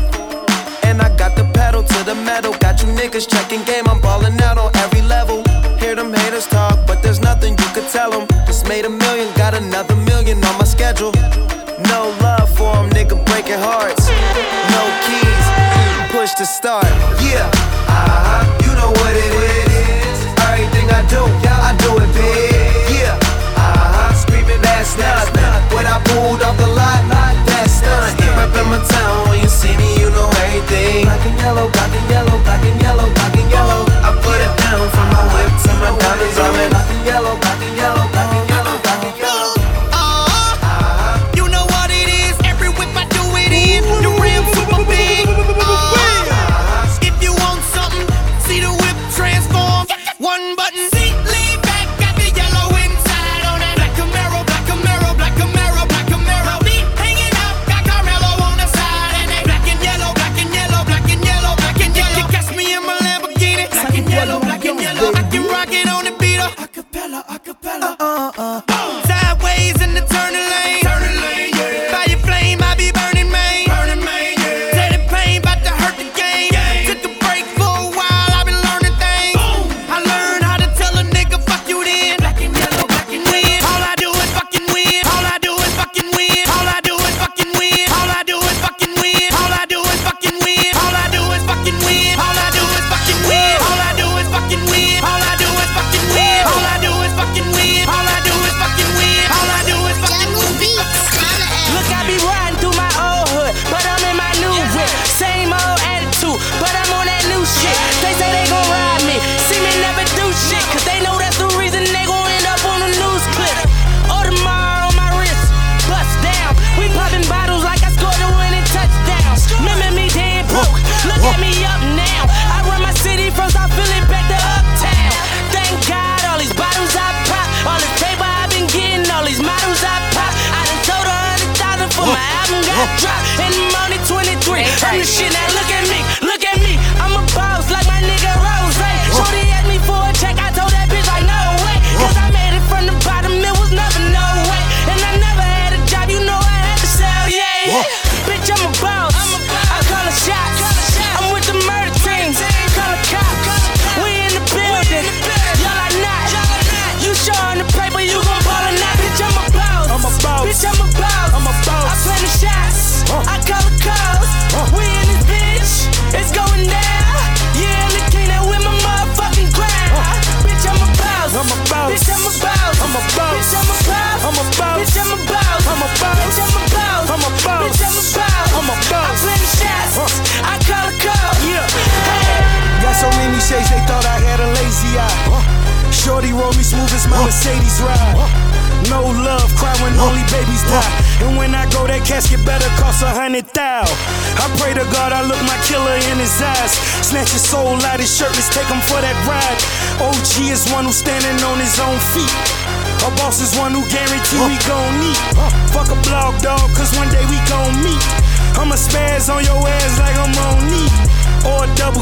And 0.85 1.03
I 1.03 1.15
got 1.17 1.37
the 1.37 1.45
pedal 1.53 1.83
to 1.83 2.05
the 2.05 2.15
metal. 2.15 2.53
Got 2.59 2.83
you 2.83 2.89
niggas 2.89 3.29
checking 3.29 3.65
game, 3.65 3.87
I'm 3.89 4.01
balling 4.01 4.41
out 4.43 4.56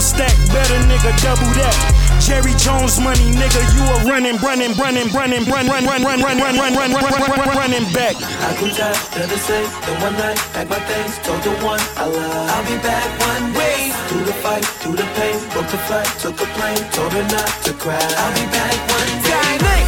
stack, 0.04 0.36
better 0.52 0.76
nigga, 0.84 1.16
double 1.24 1.48
that. 1.56 1.72
Jerry 2.20 2.52
Jones 2.60 3.00
money, 3.00 3.32
nigga, 3.32 3.60
you 3.72 3.84
a 3.88 3.96
running, 4.04 4.36
running, 4.44 4.76
running, 4.76 5.08
running, 5.16 5.44
run, 5.48 5.66
run, 5.66 5.84
run, 5.88 6.04
run, 6.04 6.20
run, 6.20 6.36
run, 6.36 6.56
run, 6.56 6.72
run, 6.76 6.92
run, 6.92 7.12
run, 7.24 7.40
run, 7.40 7.56
running 7.56 7.86
back. 7.96 8.14
I 8.20 8.52
grew 8.60 8.68
tired 8.68 8.96
of 9.16 9.28
the 9.32 9.40
same. 9.40 9.64
The 9.88 9.92
one 10.04 10.12
night, 10.20 10.36
pack 10.52 10.68
my 10.68 10.78
things, 10.84 11.16
told 11.24 11.40
the 11.40 11.56
one 11.64 11.80
I 11.96 12.04
love. 12.04 12.52
I'll 12.52 12.66
be 12.68 12.76
back 12.84 13.08
one 13.24 13.52
day. 13.56 13.96
Through 14.12 14.28
the 14.28 14.36
fight, 14.44 14.64
through 14.84 14.96
the 15.00 15.08
pain, 15.16 15.40
broke 15.56 15.72
the 15.72 15.80
flight, 15.88 16.06
took 16.20 16.36
a 16.36 16.48
plane, 16.52 16.84
told 16.92 17.12
her 17.16 17.24
not 17.32 17.48
to 17.64 17.72
cry. 17.72 17.96
I'll 17.96 18.34
be 18.36 18.44
back 18.52 18.76
one 18.92 19.12
day. 19.24 19.82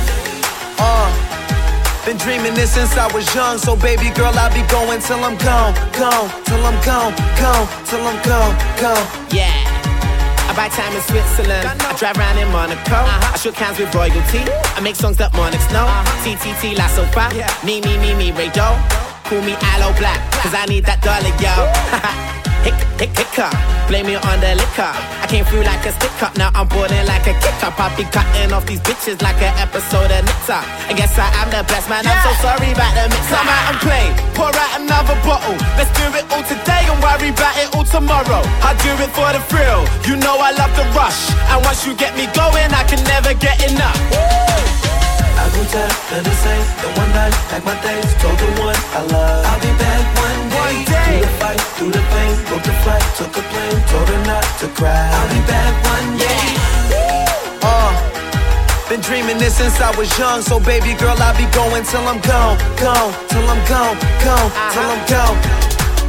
Uh, 0.80 1.08
been 2.04 2.16
dreaming 2.16 2.54
this 2.54 2.72
since 2.72 2.96
I 2.96 3.12
was 3.12 3.28
young, 3.34 3.58
so 3.58 3.76
baby 3.76 4.10
girl, 4.16 4.32
I'll 4.32 4.52
be 4.52 4.64
going 4.72 5.00
till 5.00 5.22
I'm 5.24 5.36
gone, 5.38 5.74
gone, 5.92 6.28
till 6.44 6.64
I'm 6.64 6.78
gone, 6.84 7.12
gone, 7.36 7.66
till 7.84 8.00
I'm 8.00 8.20
gone, 8.24 8.54
gone. 8.80 9.04
Yeah. 9.30 9.75
I 10.56 10.68
buy 10.68 10.68
time 10.74 10.96
in 10.96 11.02
Switzerland. 11.02 11.68
I 11.82 11.92
drive 11.98 12.16
around 12.16 12.38
in 12.38 12.48
Monaco. 12.50 12.96
Uh-huh. 12.96 13.34
I 13.34 13.36
shook 13.36 13.56
hands 13.56 13.78
with 13.78 13.94
royalty. 13.94 14.40
I 14.72 14.80
make 14.80 14.96
songs 14.96 15.18
that 15.18 15.34
monarchs 15.34 15.68
know. 15.68 15.84
TTT 16.24 16.78
La 16.78 16.88
Sofa. 16.88 17.28
Me, 17.62 17.82
me, 17.82 17.98
me, 17.98 18.14
me, 18.14 18.32
Ray 18.32 18.48
Doe. 18.56 18.72
Call 19.28 19.42
me 19.42 19.52
Aloe 19.76 19.92
Blacc, 20.00 20.16
cause 20.40 20.54
I 20.54 20.64
need 20.64 20.86
that 20.86 21.02
dollar, 21.02 21.28
yo. 21.44 22.42
Hick, 22.66 22.74
hick, 22.98 23.14
hiccup. 23.14 23.54
Blame 23.86 24.10
me 24.10 24.18
on 24.18 24.42
the 24.42 24.58
liquor. 24.58 24.90
I 24.90 25.26
came 25.30 25.46
through 25.46 25.62
like 25.62 25.86
a 25.86 25.94
stick 25.94 26.10
up, 26.18 26.34
now 26.34 26.50
I'm 26.50 26.66
boarding 26.66 27.06
like 27.06 27.22
a 27.30 27.34
kick. 27.38 27.54
I 27.62 27.94
be 27.94 28.02
cutting 28.10 28.50
off 28.50 28.66
these 28.66 28.82
bitches 28.82 29.22
like 29.22 29.38
an 29.38 29.54
episode 29.62 30.10
of 30.10 30.26
Nixon. 30.26 30.58
I 30.90 30.92
guess 30.98 31.14
I 31.14 31.30
am 31.38 31.46
the 31.54 31.62
best 31.70 31.86
man, 31.86 32.02
I'm 32.02 32.18
so 32.26 32.34
sorry 32.42 32.74
about 32.74 32.90
the 32.98 33.06
mix 33.06 33.22
Come 33.30 33.46
out 33.46 33.70
and 33.70 33.78
play, 33.78 34.06
pour 34.34 34.50
out 34.50 34.72
another 34.82 35.14
bottle. 35.22 35.54
Let's 35.78 35.94
do 35.94 36.10
it 36.10 36.26
all 36.34 36.42
today 36.42 36.82
and 36.90 36.98
worry 36.98 37.30
about 37.30 37.54
it 37.54 37.70
all 37.70 37.86
tomorrow. 37.86 38.42
I 38.66 38.74
do 38.82 38.90
it 38.98 39.14
for 39.14 39.30
the 39.30 39.38
thrill, 39.46 39.86
you 40.02 40.18
know 40.18 40.34
I 40.42 40.50
love 40.58 40.74
the 40.74 40.90
rush. 40.90 41.30
And 41.54 41.62
once 41.62 41.86
you 41.86 41.94
get 41.94 42.18
me 42.18 42.26
going, 42.34 42.66
I 42.74 42.82
can 42.90 42.98
never 43.06 43.30
get 43.38 43.62
enough. 43.62 44.85
I 45.36 45.44
grew 45.52 45.64
tired 45.68 45.92
of 46.16 46.22
the 46.24 46.34
same. 46.44 46.66
The 46.80 46.88
one 46.96 47.12
night, 47.12 47.34
pack 47.52 47.62
my 47.64 47.76
things, 47.84 48.10
told 48.20 48.38
the 48.40 48.48
one 48.60 48.78
I 48.96 49.00
love. 49.12 49.44
I'll 49.46 49.60
be 49.60 49.72
back 49.76 50.04
one 50.16 50.40
day. 50.48 50.96
Through 50.96 51.20
the 51.20 51.32
fight, 51.40 51.60
through 51.76 51.92
the 51.92 52.04
pain, 52.12 52.34
broke 52.48 52.64
the 52.64 52.76
flight, 52.82 53.04
took 53.16 53.32
a 53.36 53.44
plane, 53.52 53.80
told 53.92 54.08
her 54.08 54.22
not 54.24 54.46
to 54.60 54.66
cry. 54.78 55.04
I'll 55.12 55.30
be 55.30 55.40
back 55.46 55.72
one 55.92 56.08
day. 56.18 56.44
Uh, 57.62 57.92
been 58.88 59.00
dreaming 59.00 59.38
this 59.38 59.56
since 59.56 59.80
I 59.80 59.90
was 59.96 60.08
young, 60.18 60.42
so 60.42 60.58
baby 60.58 60.94
girl, 60.94 61.16
I'll 61.20 61.36
be 61.36 61.48
going 61.52 61.84
till 61.84 62.04
I'm 62.08 62.20
gone, 62.24 62.56
gone, 62.80 63.12
till 63.28 63.46
I'm 63.46 63.62
gone, 63.68 63.96
gone, 64.24 64.50
till 64.72 64.88
I'm 64.88 65.02
gone. 65.06 65.36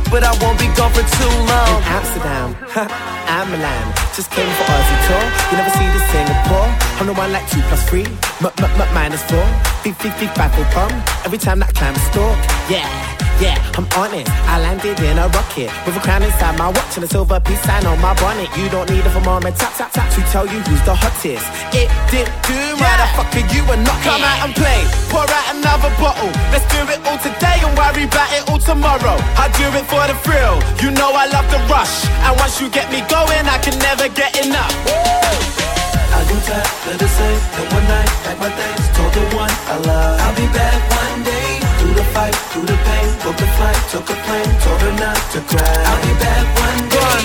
But 0.09 0.23
I 0.23 0.31
won't 0.41 0.57
be 0.57 0.71
gone 0.79 0.91
for 0.95 1.03
too 1.03 1.33
long. 1.51 1.71
In 1.77 1.91
Amsterdam, 1.99 2.55
I'm 3.27 3.51
Milan. 3.51 4.06
Just 4.17 4.31
came 4.31 4.49
for 4.57 4.63
Aussie 4.63 4.99
tour. 5.05 5.25
You 5.51 5.57
never 5.61 5.69
see 5.77 5.85
this 5.93 6.01
Singapore. 6.09 6.65
I'm 6.97 7.05
the 7.05 7.13
one 7.13 7.31
like 7.31 7.47
two 7.51 7.61
plus 7.69 7.87
three, 7.87 8.01
m 8.41 8.49
m 8.49 8.81
m 8.81 8.89
minus 8.91 9.21
four. 9.29 9.45
Beep 9.83 9.93
beep 10.01 10.33
five 10.33 10.49
for 10.57 10.65
pump. 10.73 10.91
Every 11.23 11.37
time 11.37 11.59
that 11.59 11.69
I 11.69 11.73
climb 11.77 11.93
a 11.93 12.01
stalk, 12.09 12.37
yeah. 12.67 12.89
Yeah, 13.37 13.53
I'm 13.77 13.85
on 14.01 14.17
it. 14.17 14.25
I 14.49 14.57
landed 14.57 14.97
in 14.97 15.21
a 15.21 15.29
rocket 15.29 15.69
with 15.85 15.93
a 15.93 16.01
crown 16.01 16.23
inside 16.23 16.57
my 16.57 16.73
watch 16.73 16.97
and 16.97 17.05
a 17.05 17.07
silver 17.07 17.39
peace 17.39 17.61
sign 17.61 17.85
on 17.85 18.01
my 18.01 18.17
bonnet. 18.17 18.49
You 18.57 18.65
don't 18.73 18.89
need 18.89 19.05
a 19.05 19.11
thermometer 19.13 19.53
tap 19.53 19.77
tap 19.77 19.91
tap 19.93 20.09
to 20.17 20.21
tell 20.33 20.49
you 20.49 20.57
who's 20.65 20.81
the 20.81 20.97
hottest. 20.97 21.45
It 21.69 21.85
did 22.09 22.25
do 22.49 22.57
right. 22.81 22.97
The 22.97 23.05
fuck 23.13 23.29
you 23.53 23.61
and 23.69 23.85
not 23.85 24.01
Come 24.01 24.25
out 24.25 24.49
and 24.49 24.55
play, 24.57 24.81
pour 25.13 25.21
out 25.21 25.47
another 25.53 25.93
bottle. 26.01 26.33
Let's 26.49 26.65
do 26.73 26.81
it 26.89 26.97
all 27.05 27.21
today 27.21 27.61
and 27.61 27.77
worry 27.77 28.09
about 28.09 28.29
it 28.33 28.41
all 28.49 28.57
tomorrow. 28.57 29.21
I 29.37 29.53
do 29.53 29.69
it 29.69 29.85
for 29.85 30.01
the 30.09 30.17
thrill, 30.25 30.57
you 30.81 30.89
know 30.97 31.13
I 31.13 31.29
love 31.29 31.45
the 31.53 31.61
rush. 31.69 32.09
And 32.25 32.33
once 32.41 32.57
you 32.57 32.73
get 32.73 32.89
me 32.89 33.05
going, 33.05 33.45
I 33.45 33.61
can 33.61 33.77
never 33.77 34.06
get 34.09 34.31
enough. 34.45 34.71
I 34.87 36.23
grew 36.27 36.39
tired 36.47 36.93
of 36.93 36.97
the 36.97 37.09
same. 37.09 37.41
The 37.55 37.63
one 37.75 37.87
night, 37.87 38.11
pack 38.23 38.37
my 38.39 38.51
things, 38.51 38.85
told 38.95 39.11
the 39.11 39.25
one 39.35 39.51
I 39.67 39.75
love. 39.83 40.19
I'll 40.23 40.35
be 40.35 40.47
back 40.55 40.79
one 40.91 41.23
day. 41.23 41.59
Through 41.79 41.95
the 41.95 42.07
fight, 42.15 42.35
through 42.51 42.67
the 42.67 42.77
pain, 42.87 43.07
broke 43.21 43.37
the 43.37 43.49
flight, 43.59 43.79
took 43.91 44.07
a 44.09 44.17
plane, 44.23 44.51
told 44.63 44.79
her 44.81 44.93
not 44.95 45.19
to 45.35 45.39
cry. 45.43 45.75
I'll 45.91 46.01
be 46.03 46.13
back 46.23 46.45
one 46.55 46.81
day. 46.87 47.21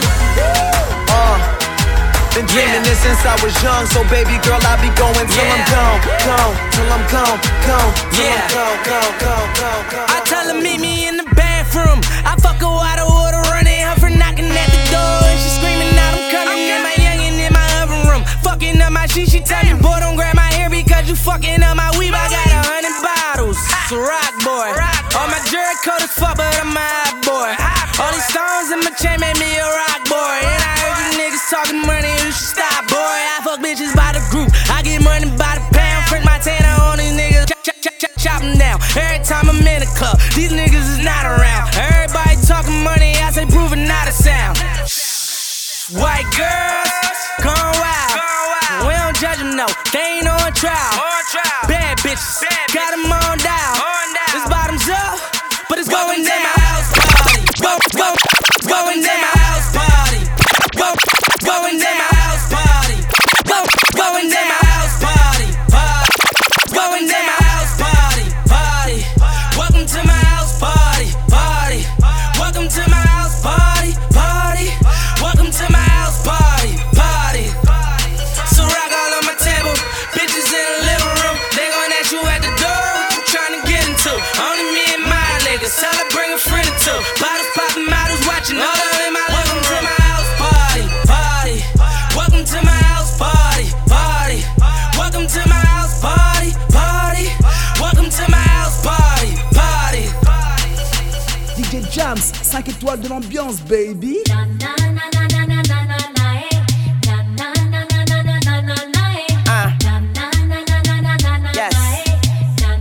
Uh, 1.08 1.38
been 2.34 2.46
dreaming 2.50 2.82
this 2.82 2.98
since 3.00 3.22
I 3.24 3.36
was 3.44 3.54
young, 3.62 3.86
so 3.86 4.02
baby 4.10 4.36
girl, 4.42 4.60
I'll 4.66 4.80
be 4.82 4.90
going 4.98 5.26
till 5.28 5.46
I'm 5.46 5.64
gone, 5.70 6.00
gone, 6.26 6.54
till 6.72 6.88
I'm 6.90 7.04
gone, 7.12 7.38
gone, 7.68 7.90
till 8.10 8.26
I'm 8.26 8.46
gone, 8.50 8.78
gone, 8.88 9.12
gone, 9.22 9.48
gone, 9.56 9.84
gone. 9.92 10.06
I 10.08 10.18
tell 10.26 10.46
her 10.50 10.58
meet 10.60 10.80
me 10.80 11.06
in 11.06 11.16
the 11.16 11.28
bathroom. 11.36 12.00
I 12.26 12.34
fuck 12.40 12.58
her 12.58 12.68
water 12.68 13.04
water 13.04 13.11
fucking 21.22 21.62
up 21.62 21.76
my 21.76 21.90
weave. 21.98 22.14
I 22.14 22.26
got 22.26 22.50
a 22.50 22.60
hundred 22.66 22.96
bottles. 22.98 23.58
It's 23.58 23.94
a 23.94 23.98
rock 23.98 24.34
boy. 24.42 24.74
All 25.14 25.28
my 25.30 25.38
jerk 25.46 25.78
coat 25.86 26.02
is 26.02 26.10
fuck, 26.12 26.36
but 26.36 26.50
I'm 26.58 26.74
a 26.74 26.82
hot 26.82 27.22
boy. 27.22 27.50
All 28.02 28.10
these 28.10 28.26
stones 28.26 28.74
in 28.74 28.82
my 28.82 28.92
chain 28.98 29.22
made 29.22 29.38
me 29.38 29.48
a 29.54 29.66
rock 29.66 30.02
boy. 30.10 30.34
And 30.42 30.60
I 30.62 30.72
heard 30.82 30.96
you 30.98 31.08
niggas 31.22 31.46
talking 31.46 31.80
money, 31.86 32.10
you 32.26 32.34
should 32.34 32.58
stop, 32.58 32.90
boy. 32.90 32.98
I 32.98 33.38
fuck 33.46 33.62
bitches 33.62 33.94
by 33.94 34.10
the 34.12 34.22
group. 34.34 34.50
I 34.68 34.82
get 34.82 35.00
money 35.02 35.30
by 35.38 35.62
the 35.62 35.64
pound. 35.70 36.10
Print 36.10 36.26
my 36.26 36.38
tanner 36.42 36.74
on 36.90 36.98
these 36.98 37.14
niggas. 37.14 37.46
Chop, 37.48 37.62
chop, 37.62 37.78
chop, 37.80 37.94
chop, 37.98 38.12
chop 38.18 38.40
'em 38.42 38.58
down. 38.58 38.82
Every 38.98 39.22
time 39.22 39.46
I'm 39.46 39.62
in 39.62 39.82
a 39.86 39.90
club, 39.94 40.18
these 40.34 40.50
niggas 40.50 40.98
is 40.98 41.02
not 41.06 41.24
around. 41.24 41.70
Everybody 41.78 42.34
talking 42.42 42.82
money, 42.82 43.14
I 43.22 43.30
say 43.30 43.46
proving 43.46 43.86
not 43.86 44.08
a 44.08 44.12
sound. 44.12 44.58
White 45.92 46.26
girls, 46.34 46.90
no. 49.62 49.74
They 49.92 50.18
ain't 50.18 50.28
on 50.28 50.52
trial. 50.52 50.92
On 50.98 51.22
trial. 51.30 51.62
Bad 51.68 51.98
bitches, 51.98 52.42
got 52.74 52.90
them 52.90 53.12
on 53.12 53.31
5 102.52 102.68
étoiles 102.68 103.00
de 103.00 103.08
l'ambiance, 103.08 103.62
baby. 103.62 104.18
Ah. 109.48 109.72
Yes, 111.54 111.74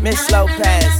Miss 0.02 0.30
Lopez. 0.30 0.92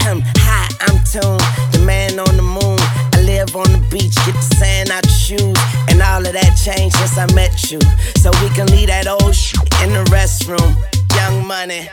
I'm 0.00 0.22
hot, 0.38 0.72
I'm 0.80 0.96
tuned, 1.04 1.42
the 1.72 1.80
man 1.84 2.18
on 2.18 2.36
the 2.38 2.42
moon. 2.42 2.78
I 3.12 3.20
live 3.20 3.54
on 3.54 3.70
the 3.70 3.86
beach, 3.90 4.14
get 4.24 4.34
the 4.34 4.56
sand 4.56 4.90
out 4.90 5.04
your 5.04 5.12
shoes. 5.12 5.58
And 5.90 6.00
all 6.00 6.24
of 6.26 6.32
that 6.32 6.56
changed 6.56 6.96
since 6.96 7.18
I 7.18 7.26
met 7.34 7.70
you. 7.70 7.80
So 8.16 8.30
we 8.40 8.48
can 8.54 8.66
leave 8.68 8.88
that 8.88 9.06
old 9.06 9.34
shit 9.34 9.60
in 9.82 9.92
the 9.92 10.04
restroom. 10.10 10.74
Young 11.16 11.46
money. 11.46 11.86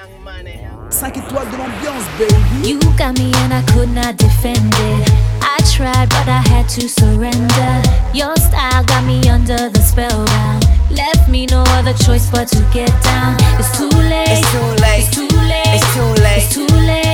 5 0.90 1.18
étoiles 1.18 1.50
de 1.52 1.58
l'ambiance, 1.58 2.04
baby. 2.18 2.68
You 2.68 2.80
got 2.98 3.18
me 3.18 3.32
and 3.44 3.54
I 3.54 3.62
could 3.72 3.90
not 3.90 4.18
defend 4.18 4.74
it. 4.74 5.10
I 5.42 5.58
tried, 5.72 6.10
but 6.10 6.28
I 6.28 6.42
had 6.50 6.68
to 6.70 6.90
surrender. 6.90 7.82
Your 8.14 8.36
style 8.36 8.84
got 8.86 9.04
me 9.06 9.22
under 9.30 9.70
the 9.70 9.80
spellbound. 9.82 10.66
Left 10.92 11.30
me 11.30 11.46
no 11.46 11.64
other 11.78 11.94
choice 11.94 12.30
but 12.32 12.48
to 12.50 12.60
get 12.74 12.92
down. 13.04 13.38
It's 13.60 13.78
too 13.78 13.90
late. 13.90 14.28
It's 14.30 14.52
too 14.52 14.60
late. 14.82 15.00
It's 15.00 15.16
too 15.16 15.28
late. 15.48 15.64
It's 15.68 15.94
too 15.94 16.24
late. 16.24 16.38
It's 16.38 16.54
too 16.54 16.68
late. 16.76 17.09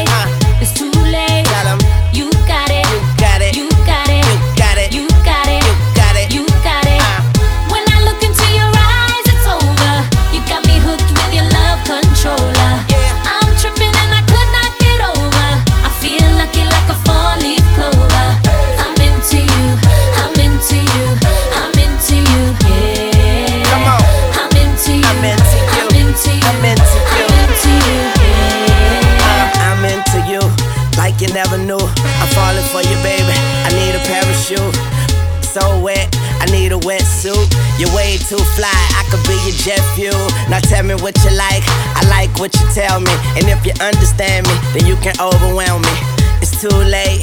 Too 38.25 38.41
fly, 38.57 38.73
I 38.97 39.05
could 39.13 39.21
be 39.29 39.37
your 39.45 39.53
jet 39.53 39.81
fuel. 39.93 40.17
Now 40.49 40.57
tell 40.57 40.81
me 40.81 40.95
what 40.97 41.13
you 41.21 41.29
like, 41.37 41.61
I 41.93 42.01
like 42.09 42.33
what 42.41 42.49
you 42.57 42.65
tell 42.73 42.99
me. 42.99 43.13
And 43.37 43.45
if 43.45 43.61
you 43.61 43.73
understand 43.77 44.49
me, 44.49 44.55
then 44.73 44.89
you 44.89 44.97
can 44.97 45.13
overwhelm 45.21 45.85
me. 45.85 45.95
It's 46.41 46.57
too 46.57 46.73
late, 46.73 47.21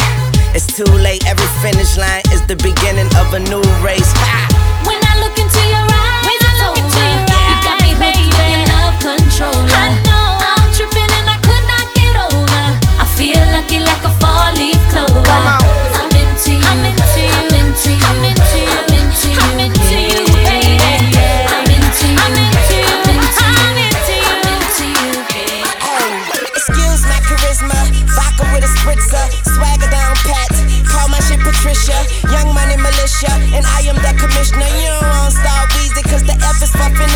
it's 0.55 0.71
too 0.71 0.87
late. 1.03 1.27
Every 1.27 1.51
finish 1.59 1.99
line 1.99 2.23
is 2.31 2.47
the 2.47 2.55
beginning 2.55 3.11
of 3.19 3.35
a 3.35 3.41
new 3.51 3.63
race. 3.83 4.07
Ha! 4.15 4.47
When 4.87 5.03
I 5.03 5.19
look 5.19 5.35
into 5.43 5.63
your 5.75 5.83
eyes, 5.91 6.23
it's 6.39 6.63
over. 6.71 6.87
You 6.87 7.57
got 7.67 7.83
me 7.83 7.99
hooked 7.99 8.23
with 8.23 8.47
your 8.47 8.63
love 8.71 8.95
controller. 9.03 9.75
I 9.75 9.99
know 10.07 10.39
I'm 10.39 10.71
tripping 10.71 11.11
and 11.19 11.27
I 11.27 11.39
could 11.43 11.67
not 11.67 11.87
get 11.99 12.15
over. 12.31 12.63
I 13.03 13.07
feel 13.19 13.43
lucky 13.51 13.83
like 13.83 14.07
a 14.07 14.13
four-leaf 14.23 14.79
clover. 14.95 15.19
I'm 15.99 16.15
into 16.15 16.55
you. 16.55 16.63
I'm 16.63 16.87
into 16.87 17.27
you. 17.27 17.35
I'm 17.35 17.51
into 17.59 17.91
you. 17.91 18.07
I'm 18.07 18.23
into 18.23 18.39
you. 18.39 18.42
Patricia, 31.73 32.07
young 32.31 32.53
money 32.53 32.77
militia, 32.77 33.33
and 33.57 33.65
I 33.65 33.81
am 33.89 33.97
the 33.97 34.13
commissioner. 34.21 34.69
You 34.69 35.02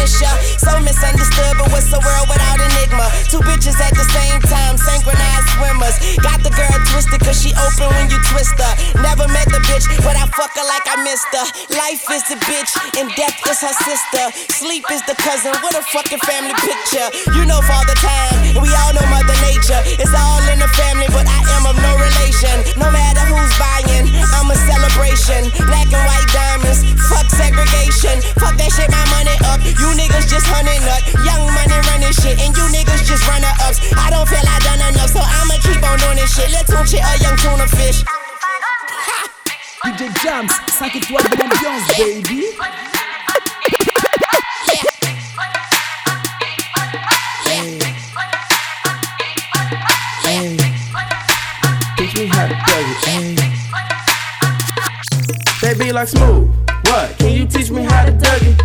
for 0.06 0.18
finisher. 0.18 0.34
So 0.58 0.80
misunderstood, 0.80 1.54
but 1.58 1.70
what's 1.70 1.90
the 1.90 1.98
world 1.98 2.26
without 2.30 2.58
enigma? 2.58 3.10
Two 3.30 3.40
bitches 3.42 3.78
at 3.80 3.94
the 3.94 4.06
same 4.14 4.40
time, 4.42 4.78
synchronized 4.78 5.48
swimmers. 5.58 5.96
Got 6.22 6.42
the 6.42 6.50
girl 6.54 6.76
twisted, 6.90 7.20
cause 7.20 7.38
she 7.42 7.52
open 7.54 7.90
when 7.94 8.10
you 8.10 8.18
twist 8.30 8.54
her. 8.58 8.72
Never 9.02 9.26
met 9.28 9.46
the 9.50 9.60
bitch, 9.66 9.86
but 10.02 10.16
I 10.16 10.26
fuck 10.30 10.54
her 10.54 10.66
like 10.66 10.86
I 10.86 11.02
missed 11.02 11.30
her. 11.34 11.46
Life 11.74 12.06
is 12.10 12.24
the 12.30 12.38
bitch, 12.46 12.72
and 12.98 13.10
death 13.14 13.36
is 13.46 13.60
her 13.62 13.74
sister. 13.84 14.24
Sleep 14.54 14.84
is 14.90 15.02
the 15.06 15.16
cousin, 15.18 15.52
what 15.62 15.74
a 15.74 15.82
fucking 15.82 16.22
family 16.22 16.54
picture. 16.62 17.06
You 17.34 17.46
know 17.46 17.60
Father 17.66 17.96
Time, 17.98 18.56
and 18.56 18.62
we 18.62 18.70
all 18.74 18.92
know 18.94 19.06
Mother 19.10 19.36
Nature. 19.42 19.80
It's 19.98 20.14
all 20.14 20.42
in 20.50 20.58
the 20.62 20.70
family, 20.78 21.06
but 21.10 21.26
I 21.26 21.40
am 21.58 21.66
of 21.66 21.76
no 21.78 21.92
relation. 21.98 22.78
No 22.78 22.90
matter 22.90 23.22
who's 23.26 23.54
buying, 23.58 24.06
I'm 24.34 24.50
a 24.50 24.58
celebration. 24.66 25.50
Black 25.66 25.90
and 25.90 26.04
white 26.06 26.28
diamonds, 26.30 26.82
fuck 27.10 27.26
segregation. 27.30 28.22
Fuck 28.38 28.56
that 28.58 28.70
shit, 28.72 28.90
my 28.90 29.04
money 29.14 29.36
up. 29.50 29.60
You 29.64 29.95
niggas 29.96 30.28
just 30.28 30.46
hunting 30.46 30.84
up. 30.92 31.00
Young 31.24 31.48
money 31.56 31.80
running 31.88 32.12
shit, 32.12 32.38
and 32.38 32.52
you 32.52 32.64
niggas 32.70 33.02
just 33.08 33.24
runner 33.26 33.50
ups. 33.64 33.80
I 33.96 34.12
don't 34.12 34.28
feel 34.28 34.44
I 34.44 34.60
done 34.60 34.84
enough, 34.92 35.10
so 35.10 35.20
I'ma 35.24 35.56
keep 35.64 35.80
on 35.82 35.98
doing 35.98 36.20
this 36.20 36.36
shit. 36.36 36.52
Let's 36.52 36.68
tune 36.68 36.84
shit 36.86 37.00
a 37.00 37.16
young 37.24 37.36
tuna 37.40 37.66
fish. 37.66 38.04
DJ 39.84 40.12
Jams, 40.22 40.52
5 40.68 40.96
étoiles 40.96 41.24
de 41.24 41.36
l'ambiance, 41.36 41.88
baby. 41.96 42.44
Teach 51.96 52.14
me 52.18 52.26
how 52.26 52.46
to 52.46 52.54
play 52.66 52.82
it. 52.82 52.96
Hey. 53.04 53.36
They 55.62 55.74
be 55.78 55.92
like 55.92 56.08
smooth. 56.08 56.50
What? 56.84 57.16
Can 57.18 57.32
you 57.32 57.46
teach 57.46 57.70
me 57.70 57.82
how 57.82 58.04
to 58.04 58.12
dug 58.12 58.42
it? 58.42 58.60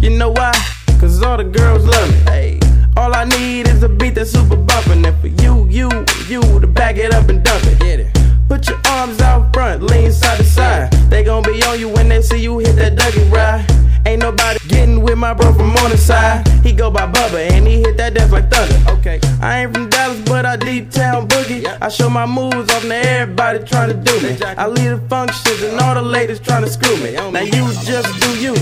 You 0.00 0.10
know 0.10 0.30
why? 0.30 0.75
Cause 1.00 1.22
all 1.22 1.36
the 1.36 1.44
girls 1.44 1.84
love 1.84 2.10
me. 2.10 2.18
Hey. 2.30 2.60
All 2.96 3.14
I 3.14 3.24
need 3.24 3.68
is 3.68 3.82
a 3.82 3.88
beat 3.88 4.14
that's 4.14 4.30
super 4.30 4.56
bumpin'. 4.56 5.04
And 5.04 5.16
for 5.20 5.28
you, 5.28 5.66
you, 5.68 5.88
you 6.28 6.40
to 6.60 6.66
back 6.66 6.96
it 6.96 7.12
up 7.12 7.28
and 7.28 7.42
dump 7.44 7.64
it. 7.64 7.78
Get 7.78 8.00
it. 8.00 8.08
Put 8.48 8.68
your 8.68 8.80
arms 8.86 9.20
out 9.20 9.52
front, 9.52 9.82
lean 9.82 10.10
side 10.12 10.38
to 10.38 10.44
side. 10.44 10.92
They 11.10 11.22
gon' 11.24 11.42
be 11.42 11.62
on 11.64 11.78
you 11.78 11.88
when 11.88 12.08
they 12.08 12.22
see 12.22 12.38
you 12.38 12.58
hit 12.58 12.76
that 12.76 12.94
Dougie 12.96 13.30
ride. 13.30 13.66
Ain't 14.06 14.22
nobody 14.22 14.58
getting 14.76 15.00
with 15.00 15.18
my 15.18 15.32
bro 15.32 15.52
from 15.54 15.70
on 15.82 15.90
the 15.90 15.96
side. 15.96 16.46
He 16.62 16.72
go 16.72 16.90
by 16.90 17.06
Bubba 17.10 17.50
and 17.50 17.66
he 17.66 17.76
hit 17.80 17.96
that 17.96 18.14
death 18.14 18.30
like 18.30 18.50
thunder. 18.50 18.78
Okay, 18.94 19.18
I 19.40 19.62
ain't 19.62 19.74
from 19.74 19.88
Dallas, 19.88 20.20
but 20.28 20.44
I 20.44 20.56
deep 20.56 20.90
town 20.90 21.28
boogie. 21.28 21.62
Yeah. 21.62 21.78
I 21.80 21.88
show 21.88 22.10
my 22.10 22.26
moves 22.26 22.70
off 22.74 22.82
to 22.82 22.94
everybody 22.94 23.58
trying 23.64 23.90
to 23.90 23.98
do 24.08 24.14
me. 24.22 24.36
I 24.42 24.66
lead 24.66 24.88
the 24.88 25.00
functions 25.08 25.62
and 25.62 25.80
all 25.80 25.94
the 25.94 26.02
ladies 26.02 26.40
trying 26.40 26.64
to 26.64 26.70
screw 26.70 26.96
me. 27.04 27.12
Now 27.12 27.40
you 27.40 27.64
just 27.90 28.10
do 28.20 28.30
you, 28.44 28.54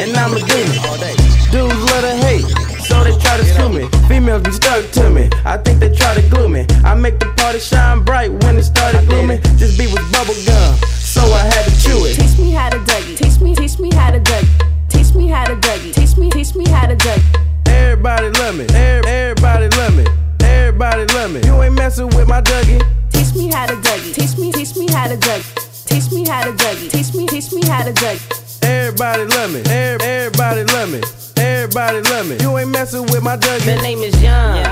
and 0.00 0.16
I'ma 0.16 0.38
do 0.52 0.58
me. 0.70 0.78
Dudes 1.50 1.82
love 1.90 2.02
to 2.08 2.14
hate. 2.26 2.46
So 2.86 3.02
they 3.02 3.16
try 3.18 3.36
to 3.36 3.44
screw 3.44 3.68
me. 3.68 3.88
Females 4.06 4.42
be 4.42 4.52
stuck 4.52 4.88
to 4.92 5.10
me. 5.10 5.28
I 5.44 5.56
think 5.58 5.80
they 5.80 5.92
try 5.92 6.14
to 6.14 6.22
glue 6.30 6.48
me. 6.48 6.66
I 6.84 6.94
make 6.94 7.18
the 7.18 7.26
party 7.36 7.58
shine 7.58 8.04
bright 8.04 8.30
when 8.44 8.56
it 8.56 8.62
started 8.62 9.08
glooming. 9.08 9.40
This 9.58 9.76
beat 9.76 9.90
was 9.90 10.06
bubble 10.12 10.38
gum, 10.46 10.78
so 11.14 11.22
I 11.22 11.42
had 11.52 11.64
to 11.68 11.72
chew 11.82 11.98
it. 12.06 12.14
Teach 12.14 12.38
me 12.38 12.52
how 12.52 12.68
to 12.70 12.78
Dougie. 12.78 13.16
Teach 13.18 13.40
me, 13.40 13.54
teach 13.56 13.78
me 13.80 13.90
how 13.92 14.12
to 14.12 14.20
Dougie. 14.20 14.58
Teach 14.58 14.75
me 15.16 15.28
how 15.28 15.44
to 15.46 15.56
Dougie. 15.56 15.92
Teach 15.94 16.16
me, 16.16 16.30
teach 16.30 16.54
me 16.54 16.68
how 16.68 16.86
to 16.86 16.96
Dougie. 16.96 17.22
Everybody 17.66 18.30
love 18.38 18.56
me. 18.56 18.64
Every- 18.74 19.10
Everybody 19.10 19.68
love 19.76 19.94
me. 19.96 20.04
Everybody 20.40 21.04
love 21.14 21.30
me. 21.32 21.40
You 21.44 21.62
ain't 21.62 21.74
messing 21.74 22.08
with 22.08 22.28
my 22.28 22.40
Dougie. 22.40 22.82
Teach 23.12 23.34
me 23.34 23.48
how 23.52 23.66
to 23.66 23.74
Dougie. 23.76 24.14
Teach 24.14 24.38
me, 24.38 24.52
teach 24.52 24.76
me 24.76 24.86
how 24.92 25.08
to 25.08 25.16
Dougie. 25.16 25.86
Teach 25.86 26.12
me 26.12 26.26
how 26.28 26.44
to 26.44 26.52
Dougie. 26.52 26.90
Teach 26.90 27.14
me, 27.14 27.26
teach 27.26 27.52
me 27.52 27.62
how 27.66 27.82
to 27.84 27.92
Dougie. 27.92 28.45
Everybody 28.66 29.24
love 29.36 29.52
me. 29.52 29.60
Everybody 29.70 30.64
love 30.64 30.90
me. 30.90 31.00
Everybody 31.36 32.00
love 32.10 32.28
me. 32.28 32.36
You 32.40 32.58
ain't 32.58 32.70
messing 32.70 33.02
with 33.02 33.22
my 33.22 33.36
Dougie. 33.36 33.64
The 33.64 33.76
name 33.82 33.98
is 34.00 34.20
Young. 34.20 34.64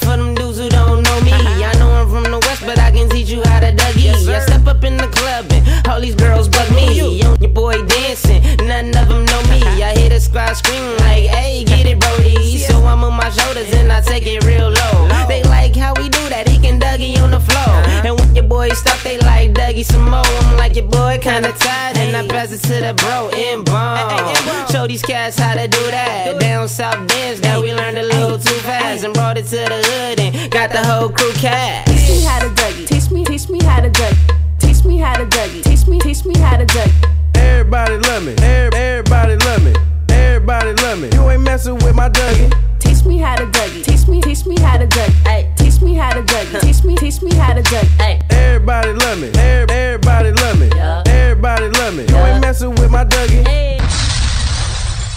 For 0.00 0.16
them 0.16 0.34
dudes 0.34 0.58
who 0.58 0.68
don't 0.70 1.02
know 1.02 1.20
me, 1.20 1.32
uh-huh. 1.32 1.70
I 1.70 1.78
know 1.78 1.90
I'm 1.90 2.08
from 2.08 2.30
the 2.30 2.38
west, 2.46 2.62
but 2.64 2.78
I 2.78 2.90
can 2.90 3.10
teach 3.10 3.28
you 3.28 3.42
how 3.44 3.60
to 3.60 3.72
Dougie. 3.72 4.08
I 4.28 4.40
step 4.40 4.66
up 4.66 4.84
in 4.84 4.96
the 4.96 5.08
club 5.08 5.46
and 5.50 5.86
all 5.88 6.00
these 6.00 6.14
girls 6.14 6.48
bug 6.48 6.70
me. 6.74 6.94
Yo, 6.98 7.34
your 7.40 7.50
boy 7.50 7.82
dancing, 7.86 8.40
none 8.66 8.88
of 8.96 9.08
them 9.08 9.24
know 9.26 9.42
me. 9.50 9.60
Uh-huh. 9.60 9.84
I 9.84 9.98
hear 9.98 10.08
the 10.08 10.20
squad 10.20 10.54
screaming 10.54 10.96
like, 10.98 11.26
"Hey, 11.28 11.64
get 11.64 11.84
it, 11.86 11.98
Brody!" 12.00 12.58
So 12.58 12.74
I'm 12.84 13.04
on 13.04 13.14
my 13.14 13.28
shoulders 13.30 13.70
and 13.74 13.92
I 13.92 14.00
take 14.00 14.26
it 14.26 14.44
real 14.44 14.70
low. 14.70 15.08
They 15.28 15.42
like 15.44 15.76
how 15.76 15.92
we 15.94 16.08
do 16.08 16.28
that. 16.28 16.51
He 16.92 17.14
can 17.14 17.22
Dougie 17.22 17.24
on 17.24 17.30
the 17.30 17.40
floor. 17.40 17.62
Uh-huh. 17.62 18.02
And 18.04 18.20
when 18.20 18.36
your 18.36 18.44
boy 18.44 18.68
stop, 18.70 18.98
they 19.00 19.16
like 19.18 19.52
Dougie 19.52 19.84
some 19.84 20.10
more. 20.10 20.20
I'm 20.26 20.56
like 20.58 20.76
your 20.76 20.84
boy 20.84 21.18
kinda 21.22 21.52
tired, 21.52 21.96
and 21.96 22.14
I 22.14 22.26
pass 22.28 22.52
it 22.52 22.60
to 22.68 22.74
the 22.84 22.92
bro 22.94 23.30
in 23.30 23.64
bomb. 23.64 24.68
Show 24.70 24.86
these 24.86 25.02
cats 25.02 25.38
how 25.38 25.54
to 25.54 25.66
do 25.68 25.82
that. 25.90 26.38
Down 26.38 26.68
south 26.68 27.06
dance 27.08 27.40
that 27.40 27.60
we 27.60 27.72
learned 27.72 27.96
a 27.96 28.02
little 28.02 28.38
too 28.38 28.60
fast 28.60 29.04
and 29.04 29.14
brought 29.14 29.38
it 29.38 29.46
to 29.46 29.56
the 29.56 29.80
hood 29.88 30.20
and 30.20 30.50
got 30.50 30.70
the 30.70 30.84
whole 30.84 31.08
crew 31.08 31.32
cast. 31.32 31.88
Teach 31.88 32.08
me 32.10 32.24
how 32.24 32.40
to 32.40 32.48
Dougie. 32.50 32.86
Teach 32.86 33.10
me, 33.10 33.24
teach 33.24 33.48
me 33.48 33.62
how 33.62 33.80
to 33.80 33.90
Dougie. 33.90 34.58
Teach 34.58 34.84
me 34.84 34.98
how 34.98 35.14
to 35.16 35.24
Dougie. 35.24 35.62
Teach 35.62 35.86
me, 35.86 35.98
teach 36.00 36.24
me 36.26 36.36
how 36.38 36.56
to 36.58 36.66
Dougie. 36.66 37.08
Everybody 37.36 37.96
love 38.08 38.24
me. 38.24 38.34
Everybody 38.42 39.36
love 39.36 39.64
me. 39.64 39.72
Everybody 40.10 40.72
love 40.82 41.00
me. 41.00 41.08
You 41.14 41.30
ain't 41.30 41.42
messing 41.42 41.76
with 41.76 41.94
my 41.94 42.10
Dougie. 42.10 42.71
Teach 43.02 43.08
me 43.08 43.18
how 43.18 43.34
to 43.34 43.46
Dougie. 43.46 43.84
Teach 43.84 44.06
me, 44.06 44.20
teach 44.20 44.46
me 44.46 44.56
how 44.60 44.78
to 44.78 44.86
Dougie. 44.86 45.56
Teach 45.56 45.80
me 45.80 45.94
how 45.94 46.12
to 46.14 46.22
Dougie. 46.22 46.60
Teach 46.60 46.84
me, 46.84 46.94
teach 46.94 47.20
me 47.20 47.34
how 47.34 47.52
to 47.52 47.60
Dougie. 47.62 48.22
Everybody 48.30 48.92
love 48.92 49.18
me. 49.20 49.28
Every- 49.34 49.74
Everybody 49.74 50.30
love 50.32 50.58
me. 50.60 50.70
Everybody 51.10 51.68
love 51.80 51.94
me. 51.96 52.04
You 52.08 52.16
ain't 52.16 52.40
messing 52.40 52.70
with 52.76 52.90
my 52.92 53.04
Dougie. 53.04 53.42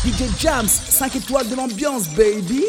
DJ 0.03 0.27
Jams, 0.39 0.71
5 0.97 1.15
étoiles 1.15 1.47
de 1.49 1.55
l'ambiance, 1.55 2.07
baby. 2.07 2.65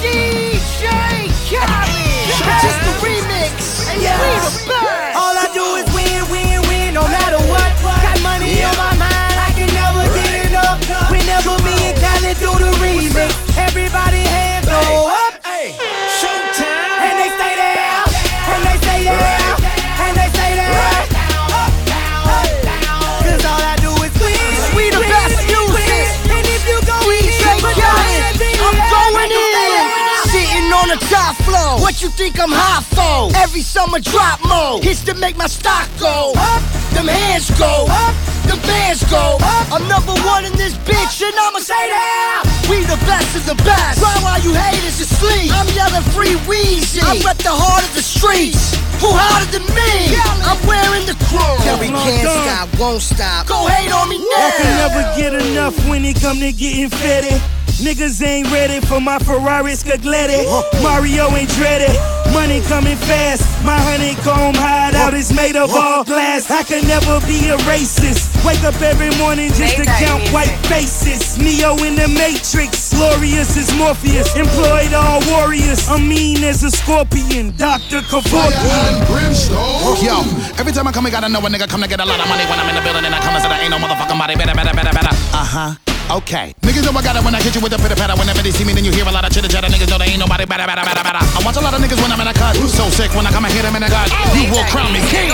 DJ 0.00 1.28
Khaled. 1.50 2.24
Just 2.62 2.80
the 2.86 2.92
remix. 3.04 3.88
And 3.92 4.00
Yeah. 4.02 4.16
we 4.16 4.28
the 4.48 4.68
best. 4.68 5.16
All 5.20 5.36
I 5.36 5.46
do 5.52 5.64
is 5.76 5.86
win, 5.94 6.22
win, 6.32 6.60
win, 6.68 6.94
no 6.94 7.02
matter 7.06 7.38
what. 7.52 7.68
Got 7.84 8.20
money 8.22 8.64
on 8.64 8.76
my 8.76 8.94
mind, 8.96 9.36
I 9.46 9.50
can 9.56 9.68
never 9.74 10.04
get 10.16 10.46
enough. 10.48 10.80
Whenever 11.10 11.52
me 11.62 11.74
and 11.92 11.96
Khaled 12.00 12.38
do 12.40 12.50
the 12.64 12.70
remix, 12.80 13.32
everybody 13.58 14.22
you 32.04 32.10
think 32.10 32.38
I'm 32.38 32.52
hot 32.52 32.84
for? 32.92 33.32
Every 33.40 33.64
summer 33.64 33.98
drop 33.98 34.36
more. 34.44 34.76
Hits 34.84 35.00
to 35.08 35.14
make 35.16 35.40
my 35.40 35.48
stock 35.48 35.88
go 35.96 36.36
up. 36.36 36.60
Them 36.92 37.08
hands 37.08 37.48
go 37.56 37.88
up. 37.88 38.12
The 38.44 38.60
bands 38.60 39.00
go 39.08 39.40
up. 39.40 39.72
I'm 39.72 39.88
number 39.88 40.12
one 40.28 40.44
in 40.44 40.52
this 40.52 40.76
bitch, 40.84 41.24
and 41.24 41.32
I'ma 41.32 41.64
say 41.64 41.80
that. 41.88 42.44
We 42.68 42.84
the 42.84 43.00
best 43.08 43.32
of 43.40 43.48
the 43.48 43.56
best. 43.64 44.04
Cry 44.04 44.12
while 44.20 44.40
you 44.44 44.52
haters 44.52 45.00
asleep. 45.00 45.48
I'm 45.56 45.68
yelling 45.72 46.04
free 46.12 46.36
Weezy. 46.44 47.00
I 47.00 47.16
rep 47.24 47.40
the 47.40 47.56
heart 47.56 47.80
of 47.88 47.94
the 47.96 48.04
streets. 48.04 48.76
Who 49.04 49.12
harder 49.12 49.52
than 49.52 49.68
me? 49.76 50.16
I'm 50.48 50.56
wearing 50.64 51.04
the 51.04 51.12
crown. 51.28 51.60
Yeah, 51.60 51.78
we 51.78 51.92
oh 51.92 52.00
can't 52.08 52.24
stop, 52.24 52.80
won't 52.80 53.02
stop. 53.02 53.46
Go 53.46 53.66
hate 53.66 53.92
on 53.92 54.08
me 54.08 54.16
now. 54.16 54.48
I 54.48 54.50
can 54.56 54.72
never 54.80 55.02
get 55.20 55.34
enough 55.34 55.76
when 55.86 56.06
it 56.06 56.18
come 56.20 56.40
to 56.40 56.50
getting 56.52 56.88
fetty. 56.88 57.36
Niggas 57.84 58.24
ain't 58.26 58.50
ready 58.50 58.80
for 58.80 59.02
my 59.02 59.18
Ferrari 59.18 59.72
Scaglietti. 59.72 60.48
Mario 60.82 61.28
ain't 61.36 61.50
dreaded. 61.50 61.92
Money 62.34 62.60
coming 62.62 62.96
fast. 62.96 63.46
My 63.64 63.78
honeycomb 63.78 64.54
hideout 64.58 65.14
is 65.14 65.32
made 65.32 65.56
of 65.56 65.70
all 65.70 66.02
glass. 66.04 66.50
I 66.50 66.62
can 66.64 66.82
never 66.86 67.22
be 67.26 67.48
a 67.48 67.56
racist. 67.62 68.34
Wake 68.44 68.62
up 68.64 68.74
every 68.82 69.14
morning 69.22 69.48
just 69.54 69.76
to 69.78 69.84
count 70.02 70.28
white 70.34 70.52
faces. 70.66 71.38
Neo 71.38 71.78
in 71.86 71.94
the 71.94 72.08
Matrix. 72.10 72.92
Glorious 72.92 73.56
as 73.56 73.70
Morpheus. 73.78 74.34
Employed 74.36 74.92
all 74.92 75.22
warriors. 75.30 75.88
I'm 75.88 76.08
mean 76.08 76.42
as 76.42 76.64
a 76.64 76.70
scorpion. 76.70 77.54
Dr. 77.56 78.02
Kevorkian. 78.10 79.06
Yo, 80.02 80.18
every 80.58 80.72
time 80.72 80.88
I 80.88 80.92
come, 80.92 81.06
I 81.06 81.10
gotta 81.10 81.28
know 81.28 81.38
a 81.38 81.48
nigga 81.48 81.68
come 81.68 81.82
to 81.82 81.88
get 81.88 82.00
a 82.00 82.04
lot 82.04 82.18
of 82.18 82.28
money 82.28 82.44
when 82.50 82.58
I'm 82.58 82.68
in 82.68 82.74
the 82.74 82.82
building 82.82 83.04
and 83.06 83.14
I 83.14 83.20
come 83.22 83.34
and 83.34 83.42
say 83.42 83.48
there 83.48 83.62
ain't 83.62 83.70
no 83.70 83.78
motherfucking 83.78 84.18
body. 84.18 84.34
Better, 84.34 84.54
better, 84.54 84.74
better, 84.74 84.92
better. 84.92 85.14
Uh 85.32 85.46
huh. 85.78 85.93
Okay. 86.10 86.52
Niggas 86.60 86.84
know 86.84 86.92
I 86.92 87.02
got 87.02 87.16
it 87.16 87.24
when 87.24 87.34
I 87.34 87.40
hit 87.40 87.54
you 87.56 87.62
with 87.64 87.72
the 87.72 87.80
pitter 87.80 87.96
patter. 87.96 88.12
Whenever 88.14 88.44
they 88.44 88.52
see 88.52 88.64
me, 88.64 88.76
then 88.76 88.84
you 88.84 88.92
hear 88.92 89.08
a 89.08 89.12
lot 89.12 89.24
of 89.24 89.32
chitter 89.32 89.48
chatter. 89.48 89.68
Niggas 89.72 89.88
know 89.88 89.96
there 89.96 90.08
ain't 90.08 90.20
nobody 90.20 90.44
better, 90.44 90.66
better, 90.68 90.84
better, 90.84 91.00
better. 91.00 91.22
I 91.24 91.40
watch 91.40 91.56
a 91.56 91.64
lot 91.64 91.72
of 91.72 91.80
niggas 91.80 91.96
when 92.02 92.12
I'm 92.12 92.20
in 92.20 92.28
a 92.28 92.36
cut. 92.36 92.54
So 92.68 92.88
sick 92.92 93.08
when 93.16 93.24
I 93.26 93.32
come 93.32 93.44
and 93.48 93.52
hit 93.54 93.64
them 93.64 93.74
in 93.74 93.82
the 93.82 93.88
gut. 93.88 94.12
You 94.36 94.52
will 94.52 94.66
crown 94.68 94.92
me 94.92 95.00
king. 95.08 95.32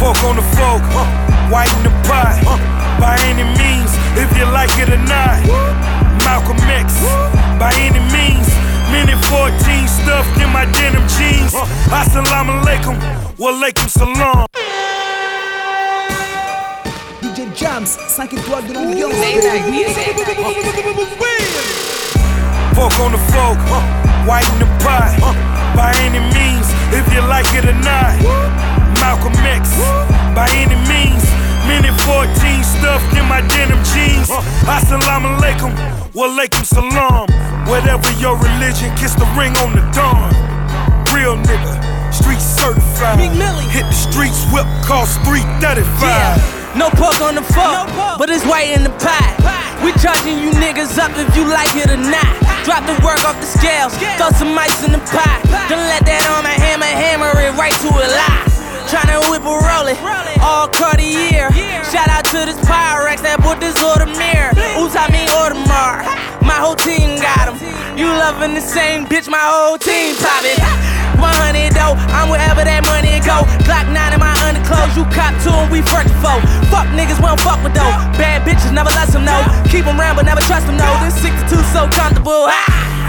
Fork 0.00 0.16
on 0.24 0.36
the 0.40 0.46
fork, 0.56 0.84
uh, 0.96 1.04
white 1.52 1.72
in 1.76 1.84
the 1.84 1.94
pie. 2.08 2.40
Uh, 2.48 2.56
by 3.00 3.20
any 3.28 3.44
means, 3.60 3.92
if 4.16 4.32
you 4.36 4.48
like 4.48 4.72
it 4.80 4.88
or 4.88 5.02
not. 5.04 5.36
Malcolm 6.24 6.56
X, 6.72 6.96
by 7.60 7.70
any 7.84 8.00
means. 8.16 8.48
Minute 8.90 9.20
14 9.28 9.52
stuffed 9.88 10.40
in 10.40 10.48
my 10.52 10.64
denim 10.72 11.04
jeans. 11.14 11.52
Assalamu 11.92 12.64
alaikum, 12.64 12.96
wa 13.38 13.52
alaikum 13.52 13.88
salam. 13.88 14.46
DJ 17.56 17.60
Jams, 17.60 17.96
5 18.08 18.32
étoiles 18.34 18.66
de 18.66 18.74
l'ambiance. 18.74 19.12
Fork 22.74 23.00
on 23.00 23.10
the 23.10 23.18
fork, 23.32 23.58
white 24.26 24.46
in 24.52 24.58
the 24.58 24.66
pie. 24.84 25.16
By 25.74 25.92
any 26.04 26.20
means, 26.34 26.66
if 26.92 27.06
you 27.14 27.20
like 27.22 27.46
it 27.54 27.64
or 27.64 27.74
not. 27.84 28.16
Malcolm 29.00 29.32
X, 29.44 29.70
by 30.34 30.48
any 30.56 30.76
means. 30.88 31.24
Minute 31.66 31.98
14 32.02 32.62
stuffed 32.62 33.16
in 33.16 33.26
my 33.26 33.40
denim 33.48 33.82
jeans. 33.84 34.28
Assalamu 34.68 35.36
alaikum, 35.38 35.72
wa 36.14 36.28
alaikum 36.28 36.64
salam. 36.64 37.26
Whatever 37.66 38.12
your 38.20 38.36
religion, 38.36 38.94
kiss 38.96 39.14
the 39.14 39.26
ring 39.36 39.56
on 39.64 39.72
the 39.72 39.82
dawn. 39.92 40.30
Real 41.14 41.36
nigga, 41.36 42.12
street 42.12 42.40
certified. 42.40 43.18
Hit 43.70 43.84
the 43.84 43.92
streets, 43.92 44.44
whip 44.52 44.66
cost 44.84 45.20
335. 45.24 46.02
Yeah. 46.02 46.65
No 46.76 46.90
pork 46.92 47.20
on 47.24 47.34
the 47.34 47.42
fork, 47.42 47.88
but 48.20 48.28
it's 48.28 48.44
white 48.44 48.68
in 48.68 48.84
the 48.84 48.92
pie. 49.00 49.32
We 49.82 49.92
charging 49.96 50.38
you 50.38 50.52
niggas 50.60 50.98
up 51.00 51.10
if 51.16 51.34
you 51.34 51.48
like 51.48 51.72
it 51.72 51.88
or 51.88 51.96
not. 51.96 52.28
Drop 52.68 52.84
the 52.84 52.92
work 53.00 53.24
off 53.24 53.40
the 53.40 53.48
scales, 53.48 53.96
throw 54.20 54.28
some 54.36 54.52
ice 54.52 54.84
in 54.84 54.92
the 54.92 55.00
pie. 55.08 55.40
Don't 55.72 55.88
let 55.88 56.04
that 56.04 56.20
on 56.36 56.44
my 56.44 56.52
hammer, 56.52 56.84
hammer 56.84 57.32
it 57.40 57.56
right 57.56 57.72
to 57.80 57.88
a 57.88 58.08
lie. 58.12 58.44
Tryna 58.92 59.24
whip 59.32 59.42
a 59.42 59.56
roll 59.56 59.88
it, 59.88 59.96
all 60.44 60.68
Cartier. 60.68 61.48
Shout 61.88 62.12
out 62.12 62.24
to 62.30 62.44
this 62.44 62.60
Pyrex 62.68 63.24
that 63.24 63.40
bought 63.42 63.58
this 63.58 63.74
Audemars. 63.80 64.52
Oops, 64.76 64.94
I 64.94 65.08
mean 65.08 65.26
Audemars. 65.32 66.04
My 66.44 66.60
whole 66.60 66.76
team 66.76 67.16
got 67.18 67.48
'em. 67.48 67.56
You 67.96 68.06
loving 68.06 68.54
the 68.54 68.60
same 68.60 69.06
bitch, 69.06 69.28
my 69.28 69.40
whole 69.40 69.78
team 69.78 70.14
pop 70.16 70.44
it. 70.44 70.60
100 71.18 71.72
though, 71.72 71.94
I'm 72.12 72.28
wherever 72.28 72.62
that 72.62 72.82
money 72.86 73.18
go. 73.24 73.44
Glock 73.64 73.88
9 73.90 73.96
in 74.12 74.20
my 74.20 74.34
underclothes, 74.46 74.94
you 74.96 75.04
cop 75.12 75.34
two 75.42 75.52
and 75.52 75.70
we 75.72 75.82
first 75.82 76.12
four. 76.22 76.38
Fuck 76.72 76.88
niggas, 76.92 77.18
we 77.18 77.26
don't 77.26 77.40
fuck 77.40 77.60
with 77.64 77.74
though. 77.74 77.94
Bad 78.16 78.46
bitches, 78.46 78.72
never 78.72 78.90
let 78.94 79.08
them 79.10 79.24
know. 79.24 79.40
Keep 79.68 79.86
them 79.86 79.98
round, 79.98 80.16
but 80.16 80.24
never 80.24 80.40
trust 80.44 80.66
them, 80.66 80.76
no. 80.76 80.88
This 81.04 81.16
62 81.20 81.56
so 81.72 81.88
comfortable. 81.92 82.48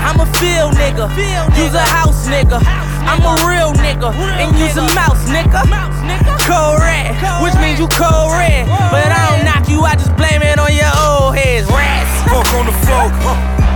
I'm 0.07 0.19
a 0.21 0.27
field 0.39 0.77
nigga, 0.77 1.09
use 1.57 1.73
a 1.73 1.83
house 1.83 2.27
nigga. 2.27 2.61
I'm 3.07 3.23
a 3.23 3.35
real 3.47 3.71
nigga, 3.79 4.13
and 4.13 4.55
use 4.59 4.77
a 4.77 4.85
mouse 4.95 5.23
nigga. 5.27 5.63
Cold 6.47 6.79
red, 6.79 7.11
which 7.43 7.55
means 7.59 7.79
you 7.79 7.87
cold 7.91 8.31
red. 8.35 8.67
But 8.91 9.11
I 9.11 9.19
don't 9.31 9.43
knock 9.43 9.67
you, 9.67 9.83
I 9.83 9.95
just 9.95 10.15
blame 10.15 10.41
it 10.41 10.59
on 10.59 10.71
your 10.71 10.91
old 11.03 11.35
heads. 11.35 11.67
Rats. 11.67 12.07
Fork 12.29 12.47
on 12.55 12.65
the 12.65 12.75
floor, 12.83 13.07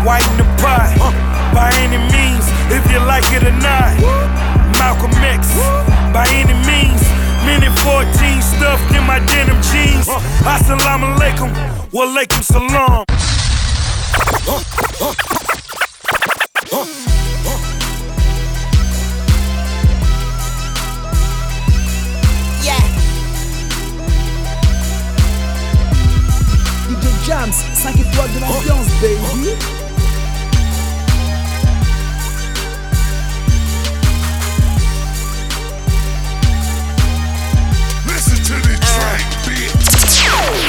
white 0.06 0.26
in 0.32 0.38
the 0.38 0.48
pie. 0.62 1.31
By 1.54 1.70
any 1.84 1.98
means, 2.14 2.46
if 2.72 2.84
you 2.92 3.00
like 3.00 3.26
it 3.34 3.44
or 3.44 3.52
not. 3.60 3.92
Malcolm 4.80 5.12
X, 5.22 5.54
by 6.14 6.26
any 6.32 6.54
means. 6.66 7.02
Minute 7.46 7.78
14 7.80 8.42
stuffed 8.42 8.96
in 8.96 9.04
my 9.06 9.20
denim 9.20 9.60
jeans. 9.62 10.08
Assalamu 10.46 11.08
alaikum, 11.16 11.52
wa 11.92 12.06
alaikum 12.06 12.42
salam. 12.44 13.06
Yeah. 22.64 22.82
DJ 26.88 27.06
Jams, 27.26 27.56
5 27.74 28.00
étoiles 28.00 28.34
de 28.34 28.40
l'ambiance, 28.40 28.88
baby. 29.02 29.81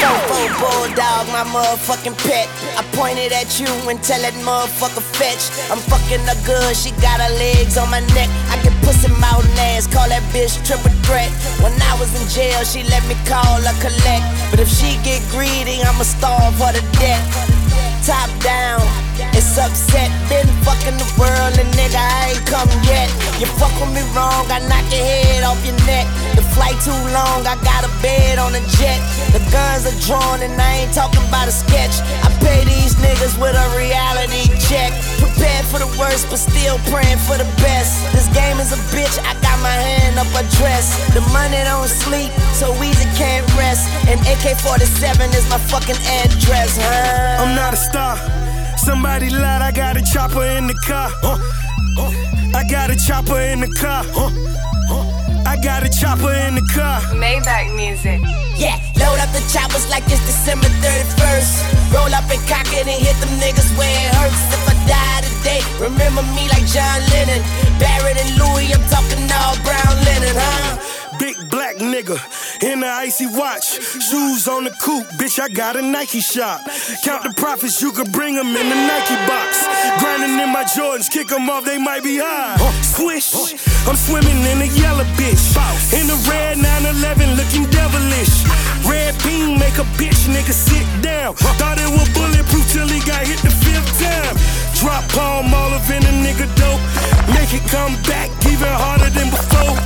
Fofo 0.03 0.39
bulldog, 0.59 1.27
my 1.31 1.45
motherfucking 1.55 2.17
pet. 2.27 2.49
I 2.77 2.83
pointed 2.97 3.33
at 3.33 3.61
you 3.61 3.69
and 3.89 4.03
tell 4.03 4.21
that 4.21 4.35
motherfucker 4.43 5.03
fetch. 5.17 5.51
I'm 5.71 5.79
fucking 5.79 6.21
her 6.27 6.39
good, 6.45 6.77
she 6.77 6.91
got 7.03 7.21
her 7.21 7.33
legs 7.39 7.77
on 7.79 7.91
my 7.91 8.01
neck. 8.17 8.29
I 8.51 8.61
get 8.63 8.75
pussy 8.83 9.09
mouth 9.21 9.45
and 9.45 9.59
ass, 9.75 9.87
call 9.87 10.09
that 10.09 10.23
bitch 10.35 10.59
triple 10.67 10.91
threat. 11.07 11.31
When 11.63 11.73
I 11.81 11.95
was 11.99 12.11
in 12.19 12.27
jail, 12.29 12.65
she 12.65 12.83
let 12.85 13.07
me 13.07 13.15
call 13.25 13.63
her 13.63 13.77
collect. 13.81 14.25
But 14.51 14.61
if 14.61 14.69
she 14.69 14.99
get 15.07 15.23
greedy, 15.31 15.83
I'ma 15.83 16.05
starve 16.05 16.59
her 16.59 16.73
to 16.73 16.83
death. 16.99 17.62
Top 18.03 18.27
down, 18.43 18.83
it's 19.31 19.55
upset. 19.57 20.11
Been 20.27 20.51
fucking 20.67 20.99
the 20.99 21.07
world 21.15 21.55
and 21.55 21.71
nigga, 21.79 22.03
I 22.03 22.35
ain't 22.35 22.47
come 22.51 22.67
yet. 22.83 23.07
You 23.39 23.47
fuck 23.63 23.71
with 23.79 23.95
me 23.95 24.03
wrong, 24.11 24.43
I 24.51 24.59
knock 24.67 24.83
your 24.91 25.07
head 25.07 25.47
off 25.47 25.63
your 25.63 25.79
neck. 25.87 26.11
The 26.35 26.43
flight 26.51 26.75
too 26.83 26.99
long, 27.15 27.47
I 27.47 27.55
got 27.63 27.87
a 27.87 27.93
bed 28.03 28.43
on 28.43 28.59
a 28.59 28.63
jet. 28.75 28.99
The 29.31 29.39
guns 29.55 29.87
are 29.87 29.95
drawn 30.03 30.43
and 30.43 30.51
I 30.59 30.83
ain't 30.83 30.95
talking 30.95 31.23
about 31.31 31.47
a 31.47 31.55
sketch. 31.55 31.95
I 32.27 32.29
pay 32.43 32.67
these 32.67 32.99
niggas 32.99 33.39
with 33.39 33.55
a 33.55 33.67
reality 33.79 34.51
check. 34.67 34.91
Prepared 35.23 35.63
for 35.71 35.79
the 35.79 35.91
worst, 35.95 36.27
but 36.27 36.43
still 36.43 36.83
praying 36.91 37.23
for 37.23 37.39
the 37.39 37.47
best. 37.63 38.03
This 38.11 38.27
game 38.35 38.59
is 38.59 38.75
a 38.75 38.81
bitch, 38.91 39.15
I 39.23 39.39
got 39.53 39.63
my 39.63 39.77
hand 39.77 40.19
up 40.19 40.33
a 40.33 40.45
dress. 40.57 40.87
The 41.13 41.21
money 41.33 41.61
don't 41.65 41.89
sleep, 41.89 42.33
so 42.57 42.73
easy 42.83 43.09
can't 43.17 43.47
rest. 43.57 43.89
And 44.09 44.19
AK 44.33 44.57
47 44.59 45.31
is 45.35 45.49
my 45.51 45.59
fucking 45.59 46.01
address, 46.21 46.79
huh? 46.81 47.43
I'm 47.43 47.55
not 47.55 47.75
a 47.75 47.77
star. 47.77 48.17
Somebody 48.77 49.31
lied, 49.31 49.63
I 49.63 49.73
got 49.73 49.97
a 49.97 50.03
chopper 50.03 50.45
in 50.45 50.67
the 50.67 50.77
car. 50.87 51.11
I 52.55 52.65
got 52.69 52.91
a 52.91 52.97
chopper 52.97 53.41
in 53.41 53.61
the 53.61 53.71
car. 53.81 54.05
I 55.45 55.57
got 55.63 55.83
a 55.83 55.91
chopper 55.91 56.33
in 56.47 56.55
the 56.55 56.67
car. 56.75 57.01
Maybach 57.13 57.75
music. 57.77 58.21
Yeah, 58.57 58.77
load 58.97 59.19
up 59.21 59.31
the 59.33 59.45
choppers 59.53 59.89
like 59.91 60.05
it's 60.07 60.25
December 60.25 60.69
31st. 60.81 61.95
Roll 61.95 62.15
up 62.15 62.29
and 62.31 62.43
cock 62.49 62.69
it 62.73 62.87
and 62.87 63.01
hit 63.07 63.17
them 63.21 63.33
niggas 63.41 63.71
where 63.77 63.93
it 64.09 64.15
hurts. 64.17 64.43
If 64.55 64.69
I 64.69 64.75
die 64.89 65.32
today, 65.43 65.61
remember 65.81 66.23
me 66.35 66.47
like 66.49 66.67
John 66.67 67.01
Lennon. 67.11 67.43
Barrett 67.79 68.17
and 68.17 68.31
Louis, 68.39 68.71
I'm 68.73 68.83
talking 68.87 69.23
all 69.43 69.57
brown 69.67 69.95
linen, 70.07 70.35
huh? 70.39 71.19
Big 71.19 71.37
black 71.51 71.77
nigga 71.77 72.19
in 72.63 72.81
the 72.81 72.87
icy 72.87 73.27
watch. 73.27 73.79
Shoes 73.83 74.49
on 74.49 74.65
the 74.65 74.71
coupe, 74.81 75.07
bitch, 75.19 75.39
I 75.39 75.49
got 75.49 75.77
a 75.77 75.83
Nike 75.83 76.21
shop. 76.21 76.61
Count 77.05 77.23
the 77.23 77.35
profits, 77.37 77.83
you 77.83 77.93
could 77.93 78.11
bring 78.13 78.35
them 78.35 78.49
in 78.49 78.69
the 78.69 78.79
Nike 78.87 79.15
box. 79.27 79.67
Grinding 79.99 80.39
in 80.39 80.51
my 80.51 80.65
Jordans, 80.65 81.11
kick 81.11 81.29
them 81.29 81.51
off, 81.51 81.65
they 81.65 81.79
might 81.79 82.03
be 82.03 82.19
high. 82.19 82.57
Swish, 82.83 83.35
I'm 83.87 83.97
swimming 83.97 84.41
in 84.47 84.63
a 84.63 84.71
yellow 84.79 85.05
bitch. 85.19 85.43
In 85.93 86.07
the 86.07 86.19
red 86.31 86.59
911, 86.59 87.37
looking 87.37 87.71
devilish. 87.71 88.47
Red 88.87 89.15
beam 89.23 89.59
make 89.59 89.79
a 89.79 89.87
bitch 89.99 90.27
nigga 90.31 90.53
sit 90.53 90.87
down. 91.03 91.35
Thought 91.35 91.79
it 91.79 91.91
was 91.91 92.09
bulletproof 92.15 92.67
till 92.73 92.89
he 92.89 93.01
got 93.07 93.27
hit 93.27 93.39
the 93.43 93.51
fifth 93.51 94.01
time. 94.01 94.72
Drop 94.83 95.07
palm 95.15 95.55
all 95.55 95.73
of 95.73 95.89
in 95.91 96.03
a 96.03 96.13
nigga 96.27 96.47
dope. 96.59 96.83
Make 97.31 97.55
it 97.55 97.63
come 97.71 97.95
back 98.03 98.29
even 98.51 98.67
harder 98.83 99.11
than 99.15 99.31
before. 99.31 99.79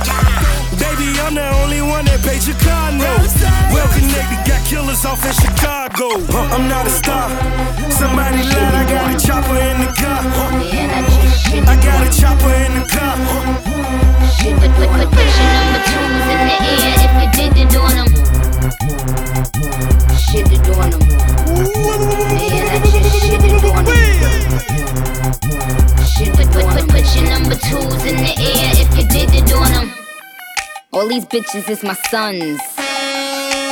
Baby, 0.81 1.13
I'm 1.21 1.37
the 1.37 1.45
only 1.61 1.81
one 1.81 2.05
that 2.09 2.25
paid 2.25 2.41
your 2.49 2.57
car 2.65 2.89
note. 2.91 3.29
Well 3.69 3.85
connected, 3.93 4.41
got 4.49 4.65
killers 4.65 5.05
off 5.05 5.21
in 5.21 5.33
Chicago. 5.37 6.17
Huh, 6.33 6.55
I'm 6.55 6.67
not 6.67 6.87
a 6.87 6.89
star. 6.89 7.29
Somebody 7.93 8.41
lied, 8.41 8.73
I 8.73 8.83
got 8.89 9.13
a 9.13 9.17
chopper 9.21 9.61
in 9.69 9.77
the 9.85 9.93
car. 10.01 10.25
I 11.71 11.75
got 11.77 12.01
a 12.01 12.09
chopper 12.09 12.53
in 12.65 12.81
the 12.81 12.85
car. 12.89 13.13
Bitches 31.29 31.69
is 31.69 31.83
my 31.83 31.95
sons. 32.09 32.59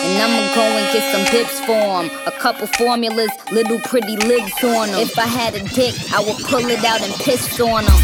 And 0.08 0.22
I'ma 0.22 0.54
go 0.54 0.62
and 0.62 0.94
get 0.94 1.04
some 1.12 1.26
pips 1.34 1.60
for 1.62 1.72
'em. 1.74 2.12
A 2.28 2.32
couple 2.32 2.68
formulas, 2.68 3.32
little 3.52 3.80
pretty 3.80 4.16
lids 4.18 4.64
on 4.64 4.90
'em. 4.90 5.00
If 5.00 5.18
I 5.18 5.26
had 5.26 5.56
a 5.56 5.62
dick, 5.62 5.96
I 6.14 6.20
would 6.20 6.38
pull 6.46 6.66
it 6.70 6.84
out 6.86 7.02
and 7.02 7.14
piss 7.16 7.60
on 7.60 7.84
'em. 7.86 8.00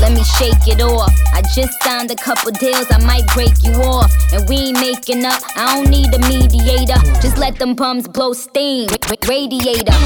Let 0.00 0.12
me 0.12 0.22
shake 0.38 0.64
it 0.68 0.80
off. 0.82 1.12
I 1.34 1.42
just 1.56 1.72
signed 1.82 2.10
a 2.12 2.16
couple 2.16 2.52
deals, 2.52 2.86
I 2.92 2.98
might 3.04 3.26
break 3.34 3.54
you 3.64 3.72
off. 3.82 4.12
And 4.32 4.48
we 4.48 4.56
ain't 4.68 4.80
making 4.80 5.24
up, 5.24 5.42
I 5.56 5.74
don't 5.74 5.88
need 5.88 6.14
a 6.14 6.18
mediator. 6.20 7.00
Just 7.20 7.36
let 7.36 7.58
them 7.58 7.74
bums 7.74 8.06
blow 8.06 8.32
steam. 8.32 8.88
Ra- 9.08 9.16
Radiator. 9.26 9.96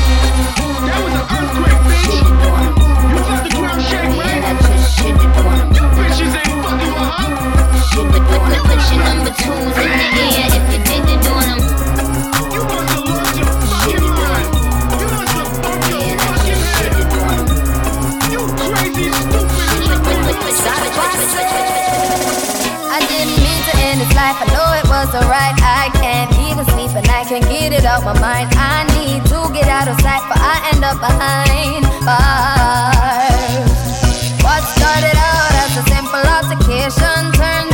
Have 14.74 15.00
bumped 15.08 15.34
your 15.36 15.48
fucking 16.24 16.60
head. 16.64 16.92
You 18.32 18.40
crazy, 18.56 19.10
stupid 19.12 19.64
I 22.94 22.98
didn't 23.10 23.36
mean 23.42 23.60
to 23.68 23.74
end 23.84 24.00
his 24.00 24.12
life. 24.14 24.38
I 24.40 24.46
know 24.54 24.68
it 24.80 24.86
was 24.88 25.10
alright. 25.14 25.56
I 25.60 25.90
can't 26.00 26.32
even 26.48 26.64
sleep 26.72 26.92
and 26.96 27.08
I 27.08 27.24
can't 27.24 27.44
get 27.48 27.72
it 27.72 27.84
out 27.84 28.04
my 28.04 28.18
mind. 28.20 28.48
I 28.56 28.84
need 28.96 29.24
to 29.28 29.50
get 29.52 29.68
out 29.68 29.88
of 29.88 30.00
sight, 30.00 30.22
but 30.28 30.38
I 30.40 30.70
end 30.72 30.84
up 30.84 30.98
behind 31.00 31.84
bars. 32.06 33.70
What 34.42 34.62
started 34.76 35.16
out 35.16 35.52
as 35.64 35.76
a 35.76 35.84
simple 35.90 36.22
altercation 36.22 37.32
turns 37.32 37.73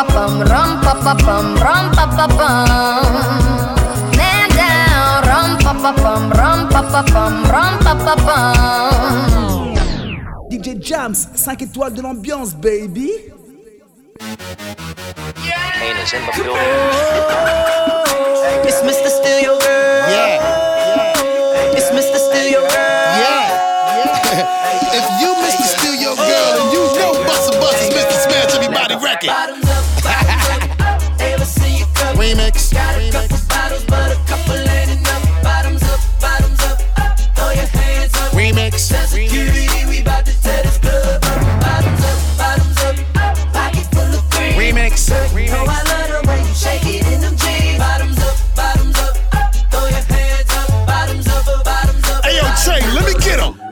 Pa 0.00 0.06
pa 0.06 0.26
bum, 0.26 0.40
rum 0.40 0.70
pa 0.80 0.94
pa 1.04 1.14
bum, 1.14 1.46
rum 1.60 1.84
pa 1.92 2.04
pa 2.08 2.26
bum. 2.32 3.12
Man 4.16 4.48
down, 4.56 5.20
rum 5.28 5.50
pa 5.60 5.72
pa 5.76 5.92
bum, 5.92 6.22
rum 6.32 6.60
pa 6.72 6.80
pa 6.88 7.02
bum, 7.12 7.34
rum 7.44 7.74
pa 7.84 7.92
pa 8.04 8.14
bum. 8.24 9.76
DJ 10.48 10.80
Jams, 10.80 11.28
5 11.36 11.62
étoiles 11.62 11.92
de 11.92 12.02
l'ambiance, 12.02 12.54
baby. 12.54 13.10
Kane 15.76 15.96
is 16.02 16.12
in 16.14 16.24
the 16.24 16.32
building. 16.36 16.64
It's 18.64 18.80
Mr. 18.80 19.08
Steal 19.08 19.40
Your 19.40 19.58
Girl. 19.60 20.08
Yeah. 20.08 21.76
It's 21.76 21.90
Mr. 21.92 22.16
Steal 22.16 22.48
Your 22.48 22.66
Girl. 22.68 23.04
Yeah. 23.20 23.52
if 24.96 25.06
you 25.20 25.30
Mr. 25.44 25.64
Steal 25.76 25.94
Your 25.94 26.16
Girl 26.16 26.52
and 26.56 26.72
you 26.72 26.84
know 26.96 27.12
Busta 27.28 27.52
Bus 27.60 27.76
is 27.84 27.92
Mr. 27.92 28.16
Smash 28.24 28.54
Everybody 28.56 28.94
record. 28.96 29.59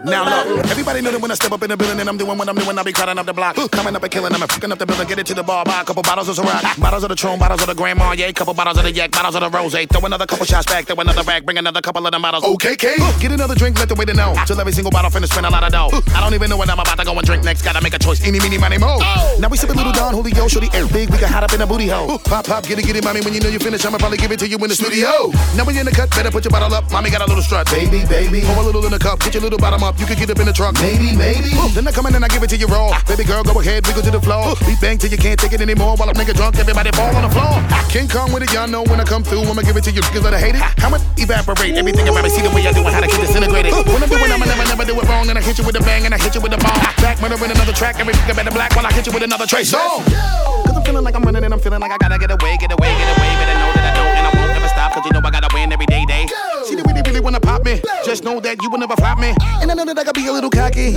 Now 0.08 0.24
look, 0.24 0.64
everybody 0.66 1.02
know 1.02 1.10
that 1.10 1.20
when 1.20 1.30
I 1.30 1.34
step 1.34 1.52
up 1.52 1.62
in 1.62 1.68
the 1.68 1.76
building 1.76 2.00
and 2.00 2.08
I'm 2.08 2.16
doing 2.16 2.38
what 2.38 2.48
I'm 2.48 2.56
doing, 2.56 2.78
I 2.78 2.82
be 2.82 2.92
crowding 2.92 3.18
up 3.18 3.26
the 3.26 3.34
block. 3.34 3.56
Coming 3.70 3.94
up 3.94 4.02
and 4.02 4.10
killing 4.10 4.32
them 4.32 4.40
and 4.40 4.50
fucking 4.50 4.72
up 4.72 4.78
the 4.78 4.86
building, 4.86 5.06
get 5.06 5.18
it 5.18 5.26
to 5.26 5.34
the 5.34 5.42
bar, 5.42 5.64
buy 5.64 5.82
a 5.82 5.84
couple 5.84 6.02
bottles 6.02 6.28
of 6.28 6.36
Ciroc. 6.36 6.80
Bottles 6.80 7.02
of 7.02 7.10
the 7.10 7.14
Tron, 7.14 7.38
bottles 7.38 7.60
of 7.60 7.68
the 7.68 7.74
Grand 7.74 7.98
Marnier, 7.98 8.32
couple 8.32 8.54
bottles 8.54 8.78
of 8.78 8.84
the 8.84 8.92
Yak, 8.92 9.10
bottles 9.12 9.34
of 9.34 9.42
the 9.42 9.50
Rose. 9.50 9.76
Throw 9.92 10.00
another 10.06 10.26
couple 10.26 10.46
shots 10.46 10.66
back, 10.66 10.86
throw 10.86 10.96
another 10.96 11.24
back, 11.24 11.44
bring 11.44 11.58
another 11.58 11.82
couple 11.82 12.06
of 12.06 12.12
them 12.12 12.22
bottles. 12.22 12.44
Okay, 12.44 12.74
K. 12.74 12.96
Get 13.20 13.32
another 13.32 13.54
drink, 13.54 13.78
let 13.78 13.88
the 13.88 13.94
waiter 13.94 14.14
know. 14.14 14.34
Till 14.46 14.58
every 14.58 14.72
single 14.72 14.90
bottle 14.90 15.10
finish, 15.10 15.30
spend 15.30 15.44
a 15.44 15.50
lot 15.50 15.62
of 15.62 15.72
dough. 15.72 15.90
I 16.14 16.20
don't 16.20 16.32
even 16.32 16.48
know 16.48 16.56
when 16.56 16.70
I'm 16.70 16.78
about 16.78 16.98
to 16.98 17.04
go 17.04 17.12
and 17.12 17.26
drink 17.26 17.44
next. 17.44 17.62
Gotta 17.62 17.82
make 17.82 17.92
a 17.92 17.98
choice. 17.98 18.24
Eeny, 18.26 18.40
meeny, 18.40 18.56
miny, 18.56 18.78
mo. 18.78 18.96
Oh. 19.00 19.36
Now 19.40 19.48
we 19.48 19.58
sip 19.58 19.68
a 19.68 19.74
little 19.74 19.92
Don 19.92 20.14
Julio, 20.14 20.48
shorty 20.48 20.68
air 20.72 20.86
big. 20.88 21.10
We 21.10 21.18
can 21.18 21.28
hide 21.28 21.44
up 21.44 21.52
in 21.52 21.60
a 21.60 21.66
booty 21.66 21.88
hole. 21.88 22.18
Pop, 22.18 22.46
pop, 22.46 22.64
get 22.64 22.78
it, 22.78 22.86
get 22.86 22.96
it, 22.96 23.04
mommy. 23.04 23.20
When 23.20 23.34
you 23.34 23.40
know 23.40 23.50
you 23.50 23.58
finish, 23.58 23.84
I'ma 23.84 23.98
probably 23.98 24.16
give 24.16 24.32
it 24.32 24.38
to 24.40 24.48
you 24.48 24.56
in 24.56 24.68
the 24.68 24.74
studio. 24.74 25.28
Now 25.54 25.68
when 25.68 25.74
you're 25.74 25.84
in 25.84 25.90
the 25.90 25.92
cut, 25.92 26.08
better 26.10 26.30
put 26.30 26.44
your 26.44 26.50
bottle 26.50 26.72
up. 26.72 26.90
Mommy 26.90 27.10
got 27.10 27.20
a 27.20 27.26
little 27.26 27.42
strut. 27.42 27.68
Baby, 27.70 28.06
baby. 28.08 28.40
Pour 28.46 28.56
a 28.56 28.64
little 28.64 28.84
in 28.86 28.92
the 28.92 28.98
cup, 28.98 29.20
get 29.20 29.34
your 29.34 29.42
little 29.42 29.58
bottom 29.58 29.82
up. 29.82 29.97
You 29.98 30.06
can 30.06 30.16
get 30.16 30.30
up 30.30 30.38
in 30.38 30.46
the 30.46 30.54
truck. 30.54 30.74
Maybe, 30.78 31.10
maybe. 31.14 31.50
Then 31.74 31.86
I 31.86 31.92
come 31.92 32.06
in 32.06 32.14
and 32.14 32.24
I 32.24 32.28
give 32.28 32.42
it 32.42 32.50
to 32.54 32.56
you 32.56 32.66
raw. 32.70 32.94
Baby 33.06 33.24
girl, 33.24 33.42
go 33.42 33.58
ahead, 33.58 33.86
we 33.86 33.92
go 33.92 34.00
to 34.00 34.10
the 34.10 34.22
floor. 34.22 34.54
Beat 34.62 34.80
bang 34.80 34.96
till 34.96 35.10
you 35.10 35.18
can't 35.18 35.38
take 35.38 35.52
it 35.52 35.60
anymore. 35.60 35.98
While 35.98 36.08
I'm 36.08 36.14
nigga 36.14 36.34
drunk, 36.34 36.56
everybody 36.56 36.90
fall 36.94 37.10
on 37.14 37.26
the 37.26 37.32
floor. 37.34 37.58
King 37.90 38.06
Kong 38.06 38.32
with 38.32 38.46
it, 38.46 38.52
y'all 38.54 38.70
know 38.70 38.86
when 38.86 39.00
I 39.00 39.04
come 39.04 39.22
through, 39.26 39.42
I'ma 39.42 39.62
give 39.62 39.76
it 39.76 39.84
to 39.84 39.92
you. 39.92 40.02
Cause 40.14 40.24
I 40.24 40.38
hate 40.38 40.54
it. 40.54 40.62
How 40.78 40.88
much 40.88 41.02
evaporate? 41.18 41.74
Everything 41.74 42.06
about 42.06 42.22
me, 42.22 42.30
see 42.30 42.42
the 42.42 42.50
way 42.54 42.62
I 42.62 42.72
do 42.72 42.86
it, 42.86 42.94
how 42.94 43.00
to 43.02 43.08
keep 43.10 43.20
disintegrated. 43.20 43.74
When 43.74 44.02
I'm 44.02 44.08
doing, 44.08 44.30
I'ma 44.30 44.46
never, 44.46 44.64
never 44.70 44.84
do 44.86 44.94
it 44.94 45.06
wrong. 45.10 45.28
And 45.28 45.36
I 45.38 45.42
hit 45.42 45.58
you 45.58 45.64
with 45.66 45.74
a 45.74 45.82
bang 45.82 46.06
and 46.06 46.14
I 46.14 46.18
hit 46.18 46.34
you 46.34 46.40
with 46.40 46.54
a 46.54 46.60
bomb. 46.62 46.78
Back 47.02 47.20
murder 47.20 47.34
in 47.44 47.50
another 47.50 47.72
track, 47.74 47.98
every 47.98 48.14
nigga 48.14 48.36
better 48.36 48.54
black 48.54 48.76
while 48.76 48.86
I 48.86 48.92
hit 48.92 49.06
you 49.06 49.12
with 49.12 49.22
another 49.22 49.46
trace 49.46 49.70
song. 49.70 50.04
Cause 50.06 50.76
I'm 50.76 50.84
feeling 50.84 51.02
like 51.02 51.14
I'm 51.14 51.22
running 51.22 51.42
and 51.42 51.52
I'm 51.52 51.60
feeling 51.60 51.80
like 51.80 51.90
I 51.90 51.98
gotta 51.98 52.18
get 52.18 52.30
away, 52.30 52.56
get 52.56 52.70
away, 52.70 52.94
get 52.94 53.08
away. 53.18 53.30
But 53.34 53.48
I 53.50 53.54
know 53.58 53.70
that 53.74 53.84
I 53.84 53.92
don't 53.98 54.14
and 54.14 54.26
I 54.26 54.30
won't 54.38 54.57
Cause 54.92 55.04
you 55.04 55.12
know 55.12 55.20
I 55.24 55.30
gotta 55.30 55.48
win 55.54 55.72
every 55.72 55.86
day, 55.86 56.04
day. 56.06 56.26
See, 56.64 56.74
they 56.74 56.82
really, 56.82 57.02
really 57.02 57.20
wanna 57.20 57.40
pop 57.40 57.64
me. 57.64 57.80
No. 57.84 57.92
Just 58.04 58.24
know 58.24 58.40
that 58.40 58.62
you 58.62 58.70
will 58.70 58.78
never 58.78 58.96
flop 58.96 59.18
me. 59.18 59.34
And 59.60 59.70
I 59.70 59.74
know 59.74 59.84
that 59.84 59.98
I 59.98 60.04
gotta 60.04 60.18
be 60.18 60.26
a 60.26 60.32
little 60.32 60.50
cocky. 60.50 60.96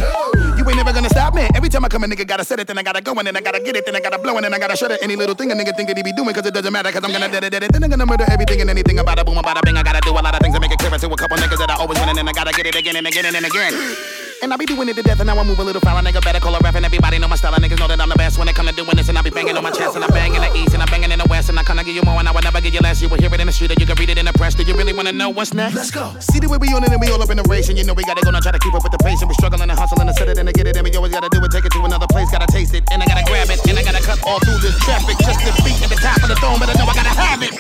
You 0.58 0.64
ain't 0.68 0.78
never 0.78 0.94
gonna 0.94 1.10
stop 1.10 1.34
me. 1.34 1.48
Every 1.56 1.70
time 1.70 1.86
I 1.86 1.90
come, 1.90 2.04
a 2.04 2.08
nigga 2.08 2.26
gotta 2.28 2.46
set 2.46 2.60
it, 2.60 2.68
then 2.68 2.78
I 2.78 2.84
gotta 2.84 3.02
go, 3.02 3.14
and 3.14 3.26
then 3.28 3.36
I 3.36 3.42
gotta 3.42 3.60
get 3.60 3.76
it, 3.76 3.86
then 3.86 3.96
I 3.96 4.00
gotta 4.00 4.20
blow, 4.20 4.36
and 4.36 4.46
then 4.46 4.54
I 4.54 4.60
gotta 4.60 4.78
shut 4.78 4.92
it. 4.92 5.00
Any 5.02 5.16
little 5.16 5.36
thing 5.36 5.52
a 5.52 5.56
nigga 5.56 5.76
think 5.76 5.88
that 5.90 5.98
he 5.98 6.04
be 6.04 6.14
doing, 6.14 6.34
cause 6.34 6.46
it 6.46 6.54
doesn't 6.54 6.72
matter, 6.72 6.92
cause 6.92 7.04
I'm 7.04 7.12
gonna 7.12 7.30
dead 7.30 7.44
it, 7.44 7.52
dead 7.52 7.64
it. 7.64 7.74
Then 7.74 7.84
I'm 7.84 7.90
gonna 7.90 8.06
murder 8.06 8.26
everything 8.30 8.62
and 8.62 8.70
anything 8.70 9.00
about 9.00 9.20
a 9.20 9.26
boom, 9.26 9.38
about 9.38 9.58
a 9.58 9.62
bing. 9.64 9.78
I 9.78 9.84
gotta 9.84 10.02
do 10.02 10.12
a 10.12 10.22
lot 10.22 10.34
of 10.34 10.42
things 10.42 10.56
to 10.56 10.62
make 10.62 10.72
it 10.72 10.80
clear 10.80 10.92
to 10.92 11.08
a 11.08 11.18
couple 11.18 11.38
niggas 11.38 11.58
that 11.58 11.70
I 11.70 11.76
always 11.76 12.00
win, 12.00 12.10
and 12.10 12.18
then 12.18 12.28
I 12.28 12.34
gotta 12.34 12.52
get 12.54 12.66
it 12.66 12.76
again 12.76 12.96
and 12.96 13.08
again 13.08 13.26
and 13.26 13.46
again. 13.46 13.74
And 14.42 14.52
I 14.52 14.58
be 14.58 14.66
doing 14.66 14.90
it 14.90 14.96
to 14.96 15.04
death, 15.04 15.20
and 15.20 15.28
now 15.28 15.38
I 15.38 15.44
move 15.44 15.60
a 15.60 15.64
little 15.64 15.82
foul. 15.82 15.98
A 15.98 16.02
nigga 16.02 16.20
better 16.24 16.40
call 16.40 16.56
a 16.56 16.60
rap, 16.60 16.74
and 16.74 16.84
everybody 16.84 17.20
know 17.20 17.28
my 17.28 17.36
style. 17.36 17.54
And 17.54 17.64
niggas 17.64 17.78
know 17.78 17.88
that 17.88 18.02
I'm 18.02 18.10
the 18.10 18.16
best 18.16 18.40
when 18.40 18.50
it 18.50 18.56
come 18.56 18.66
to 18.66 18.74
doing 18.74 18.96
this. 18.98 19.08
And 19.08 19.18
I 19.18 19.22
be 19.22 19.30
banging 19.30 19.56
on 19.56 19.62
my 19.62 19.70
chest, 19.70 19.96
and 19.96 20.04
I 20.04 20.08
bang 20.08 20.34
in 20.34 20.42
the 20.42 20.50
east, 20.58 20.74
and 20.74 20.82
I 20.82 20.88
banging 20.88 21.12
in 21.12 21.20
the 21.20 21.30
west, 21.30 21.50
and 21.50 21.60
I 21.60 21.64
kinda 21.64 21.84
give 21.84 21.94
you 21.94 22.02
more, 22.02 22.18
and 22.18 22.28
I 22.28 22.32
will 22.32 22.42
never 22.42 22.60
give 22.60 22.74
you 22.74 22.80
less. 22.82 23.02
You 23.02 23.10
will 23.10 23.22
hear 23.22 23.32
it 23.32 23.40
in 23.40 23.46
the 23.46 23.54
street, 23.54 23.70
and 23.70 23.80
you 23.80 23.86
can 23.86 23.96
read 24.02 24.10
it 24.10 24.18
in 24.18 24.26
the 24.26 24.34
press. 24.34 24.56
Do 24.56 24.64
you 24.64 24.74
really 24.74 24.94
wanna 24.94 25.12
know 25.12 25.30
what's 25.30 25.54
next? 25.54 25.76
Let's 25.76 25.92
go. 25.92 26.16
See 26.20 26.40
the 26.40 26.50
way 26.50 26.58
we 26.58 26.74
on 26.74 26.84
it, 26.84 26.90
and 26.90 27.00
we 27.00 27.12
all 27.14 27.22
up 27.22 27.30
in 27.30 27.38
the 27.38 27.46
race, 27.54 27.70
and 27.70 27.78
you 27.78 27.84
know 27.86 27.94
we 27.94 28.04
gotta 28.04 28.22
go 28.22 28.34
and 28.34 28.42
try 28.42 28.52
to 28.52 28.58
keep 28.58 28.74
up 28.74 28.82
with 28.82 28.92
the 28.92 29.04
pace, 29.06 29.22
and 29.22 29.30
we 29.30 29.36
struggling 29.36 29.70
and 29.70 29.78
hustling 29.78 30.08
and 30.10 30.18
set 30.18 30.28
it 30.28 30.38
and 30.40 30.48
to 30.50 30.54
get 30.54 30.66
it, 30.66 30.76
and 30.76 30.84
we 30.90 30.92
always 30.98 31.12
gotta 31.14 31.30
do 31.30 31.38
it, 31.46 31.52
take 31.52 31.66
it 31.66 31.72
to 31.74 31.86
another 31.86 32.08
place, 32.08 32.32
gotta 32.32 32.48
taste 32.48 32.74
it, 32.74 32.84
and 32.90 33.04
I 33.04 33.06
gotta 33.06 33.24
grab 33.30 33.50
it, 33.54 33.62
and 33.70 33.78
I 33.78 33.84
gotta 33.84 34.02
cut 34.02 34.18
all 34.26 34.40
through 34.40 34.58
this 34.58 34.74
traffic 34.82 35.22
just 35.22 35.40
to 35.46 35.54
beat 35.62 35.78
at 35.86 35.90
the 35.94 36.02
top 36.02 36.18
of 36.18 36.30
the 36.30 36.36
throne, 36.42 36.58
but 36.58 36.68
I 36.68 36.74
know 36.82 36.90
I 36.90 36.96
gotta 36.98 37.14
have 37.14 37.44
it. 37.46 37.54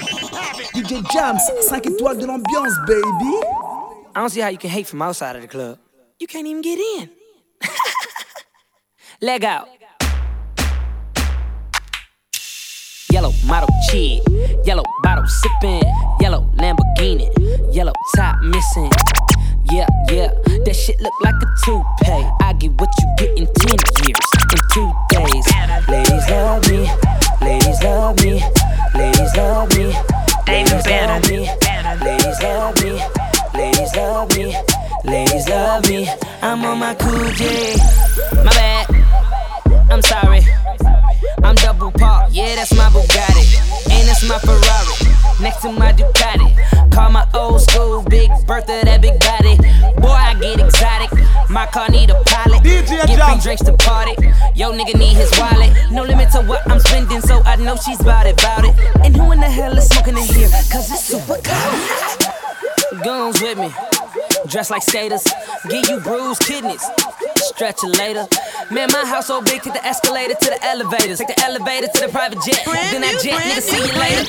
DJ 0.73 1.05
Jams, 1.13 1.45
5 1.69 1.85
étoiles 1.85 2.17
de 2.17 2.25
l'ambiance, 2.25 2.73
baby. 2.89 3.33
I 4.15 4.19
don't 4.19 4.29
see 4.33 4.41
how 4.41 4.49
you 4.49 4.57
can 4.57 4.71
hate 4.71 4.87
from 4.87 5.01
outside 5.03 5.35
of 5.37 5.43
the 5.43 5.47
club. 5.47 5.77
You 6.21 6.27
can't 6.27 6.45
even 6.45 6.61
get 6.61 6.77
in. 6.77 7.09
Leg 9.21 9.43
out. 9.43 9.67
Yellow 13.11 13.31
model 13.47 13.67
cheat, 13.89 14.21
yellow 14.63 14.83
bottle 15.01 15.25
sipping, 15.25 15.81
yellow 16.19 16.47
Lamborghini, 16.57 17.27
yellow 17.73 17.93
top 18.15 18.39
missing. 18.43 18.91
Yeah, 19.71 19.87
yeah, 20.11 20.27
that 20.63 20.75
shit 20.75 21.01
look 21.01 21.13
like 21.21 21.33
a 21.33 21.47
toupee. 21.65 22.29
I 22.39 22.53
get 22.53 22.71
what 22.73 22.93
you 22.99 23.07
get 23.17 23.29
in 23.39 23.47
10 23.47 23.77
years, 24.05 24.27
in 24.51 24.59
two 24.71 24.93
days. 25.09 25.47
Ladies 25.89 26.29
love 26.29 26.69
me, 26.69 26.87
ladies 27.41 27.81
love 27.81 28.15
me, 28.21 28.43
ladies 28.93 29.35
love 29.35 29.75
me, 29.75 29.91
ladies 30.45 30.85
love 30.85 30.85
me, 30.85 30.85
ladies 30.85 30.85
love 30.85 31.31
me, 31.31 31.49
ladies 32.05 32.41
love 32.43 32.83
me, 32.83 33.01
ladies 33.55 33.95
love 33.95 34.37
me. 34.37 34.70
I'm 36.43 36.63
on 36.63 36.79
my 36.79 36.93
cool 36.95 37.31
J. 37.31 37.75
My 38.43 38.51
bad, 38.51 38.87
I'm 39.89 40.01
sorry. 40.01 40.41
I'm 41.43 41.55
double 41.55 41.91
park, 41.91 42.29
yeah, 42.31 42.55
that's 42.55 42.73
my 42.75 42.89
Bugatti. 42.89 43.89
And 43.89 44.07
that's 44.07 44.27
my 44.27 44.37
Ferrari, 44.39 45.41
next 45.41 45.61
to 45.61 45.71
my 45.71 45.91
Ducati. 45.93 46.91
Call 46.91 47.09
my 47.09 47.25
old 47.33 47.61
school 47.61 48.03
Big 48.03 48.29
Bertha, 48.45 48.81
that 48.83 49.01
big 49.01 49.19
body. 49.19 49.57
Boy, 49.99 50.09
I 50.09 50.35
get 50.39 50.59
exotic. 50.59 51.09
My 51.49 51.65
car 51.65 51.89
need 51.89 52.11
a 52.11 52.21
pilot. 52.25 52.63
Get 52.63 52.87
free 52.87 53.41
drinks 53.41 53.63
to 53.63 53.73
party. 53.73 54.15
Yo, 54.55 54.71
nigga 54.71 54.97
need 54.99 55.15
his 55.15 55.31
wallet. 55.39 55.71
No 55.91 56.03
limit 56.03 56.31
to 56.33 56.41
what 56.41 56.61
I'm 56.69 56.79
spending, 56.79 57.21
so 57.21 57.41
I 57.43 57.55
know 57.55 57.75
she's 57.75 58.01
bout 58.03 58.27
it, 58.27 58.37
bout 58.37 58.65
it. 58.65 58.75
And 59.03 59.15
who 59.15 59.31
in 59.31 59.39
the 59.39 59.49
hell 59.49 59.75
is 59.77 59.87
smoking 59.87 60.17
in 60.17 60.23
here? 60.23 60.49
Cause 60.71 60.91
it's 60.91 61.05
super 61.05 61.39
cold. 61.43 63.03
Guns 63.03 63.41
with 63.41 63.57
me. 63.57 64.00
Dress 64.47 64.71
like 64.71 64.81
skaters. 64.81 65.23
Give 65.69 65.87
you 65.89 65.99
bruised 65.99 66.41
kidneys. 66.41 66.83
Stretch 67.37 67.83
it 67.83 67.97
later. 67.97 68.25
Man, 68.71 68.89
my 68.91 69.05
house 69.05 69.27
so 69.27 69.41
big, 69.41 69.61
take 69.61 69.73
the 69.73 69.85
escalator 69.85 70.33
to 70.33 70.45
the 70.45 70.59
elevators. 70.65 71.19
Take 71.19 71.35
the 71.35 71.43
elevator 71.43 71.87
to 71.87 72.01
the 72.05 72.09
private 72.11 72.39
jet. 72.43 72.63
then 72.65 73.01
that 73.01 73.19
jet, 73.21 73.37
nigga, 73.37 73.61
see 73.61 73.77
you 73.77 73.93
later. 73.99 74.25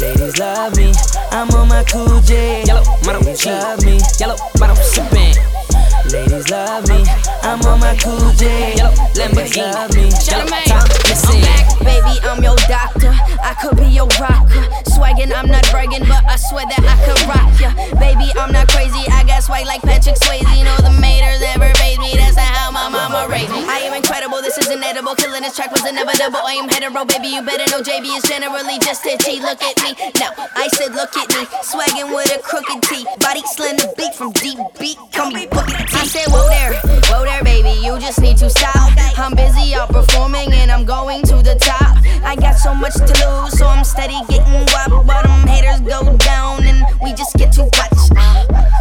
Ladies 0.00 0.38
love 0.38 0.76
me, 0.76 0.92
I'm 1.30 1.48
on 1.56 1.68
my 1.68 1.84
cool 1.84 2.20
J. 2.20 2.64
Yellow, 2.64 2.84
model 3.04 3.22
Ladies 3.22 3.46
love 3.46 3.84
me, 3.84 3.98
yellow, 4.20 4.36
bottom 4.56 4.76
sipping. 4.76 5.34
Ladies 6.12 6.50
love 6.50 6.86
me, 6.88 7.04
I'm 7.42 7.62
on 7.62 7.80
my 7.80 7.96
cool 7.96 8.32
J. 8.32 8.76
Yellow, 8.76 8.92
Ladies 9.16 9.56
love 9.56 9.94
me, 9.94 10.10
yellow, 10.26 10.46
top 10.68 10.88
missing. 11.08 11.66
Baby, 11.80 12.20
I'm 12.26 12.42
your 12.42 12.56
doctor. 12.68 13.14
I 13.40 13.54
could 13.62 13.76
be 13.78 13.86
your 13.86 14.08
rocker. 14.18 14.66
Swaggin', 14.90 15.30
I'm 15.30 15.46
not 15.46 15.62
bragging, 15.70 16.02
but 16.02 16.24
I 16.26 16.34
swear 16.34 16.66
that 16.66 16.82
I 16.82 16.96
could 17.06 17.20
rock 17.30 17.46
ya. 17.62 17.70
Baby, 18.00 18.32
I'm 18.34 18.50
not 18.50 18.66
crazy. 18.68 19.06
I 19.06 19.22
got 19.22 19.45
swag 19.46 19.64
like 19.64 19.80
Patrick 19.82 20.16
Swayze. 20.16 20.42
You 20.58 20.64
know 20.66 20.76
the 20.82 20.90
maters 20.98 21.38
never 21.38 21.70
made 21.78 22.02
me. 22.02 22.18
That's 22.18 22.34
not 22.34 22.50
how 22.50 22.70
my 22.74 22.90
mama 22.90 23.30
raised 23.30 23.50
me. 23.54 23.62
I 23.62 23.78
am 23.86 23.94
incredible. 23.94 24.42
This 24.42 24.58
is 24.58 24.66
inedible. 24.68 25.14
Killing 25.14 25.42
this 25.42 25.54
track 25.54 25.70
was 25.70 25.86
inevitable. 25.86 26.42
I 26.42 26.58
am 26.58 26.68
hetero, 26.68 27.06
baby. 27.06 27.30
You 27.30 27.42
better 27.46 27.64
know 27.70 27.80
JB 27.80 28.10
is 28.18 28.24
generally 28.26 28.78
just 28.82 29.06
itchy. 29.06 29.38
Look 29.38 29.62
at 29.62 29.78
me. 29.86 29.94
No, 30.18 30.34
I 30.58 30.66
said 30.74 30.92
look 30.98 31.14
at 31.16 31.30
me. 31.30 31.46
Swaggin' 31.62 32.10
with 32.10 32.34
a 32.34 32.42
crooked 32.42 32.82
T. 32.90 33.06
Body 33.22 33.42
slender 33.54 33.86
beat 33.96 34.14
from 34.14 34.32
deep 34.32 34.58
beat. 34.80 34.98
Call 35.14 35.30
me 35.30 35.46
Booker 35.46 35.78
T. 35.86 35.94
I 35.94 36.04
said 36.10 36.26
whoa 36.26 36.50
there, 36.50 36.74
whoa 37.06 37.22
there, 37.22 37.44
baby. 37.46 37.78
You 37.86 37.98
just 38.02 38.20
need 38.20 38.36
to 38.38 38.50
stop. 38.50 38.90
I'm 39.16 39.34
busy 39.34 39.74
out 39.74 39.88
performing 39.94 40.52
and 40.52 40.70
I'm 40.70 40.84
going 40.84 41.22
to 41.30 41.36
the 41.38 41.54
top. 41.62 42.02
I 42.26 42.34
got 42.34 42.58
so 42.58 42.74
much 42.74 42.94
to 42.94 43.14
lose, 43.22 43.54
so 43.58 43.66
I'm 43.66 43.84
steady 43.84 44.18
getting 44.28 44.66
wop. 44.74 45.06
But 45.06 45.22
them 45.22 45.46
haters 45.46 45.80
go 45.86 46.16
down 46.18 46.66
and 46.66 46.82
we 47.00 47.14
just 47.14 47.36
get 47.36 47.52
to 47.54 47.62
watch. 47.78 48.10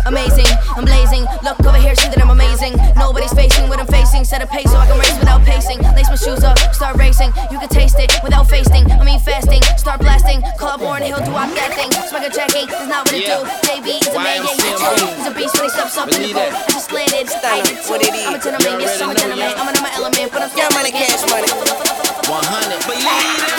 Amazing, 0.05 0.45
I'm 0.75 0.85
blazing. 0.85 1.25
Look 1.43 1.59
over 1.65 1.77
here, 1.77 1.95
see 1.95 2.09
that 2.09 2.21
I'm 2.21 2.29
amazing. 2.29 2.77
Nobody's 2.95 3.33
facing 3.33 3.69
what 3.69 3.79
I'm 3.79 3.87
facing. 3.87 4.23
Set 4.23 4.41
a 4.41 4.47
pace 4.47 4.71
so 4.71 4.77
I 4.77 4.87
can 4.87 4.97
race 4.99 5.17
without 5.19 5.41
pacing. 5.43 5.79
Lace 5.95 6.09
my 6.09 6.15
shoes 6.15 6.43
up, 6.43 6.57
start 6.73 6.97
racing. 6.97 7.31
You 7.51 7.59
can 7.59 7.69
taste 7.69 7.99
it 7.99 8.11
without 8.23 8.49
fasting. 8.49 8.89
I 8.91 9.03
mean 9.03 9.19
fasting, 9.19 9.61
start 9.77 9.99
blasting. 10.01 10.41
Call 10.57 10.75
up 10.75 10.81
Warren 10.81 11.03
Hill, 11.03 11.19
do 11.23 11.31
off 11.31 11.53
that 11.55 11.73
thing. 11.75 11.91
Swagger 12.09 12.29
checking, 12.29 12.67
is 12.67 12.87
not 12.87 13.05
what 13.07 13.15
it 13.15 13.25
do. 13.25 13.39
JB 13.67 13.87
is 14.01 14.07
a 14.11 14.19
man, 14.19 14.43
yeah, 14.43 14.77
yeah. 14.77 15.17
He's 15.17 15.27
a 15.27 15.33
beast 15.33 15.53
when 15.55 15.63
he 15.65 15.69
steps 15.69 15.97
up 15.97 16.09
in 16.09 16.21
the 16.21 16.33
booth. 16.33 16.55
I 16.55 16.71
just 16.71 16.91
landed, 16.91 17.27
I 17.31 17.61
did 17.63 17.79
too. 17.83 17.95
I'm 17.95 18.35
a 18.35 18.39
gentleman, 18.39 18.81
yes, 18.81 19.01
I'm 19.01 19.09
a 19.11 19.15
gentleman. 19.15 19.53
I'm 19.55 19.69
in 19.69 19.81
my 19.81 19.91
element, 19.95 20.31
but 20.31 20.41
I'm 20.41 20.49
still 20.49 20.69
money, 20.73 20.91
cash 20.91 21.23
money. 21.29 21.47
100. 22.25 22.85
Believe 22.85 23.03
that. 23.03 23.54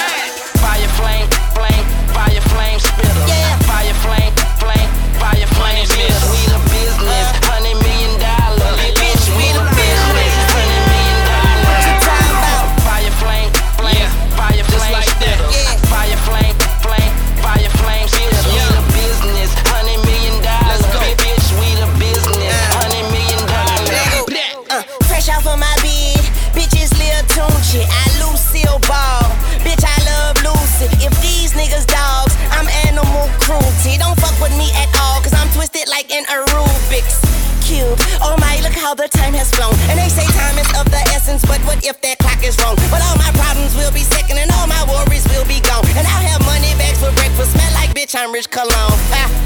The 39.57 39.63
flown. 39.63 39.75
And 39.91 39.99
they 39.99 40.09
say 40.09 40.27
time 40.37 40.59
is 40.59 40.69
of 40.79 40.87
the 40.91 41.03
essence, 41.15 41.45
but 41.45 41.61
what 41.65 41.85
if 41.85 42.01
that 42.01 42.19
clock 42.19 42.43
is 42.45 42.57
wrong? 42.63 42.77
But 42.91 43.01
all 43.03 43.17
my 43.17 43.31
problems 43.33 43.75
will 43.77 43.93
be 43.93 44.05
second 44.05 44.39
and 44.39 44.51
all 44.53 44.67
my 44.67 44.83
worries 44.85 45.25
will 45.33 45.47
be 45.47 45.61
gone. 45.61 45.85
And 45.97 46.07
I'll 46.07 46.27
have 46.29 46.45
money 46.45 46.75
bags 46.77 47.01
for 47.01 47.13
breakfast, 47.17 47.53
smell 47.53 47.73
like 47.75 47.95
bitch, 47.95 48.15
I'm 48.15 48.33
rich 48.33 48.51
cologne. 48.51 48.99
Ah, 49.13 49.45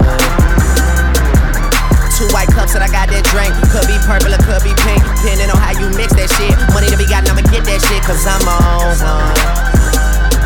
That 2.71 2.87
I 2.87 2.87
got 2.87 3.11
that 3.11 3.27
drink. 3.27 3.51
Could 3.67 3.83
be 3.83 3.99
purple 4.07 4.31
or 4.31 4.39
could 4.47 4.63
be 4.63 4.71
pink. 4.87 5.03
Depending 5.19 5.51
on 5.51 5.59
how 5.59 5.75
you 5.75 5.91
mix 5.91 6.15
that 6.15 6.31
shit. 6.39 6.55
Money 6.71 6.87
to 6.87 6.95
be 6.95 7.03
got, 7.03 7.27
I'ma 7.27 7.43
get 7.51 7.67
that 7.67 7.83
shit. 7.83 7.99
Cause 8.07 8.23
I'm 8.23 8.47
on 8.47 8.95
one. 8.95 9.35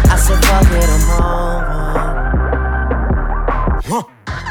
I 0.10 0.18
said 0.18 0.42
fuck 0.46 0.66
it, 0.74 0.90
I'm 0.90 1.22
on. 1.22 1.75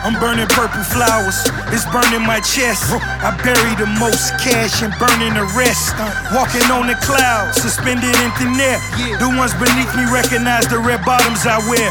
I'm 0.05 0.21
burning 0.21 0.45
purple 0.53 0.85
flowers, 0.85 1.49
it's 1.73 1.89
burning 1.89 2.29
my 2.29 2.37
chest. 2.45 2.93
I 2.93 3.33
bury 3.41 3.73
the 3.81 3.89
most 3.97 4.37
cash 4.37 4.85
and 4.85 4.93
burning 5.01 5.33
the 5.33 5.49
rest. 5.57 5.97
Walking 6.29 6.69
on 6.69 6.93
the 6.93 6.99
clouds, 7.01 7.57
suspended 7.57 8.13
in 8.21 8.31
thin 8.37 8.53
air. 8.61 8.77
The 9.17 9.33
ones 9.33 9.57
beneath 9.57 9.89
me 9.97 10.05
recognize 10.13 10.69
the 10.69 10.77
red 10.77 11.01
bottoms 11.09 11.49
I 11.49 11.57
wear. 11.73 11.89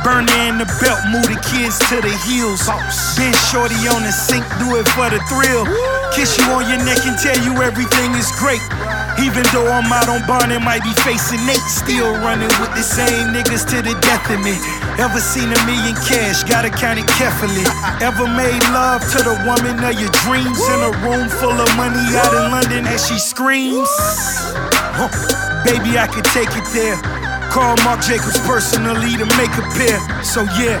Burner 0.00 0.40
in 0.48 0.56
the 0.56 0.64
belt, 0.80 1.04
move 1.12 1.28
the 1.28 1.36
kids 1.52 1.76
to 1.92 2.00
the 2.00 2.14
heels. 2.24 2.64
Been 3.20 3.36
shorty 3.52 3.76
on 3.92 4.08
the 4.08 4.14
sink, 4.16 4.40
do 4.56 4.80
it 4.80 4.88
for 4.96 5.12
the 5.12 5.20
thrill. 5.28 5.68
Kiss 6.16 6.40
you 6.40 6.48
on 6.56 6.64
your 6.64 6.80
neck 6.80 7.04
and 7.04 7.20
tell 7.20 7.36
you 7.44 7.60
everything 7.60 8.16
is 8.16 8.32
great. 8.40 8.64
Even 9.20 9.44
though 9.52 9.68
I'm 9.68 9.92
out 9.92 10.08
on 10.08 10.24
bond 10.26 10.52
and 10.52 10.64
might 10.64 10.82
be 10.82 10.92
facing 11.04 11.44
Nate, 11.44 11.60
still 11.68 12.12
running 12.24 12.50
with 12.60 12.72
the 12.72 12.82
same 12.82 13.36
niggas 13.36 13.68
to 13.68 13.82
the 13.84 13.94
death 14.00 14.24
of 14.32 14.40
me. 14.40 14.56
Ever 14.96 15.20
seen 15.20 15.52
a 15.52 15.60
million 15.68 15.94
cash? 16.08 16.42
Gotta 16.44 16.70
count 16.70 16.98
it 16.98 17.08
carefully. 17.20 17.64
Ever 18.00 18.26
made 18.26 18.62
love 18.72 19.04
to 19.12 19.18
the 19.20 19.36
woman 19.44 19.76
of 19.84 19.94
your 20.00 20.12
dreams 20.24 20.60
in 20.60 20.80
a 20.80 20.92
room 21.04 21.28
full 21.28 21.52
of 21.52 21.68
money 21.76 22.00
out 22.16 22.32
in 22.32 22.50
London 22.50 22.86
as 22.86 23.06
she 23.06 23.18
screams? 23.18 23.88
Huh. 24.96 25.12
Baby, 25.64 25.98
I 25.98 26.06
could 26.08 26.24
take 26.32 26.50
it 26.56 26.64
there. 26.72 26.96
Call 27.52 27.76
Marc 27.84 28.00
Jacobs 28.00 28.38
personally 28.46 29.16
to 29.18 29.26
make 29.36 29.52
a 29.58 29.64
pair. 29.76 29.98
So 30.24 30.44
yeah, 30.56 30.80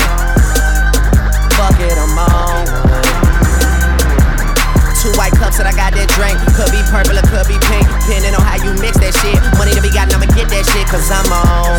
White 5.21 5.37
cups 5.37 5.61
that 5.61 5.69
I 5.69 5.73
got 5.77 5.93
that 5.93 6.09
drink. 6.17 6.33
Could 6.57 6.73
be 6.73 6.81
purple 6.89 7.13
or 7.13 7.25
could 7.29 7.45
be 7.45 7.61
pink. 7.69 7.85
Depending 8.09 8.33
on 8.33 8.41
how 8.41 8.57
you 8.57 8.73
mix 8.81 8.97
that 8.97 9.13
shit. 9.21 9.37
Money 9.53 9.77
to 9.77 9.81
be 9.85 9.93
got, 9.93 10.09
I'ma 10.09 10.25
get 10.33 10.49
that 10.49 10.65
shit. 10.73 10.89
Cause 10.89 11.13
I'm 11.13 11.29
on. 11.29 11.77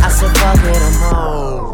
I 0.00 0.08
said 0.08 0.32
fuck 0.40 0.64
it, 0.64 0.80
I'm 0.80 1.12
on 1.12 1.73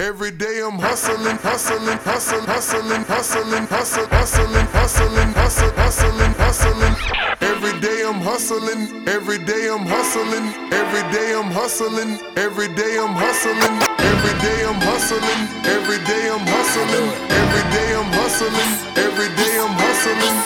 Every 0.00 0.32
day 0.32 0.60
I'm 0.60 0.76
hustling, 0.76 1.38
hustling, 1.38 1.86
hustling, 2.02 2.42
hustling, 2.42 3.04
hustling, 3.06 3.06
hustling, 3.06 4.10
hustling, 4.10 4.66
hustling, 4.74 5.32
hustling, 5.38 5.70
hustling, 5.78 6.34
hustling. 6.34 6.94
Every 7.40 7.78
day 7.78 8.02
I'm 8.02 8.18
hustling, 8.18 9.06
every 9.06 9.38
day 9.38 9.70
I'm 9.70 9.86
hustling, 9.86 10.50
every 10.74 11.04
day 11.14 11.38
I'm 11.38 11.46
hustling, 11.46 12.18
every 12.34 12.74
day 12.74 12.98
I'm 12.98 13.14
hustling, 13.14 13.70
every 14.02 14.34
day 14.42 14.66
I'm 14.66 14.82
hustling, 14.82 15.46
every 15.62 16.02
day 16.02 16.26
I'm 16.26 16.42
hustling, 16.42 17.06
every 17.30 17.64
day 17.70 17.94
I'm 17.94 18.10
hustling, 18.18 18.70
every 18.98 19.30
day 19.38 19.54
I'm 19.62 19.74
hustling, 19.78 20.36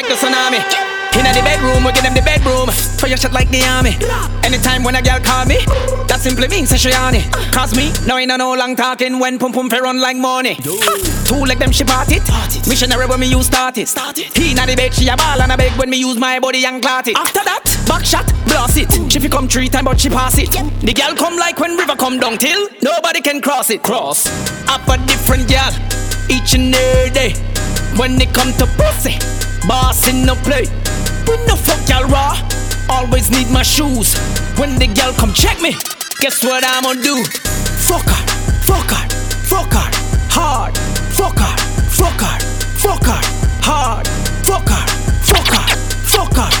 like 0.00 0.08
the 0.08 0.26
tsunami. 0.26 0.60
Inna 1.18 1.32
the 1.34 1.42
bedroom, 1.42 1.84
we 1.84 1.92
give 1.92 2.02
them 2.02 2.14
the 2.14 2.22
bedroom. 2.22 2.68
Fire 2.96 3.16
shot 3.16 3.32
like 3.32 3.50
the 3.50 3.60
army. 3.64 3.98
Anytime 4.44 4.82
when 4.82 4.94
a 4.94 5.02
girl 5.02 5.20
call 5.20 5.44
me, 5.44 5.58
that 6.08 6.20
simply 6.20 6.48
means 6.48 6.72
she 6.80 6.92
on 6.94 7.14
it. 7.14 7.26
Cause 7.52 7.76
me, 7.76 7.92
no 8.06 8.16
ain't 8.16 8.28
no 8.28 8.54
long 8.54 8.76
talking 8.76 9.18
when 9.18 9.38
pum 9.38 9.52
pum 9.52 9.68
fair 9.68 9.82
run 9.82 10.00
like 10.00 10.16
money. 10.16 10.54
Two 11.26 11.44
like 11.44 11.58
them 11.58 11.72
she 11.72 11.84
part 11.84 12.08
it. 12.10 12.22
Missionary 12.68 13.06
when 13.06 13.20
me 13.20 13.28
use 13.28 13.46
start 13.46 13.76
it. 13.76 13.90
He 14.36 14.52
inna 14.52 14.64
the 14.64 14.74
bed, 14.76 14.94
she 14.94 15.08
a 15.08 15.16
ball 15.16 15.42
and 15.42 15.52
a 15.52 15.56
beg 15.56 15.72
when 15.78 15.90
me 15.90 15.98
use 15.98 16.16
my 16.16 16.38
body 16.38 16.64
and 16.64 16.80
clot 16.80 17.08
it. 17.08 17.16
After 17.16 17.44
that, 17.44 17.64
back 17.86 18.04
shot, 18.04 18.26
blast 18.46 18.78
it. 18.78 19.12
She 19.12 19.18
fi 19.18 19.28
come 19.28 19.48
three 19.48 19.68
time 19.68 19.84
but 19.84 20.00
she 20.00 20.08
pass 20.08 20.38
it. 20.38 20.50
The 20.80 20.94
girl 20.94 21.14
come 21.14 21.36
like 21.36 21.58
when 21.58 21.76
river 21.76 21.96
come 21.96 22.18
down 22.18 22.38
till 22.38 22.68
nobody 22.80 23.20
can 23.20 23.42
cross 23.42 23.68
it. 23.68 23.82
Cross. 23.82 24.28
Up 24.68 24.86
a 24.88 24.96
different 25.06 25.48
girl 25.48 25.72
each 26.30 26.54
and 26.54 26.74
every 26.74 27.10
day. 27.10 27.34
When 27.98 28.20
it 28.22 28.32
come 28.32 28.52
to 28.54 28.66
pussy, 28.78 29.18
Boss 29.68 30.08
in 30.08 30.24
no 30.24 30.34
play, 30.36 30.66
we 31.28 31.36
no 31.46 31.56
fuck 31.56 31.88
y'all 31.88 32.08
raw. 32.08 32.36
Always 32.88 33.30
need 33.30 33.50
my 33.50 33.62
shoes. 33.62 34.16
When 34.58 34.78
the 34.78 34.86
gal 34.86 35.12
come 35.12 35.32
check 35.32 35.60
me, 35.60 35.76
guess 36.20 36.42
what 36.42 36.64
I'ma 36.66 36.94
do? 36.94 37.22
Fuck 37.86 38.08
her, 38.08 38.26
fuck 38.66 38.90
her, 38.90 39.08
fuck 39.46 39.72
her, 39.72 39.90
hard. 40.28 40.76
Fuck 41.16 41.38
her, 41.38 41.56
fuck 41.88 42.20
her, 42.20 42.38
fuck 42.78 43.04
her, 43.04 43.20
hard. 43.62 44.06
Fuck 44.44 44.68
her, 44.68 44.86
fuck 45.22 45.48
her, 45.48 45.76
fuck 46.04 46.34
her, 46.34 46.36
fuck 46.36 46.36
her. 46.36 46.59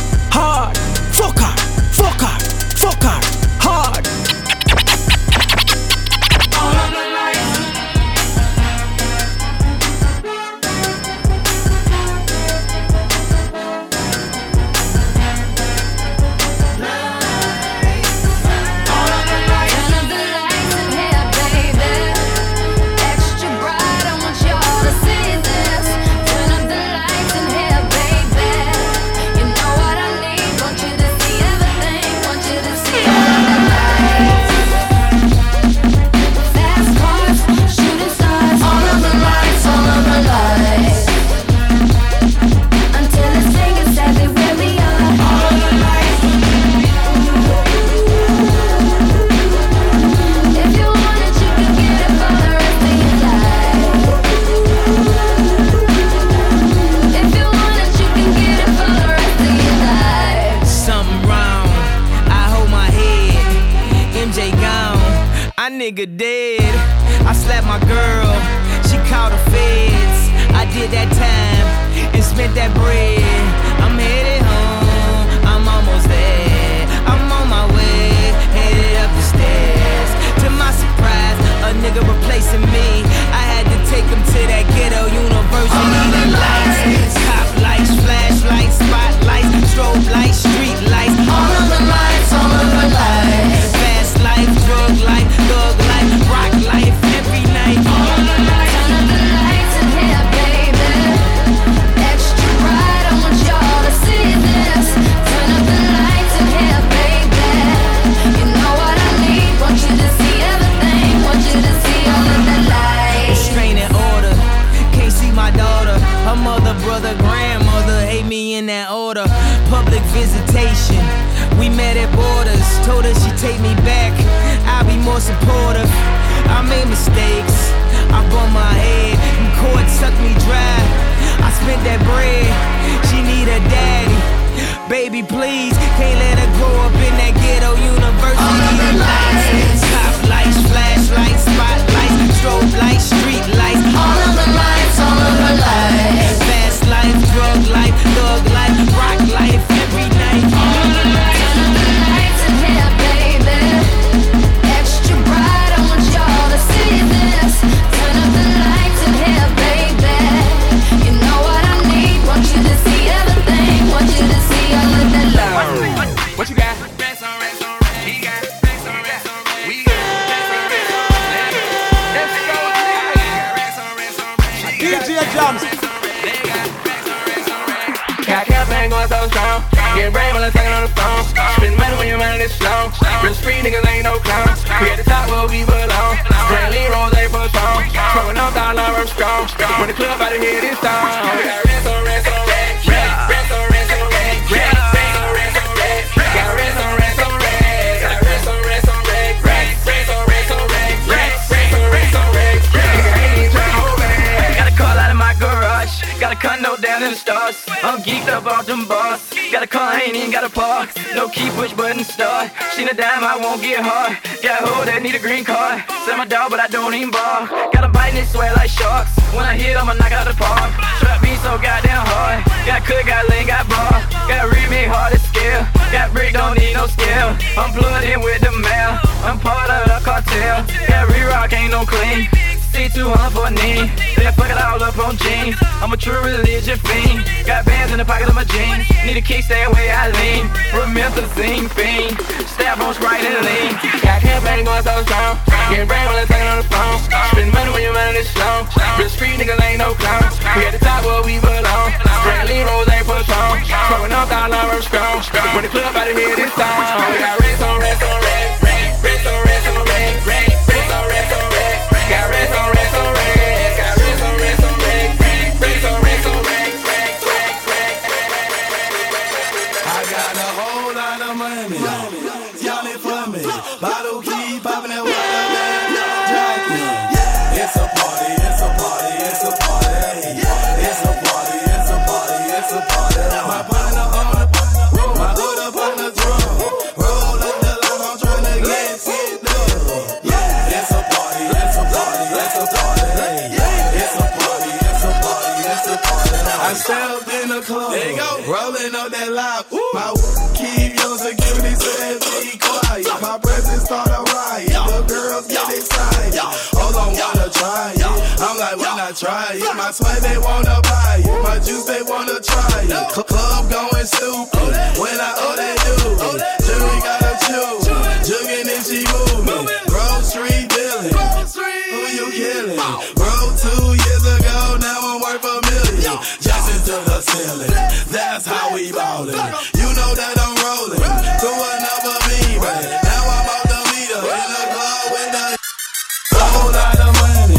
Up 299.10 299.18
that 299.18 299.32
loud. 299.34 299.66
My 299.90 300.14
keep 300.54 300.94
your 300.94 301.18
security 301.18 301.74
said 301.74 302.22
be 302.22 302.54
quiet. 302.62 303.10
My 303.18 303.42
presence 303.42 303.82
start 303.82 304.06
a 304.06 304.22
riot. 304.22 304.70
The 304.70 305.02
girls 305.10 305.50
get 305.50 305.66
excited. 305.66 306.38
Hold 306.78 306.94
on, 306.94 307.10
wanna 307.18 307.50
try 307.50 307.90
it. 307.90 308.06
I'm 308.06 308.54
like, 308.54 308.78
when 308.78 308.98
I 309.02 309.10
try 309.10 309.58
it. 309.58 309.66
My 309.74 309.90
sweat, 309.90 310.22
they 310.22 310.38
wanna 310.38 310.78
buy 310.86 311.26
it. 311.26 311.42
My 311.42 311.58
juice, 311.58 311.90
they 311.90 312.06
wanna 312.06 312.38
try 312.38 312.86
it. 312.86 312.94
Cl- 313.10 313.26
Club 313.26 313.66
going 313.66 314.06
stupid. 314.06 314.78
When 314.94 315.18
I 315.18 315.30
they 315.58 315.74
do 315.74 315.96
it. 316.30 316.38
Jury 316.62 316.98
gotta 317.02 317.34
choose. 317.50 317.90
Jugging 318.30 318.68
and 318.70 318.84
she 318.86 319.02
moving. 319.10 319.66
Grocery 319.90 320.70
dealing. 320.70 321.18
Who 321.18 321.98
you 322.14 322.26
killing? 322.30 322.78
Bro, 323.18 323.34
two 323.58 323.90
years 323.90 324.24
ago, 324.38 324.78
now 324.78 324.98
I'm 325.02 325.18
worth 325.18 325.42
a 325.42 325.69
million. 326.10 326.22
Just 326.40 326.86
to 326.86 326.96
the 327.06 327.20
ceiling. 327.20 327.70
That's 328.10 328.46
how 328.46 328.74
we 328.74 328.92
ballin'. 328.92 329.34
You 329.78 329.88
know 329.94 330.10
that 330.14 330.34
I'm 330.38 330.54
rolling. 330.58 331.02
Through 331.40 331.60
another 331.60 332.16
beam. 332.26 332.60
Now 332.60 333.22
I'm 333.30 333.48
out 333.54 333.66
the 333.70 333.80
meter. 333.90 334.20
In 334.20 334.48
the 334.50 334.64
club 334.74 335.04
with 335.14 335.30
the 335.30 336.42
whole 336.50 336.72
lot 336.72 336.98
of 337.00 337.12
money. 337.20 337.58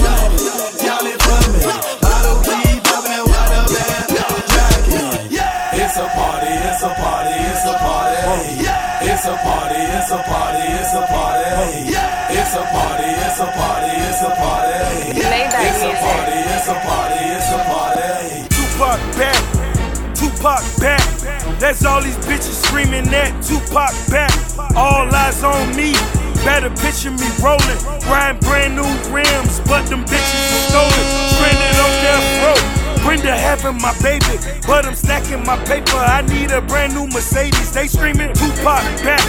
Y'all 0.84 1.07
it 1.07 1.19
for 1.22 1.41
me. 1.52 1.61
Bottle 2.02 2.40
keep 2.44 2.84
popping 2.84 3.11
and 3.11 3.28
what 3.30 3.52
a 3.52 3.64
bad 3.72 4.06
jacket. 4.11 5.32
It's 5.80 5.98
a 5.98 6.06
party, 6.11 6.52
it's 6.52 6.84
a 6.84 6.91
party, 6.91 7.36
it's 7.36 7.65
a 7.65 7.73
party. 7.80 8.19
It's 9.02 9.26
a 9.26 9.36
party, 9.44 9.82
it's 9.82 10.11
a 10.11 10.19
party, 10.30 10.65
it's 10.72 10.94
a 10.94 11.02
party. 11.07 11.41
It's 12.32 12.56
a 12.56 12.64
party, 12.73 13.10
it's 13.11 13.40
a 13.40 13.48
party, 13.60 13.91
it's 13.91 14.22
a 14.22 14.30
party. 14.36 14.82
It's 15.11 15.84
a 15.84 15.91
party, 16.02 16.38
it's 16.38 16.68
a 16.68 16.73
party, 16.73 17.19
it's 17.22 17.52
a 17.52 17.57
party. 17.65 17.90
Tupac 18.91 19.15
back, 19.15 20.15
Tupac 20.15 20.63
back. 20.81 21.59
That's 21.59 21.85
all 21.85 22.01
these 22.01 22.18
bitches 22.27 22.59
screaming 22.68 23.05
that 23.05 23.31
Tupac 23.41 23.95
back. 24.11 24.35
All 24.76 25.07
eyes 25.15 25.41
on 25.45 25.73
me. 25.77 25.93
Better 26.43 26.69
picture 26.69 27.11
me 27.11 27.23
rolling, 27.39 27.80
riding 28.11 28.41
brand 28.41 28.76
new 28.76 28.91
rims, 29.15 29.61
but 29.63 29.88
them 29.88 30.03
bitches 30.03 30.43
are 30.51 30.63
stolen. 30.68 31.05
Stranded 31.31 31.80
on 31.80 31.91
death 32.03 32.27
row. 32.43 33.05
Brenda 33.05 33.31
having 33.31 33.80
my 33.80 33.95
baby, 34.03 34.35
but 34.68 34.85
I'm 34.85 34.95
stacking 34.95 35.45
my 35.45 35.55
paper. 35.63 35.95
I 35.95 36.23
need 36.23 36.51
a 36.51 36.61
brand 36.61 36.93
new 36.93 37.07
Mercedes. 37.07 37.72
They 37.72 37.88
screaming 37.88 38.34
Tupac 38.34 38.84
back, 39.07 39.23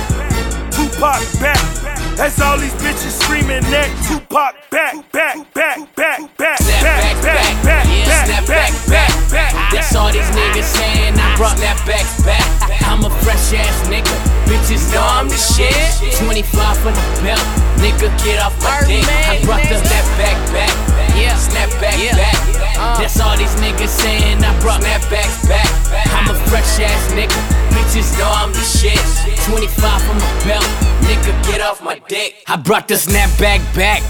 Tupac 0.73 1.23
back. 1.39 1.92
That's 2.17 2.41
all 2.41 2.59
these 2.59 2.75
bitches 2.75 3.17
screaming 3.23 3.63
that 3.73 3.89
Tupac 4.07 4.55
back, 4.71 4.95
back, 5.13 5.37
back, 5.55 5.79
back, 5.97 6.19
back, 6.37 6.59
back, 6.59 6.59
back, 6.69 7.23
back, 7.23 7.63
back, 7.63 7.87
back, 8.07 8.47
back, 8.47 8.73
back, 8.87 9.31
back. 9.31 9.73
That's 9.73 9.95
all 9.97 10.13
these 10.13 10.29
niggas 10.31 10.69
saying. 10.77 11.15
I 11.19 11.37
brought 11.37 11.57
that 11.59 11.81
back 11.87 12.05
back. 12.25 12.83
I'm 12.83 13.05
a 13.05 13.11
fresh 13.25 13.55
ass 13.55 13.89
nigga. 13.89 14.13
Bitches 14.45 14.93
know 14.93 15.03
I'm 15.03 15.29
the 15.29 15.37
shit. 15.37 15.73
25 16.21 16.79
for 16.79 16.93
the 16.93 17.23
belt. 17.25 17.72
Nigga, 17.83 18.09
get 18.23 18.39
off 18.39 18.55
my 18.63 18.79
dick. 18.87 19.03
I 19.11 19.43
brought 19.43 19.63
the 19.67 19.75
that 19.75 20.07
back 20.15 20.39
back. 20.55 20.71
Yeah, 21.19 21.35
snap 21.35 21.69
back 21.83 21.99
back. 22.15 22.63
That's 22.97 23.19
all 23.19 23.37
these 23.37 23.55
niggas 23.57 23.89
saying. 23.89 24.39
I 24.39 24.55
brought 24.61 24.83
that 24.83 25.03
back 25.11 25.27
back. 25.51 25.67
I'm 26.15 26.31
a 26.31 26.39
fresh 26.47 26.79
ass 26.79 27.13
nigga. 27.13 27.35
Bitches 27.75 28.17
know 28.19 28.31
I'm 28.31 28.53
the 28.53 28.63
shit. 28.63 29.03
25 29.51 30.03
for 30.03 30.15
my 30.15 30.33
belt. 30.47 30.93
Nigga, 31.03 31.35
get 31.45 31.61
off 31.61 31.83
my 31.83 31.99
dick. 32.07 32.45
I 32.47 32.57
brought 32.57 32.87
the 32.87 32.97
snap 32.97 33.31
back 33.39 33.61
back. 33.75 34.03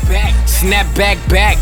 Snap 0.46 0.86
back 0.94 1.16
back. 1.28 1.56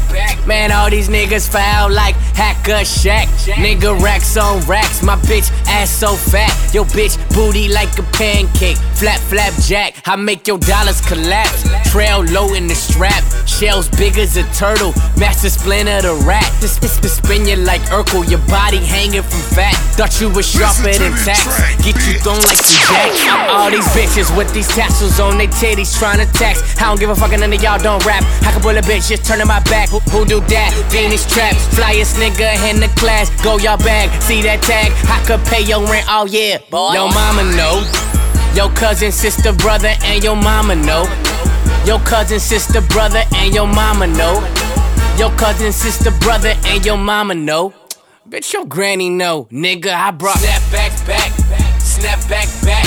Man, 0.46 0.72
all 0.72 0.90
these 0.90 1.08
niggas 1.08 1.48
foul 1.48 1.90
like 1.90 2.14
Hack-a-Shaq. 2.34 3.26
Nigga, 3.54 4.00
racks 4.02 4.36
on 4.36 4.60
racks. 4.66 5.02
My 5.02 5.16
bitch 5.16 5.50
ass 5.68 5.90
so 5.90 6.14
fat. 6.14 6.52
Yo, 6.74 6.84
bitch 6.84 7.16
booty 7.34 7.68
like 7.68 7.96
a 7.98 8.02
pancake. 8.12 8.76
Flap, 8.98 9.20
flap, 9.20 9.54
jack. 9.62 9.94
I 10.06 10.16
make 10.16 10.46
your 10.46 10.58
dollars 10.58 11.00
collapse. 11.00 11.64
Trail 12.00 12.24
low 12.32 12.54
in 12.54 12.66
the 12.66 12.74
strap. 12.74 13.20
Shells 13.44 13.86
big 14.00 14.16
as 14.16 14.34
a 14.38 14.42
turtle. 14.56 14.96
Master 15.20 15.50
splinter 15.50 16.00
the 16.00 16.16
rat. 16.24 16.48
This 16.56 16.78
this 16.78 16.96
this 16.96 17.20
spin 17.20 17.44
you 17.44 17.56
like 17.56 17.82
Urkel. 17.92 18.24
Your 18.24 18.40
body 18.48 18.78
hanging 18.80 19.20
from 19.20 19.44
fat. 19.52 19.76
Thought 20.00 20.16
you 20.18 20.30
was 20.32 20.48
sharper 20.48 20.96
than 20.96 21.12
tax. 21.28 21.44
Get 21.84 22.00
you 22.08 22.16
thrown 22.24 22.40
like 22.48 22.56
some 22.56 22.80
jacks. 22.88 23.20
All 23.52 23.68
these 23.68 23.84
bitches 23.92 24.34
with 24.34 24.48
these 24.54 24.66
tassels 24.68 25.20
on 25.20 25.36
their 25.36 25.52
titties 25.60 25.92
trying 25.92 26.24
to 26.24 26.32
tax. 26.32 26.64
I 26.80 26.88
don't 26.88 26.98
give 26.98 27.10
a 27.10 27.14
fuck, 27.14 27.32
none 27.32 27.52
of 27.52 27.62
y'all 27.62 27.76
don't 27.76 28.00
rap. 28.06 28.24
I 28.48 28.50
can 28.50 28.62
pull 28.62 28.72
a 28.72 28.80
bitch, 28.80 29.12
just 29.12 29.26
turning 29.26 29.46
my 29.46 29.60
back. 29.68 29.90
Who, 29.90 30.00
who 30.08 30.24
do 30.24 30.40
that? 30.40 30.72
Venus 30.88 31.28
traps. 31.28 31.68
Flyest 31.76 32.16
nigga 32.16 32.56
in 32.72 32.80
the 32.80 32.88
class. 32.96 33.28
Go 33.44 33.58
y'all 33.58 33.76
bag. 33.76 34.08
See 34.22 34.40
that 34.48 34.62
tag? 34.64 34.88
I 35.12 35.20
could 35.28 35.44
pay 35.52 35.68
your 35.68 35.84
rent 35.84 36.08
all 36.08 36.26
year. 36.26 36.60
Yo, 36.72 37.12
mama 37.12 37.44
know. 37.60 37.84
Your 38.56 38.72
cousin, 38.72 39.12
sister, 39.12 39.52
brother, 39.52 39.92
and 40.00 40.24
your 40.24 40.34
mama 40.34 40.74
know. 40.76 41.04
Your 41.86 41.98
cousin, 42.00 42.38
sister, 42.38 42.80
brother, 42.82 43.22
and 43.34 43.54
your 43.54 43.66
mama 43.66 44.06
know. 44.06 44.34
Your 45.18 45.30
cousin, 45.38 45.72
sister, 45.72 46.10
brother, 46.20 46.54
and 46.66 46.84
your 46.84 46.98
mama 46.98 47.34
know. 47.34 47.72
Bitch, 48.28 48.52
your 48.52 48.66
granny 48.66 49.08
know, 49.08 49.48
nigga. 49.50 49.92
I 49.92 50.10
brought 50.10 50.38
snap 50.38 50.62
back, 50.70 51.06
back, 51.06 51.32
snap 51.80 52.20
back, 52.28 52.48
back. 52.62 52.86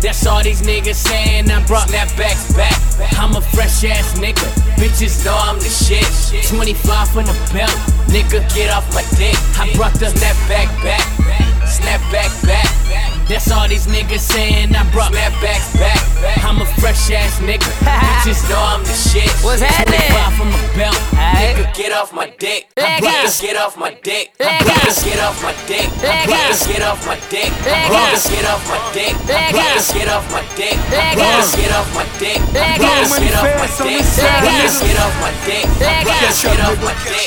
That's 0.00 0.26
all 0.26 0.42
these 0.42 0.62
niggas 0.62 0.94
saying. 0.94 1.50
I 1.50 1.64
brought 1.66 1.88
snap 1.88 2.08
back, 2.16 2.36
back. 2.54 2.78
I'm 3.18 3.34
a 3.34 3.40
fresh 3.40 3.82
ass 3.84 4.18
nigga. 4.18 4.46
Bitches 4.76 5.24
know 5.24 5.34
I'm 5.34 5.58
the 5.58 5.68
shit. 5.68 6.06
25 6.48 7.08
from 7.08 7.24
the 7.24 7.32
belt, 7.52 7.70
nigga. 8.12 8.46
Get 8.54 8.70
off 8.70 8.86
my 8.94 9.02
dick. 9.16 9.34
I 9.58 9.72
brought 9.74 9.94
the 9.94 10.10
snap 10.10 10.36
back, 10.46 10.68
back, 10.84 11.66
snap 11.66 12.00
back, 12.12 12.30
back. 12.44 13.15
That's 13.26 13.50
all 13.50 13.66
these 13.66 13.90
niggas 13.90 14.22
saying. 14.22 14.70
I 14.70 14.86
brought 14.94 15.10
snap 15.10 15.34
back, 15.42 15.58
back. 15.74 15.98
I'm 16.46 16.62
a 16.62 16.66
fresh 16.78 17.10
ass 17.10 17.42
nigga. 17.42 17.66
Bitches 17.82 18.46
know 18.46 18.62
I'm 18.62 18.86
the 18.86 18.94
shit. 18.94 19.26
What's 19.42 19.62
happening? 19.66 19.98
25 20.14 20.38
from 20.38 20.50
the 20.54 20.62
belt, 20.78 20.94
Aight. 21.18 21.58
nigga. 21.58 21.74
Get 21.74 21.90
off 21.90 22.14
my 22.14 22.30
dick. 22.38 22.70
I 22.78 23.02
Leg 23.02 23.02
brought 23.02 23.34
get 23.42 23.56
off 23.58 23.74
my 23.74 23.90
dick. 24.06 24.30
I 24.38 24.46
Leg 24.46 24.62
brought 24.62 24.94
get 25.02 25.18
off 25.18 25.42
my 25.42 25.54
dick. 25.66 25.90
I 25.90 26.06
Leg 26.06 26.30
brought 26.30 26.54
get 26.70 26.82
off 26.86 27.02
my 27.02 27.18
dick. 27.26 27.50
I 27.50 27.66
Leg 27.66 27.90
brought 27.90 28.22
get 28.30 28.46
off 28.46 28.62
my 28.70 28.78
dick. 28.94 29.14
I 29.18 29.34
Leg 29.34 29.50
brought 29.58 29.90
get 29.90 30.06
off 30.06 30.26
my 30.30 30.42
dick. 30.54 30.78
I 30.78 30.94
Leg 30.94 31.18
brought 31.18 31.50
get 31.50 31.72
off 31.74 31.88
my 31.98 32.06
dick. 32.22 32.38
I 32.46 32.78
Leg 32.78 33.10
brought 33.10 33.26
get 33.26 33.34
off 33.34 33.58
my 33.58 33.66
dick. 33.82 34.06
I 34.06 34.38
Leg 34.38 34.70
brought 34.70 34.86
get 34.86 34.98
off 35.02 35.14
my 35.18 35.32
dick. 35.42 35.66
I 35.66 35.82
Leg 35.82 36.06
brought 36.06 36.30
get 36.46 36.62
off 36.62 36.78
my 36.78 36.94
dick. 37.10 37.26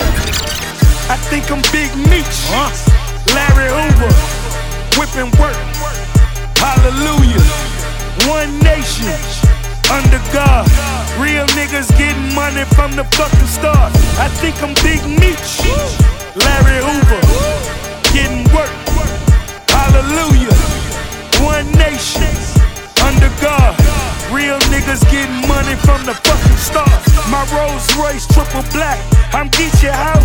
I 1.12 1.18
think 1.28 1.52
I'm 1.52 1.60
Big 1.76 1.92
Meech, 2.08 2.40
Larry 3.36 3.68
Hoover, 3.68 4.14
whipping 4.96 5.34
work. 5.42 5.79
Hallelujah. 6.60 7.44
One 8.28 8.52
nation 8.60 9.16
under 9.92 10.22
God. 10.32 10.68
Real 11.18 11.48
niggas 11.58 11.90
getting 11.98 12.34
money 12.36 12.64
from 12.76 12.96
the 12.96 13.04
fucking 13.16 13.48
start. 13.48 13.92
I 14.20 14.28
think 14.40 14.56
I'm 14.64 14.74
Big 14.84 15.02
Meech, 15.08 15.64
Larry 16.36 16.80
Hoover, 16.84 17.24
getting 18.14 18.44
work. 18.56 18.72
Hallelujah. 19.72 20.56
One 21.44 21.68
nation 21.80 22.28
under 23.04 23.32
God. 23.42 23.76
Real 24.32 24.60
niggas 24.70 25.04
getting 25.10 25.48
money 25.48 25.76
from 25.88 26.06
the 26.06 26.14
fucking 26.14 26.58
start. 26.58 27.02
My 27.32 27.44
Rolls 27.56 27.88
Royce 27.98 28.28
triple 28.28 28.64
black. 28.72 29.00
I'm 29.34 29.50
Geechee 29.50 29.90
out. 29.90 30.24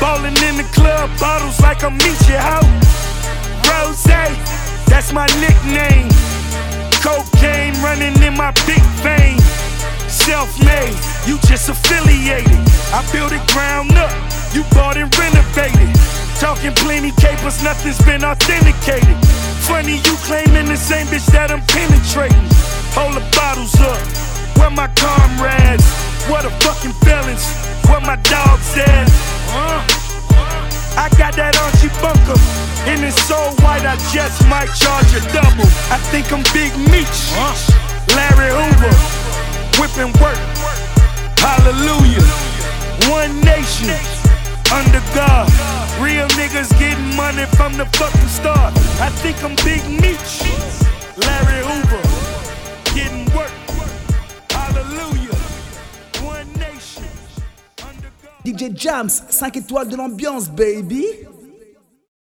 Ballin' 0.00 0.36
in 0.46 0.56
the 0.58 0.68
club, 0.74 1.10
bottles 1.18 1.60
like 1.60 1.82
I'm 1.82 1.98
Meechee 1.98 2.36
out. 2.36 2.66
Rose, 3.66 4.06
that's 4.88 5.12
my 5.12 5.26
nickname. 5.40 6.08
Cocaine 7.04 7.74
running 7.80 8.16
in 8.22 8.34
my 8.36 8.50
big 8.66 8.82
vein. 9.04 9.38
Self 10.08 10.50
made, 10.64 10.96
you 11.26 11.38
just 11.46 11.68
affiliated. 11.68 12.60
I 12.92 13.04
built 13.12 13.32
it 13.32 13.44
ground 13.52 13.92
up, 13.92 14.12
you 14.52 14.64
bought 14.74 14.96
and 14.96 15.08
renovated. 15.16 15.88
Talking 16.40 16.72
plenty 16.74 17.12
capers, 17.12 17.62
nothing's 17.62 18.00
been 18.04 18.24
authenticated. 18.24 19.16
Funny, 19.66 19.96
you 19.96 20.14
claiming 20.24 20.66
the 20.66 20.76
same 20.76 21.06
bitch 21.06 21.26
that 21.32 21.50
I'm 21.50 21.62
penetrating. 21.66 22.48
Hold 22.96 23.14
the 23.14 23.24
bottles 23.36 23.74
up, 23.80 24.00
where 24.56 24.70
my 24.70 24.88
comrades? 24.96 25.86
What 26.28 26.42
the 26.42 26.50
fucking 26.64 26.92
felons? 27.04 27.44
Where 27.88 28.00
my 28.00 28.16
dogs 28.16 28.76
at? 28.76 29.08
Huh? 29.50 30.07
I 30.98 31.06
got 31.14 31.38
that 31.38 31.54
Archie 31.62 31.94
Bunker. 32.02 32.34
And 32.90 33.06
it's 33.06 33.14
so 33.22 33.38
white, 33.62 33.86
I 33.86 33.94
just 34.10 34.42
might 34.50 34.66
charge 34.74 35.06
a 35.14 35.22
double. 35.30 35.70
I 35.94 35.98
think 36.10 36.34
I'm 36.34 36.42
Big 36.50 36.74
Meech. 36.90 37.18
Larry 38.18 38.50
Hoover. 38.50 38.90
Whipping 39.78 40.10
work. 40.18 40.34
Hallelujah. 41.38 42.26
One 43.06 43.30
nation. 43.46 43.94
Under 44.74 44.98
God. 45.14 45.46
Real 46.02 46.26
niggas 46.34 46.74
getting 46.82 47.14
money 47.14 47.46
from 47.54 47.78
the 47.78 47.86
fucking 47.94 48.28
start. 48.28 48.74
I 48.98 49.08
think 49.22 49.38
I'm 49.46 49.54
Big 49.62 49.86
Meech. 50.02 50.42
Larry 51.14 51.62
Hoover. 51.62 52.02
Getting 52.90 53.24
work. 53.36 53.57
DJ 58.48 58.74
Jams, 58.74 59.24
5 59.28 59.58
étoiles 59.58 59.88
de 59.88 59.96
l'ambiance, 59.96 60.48
baby. 60.48 61.04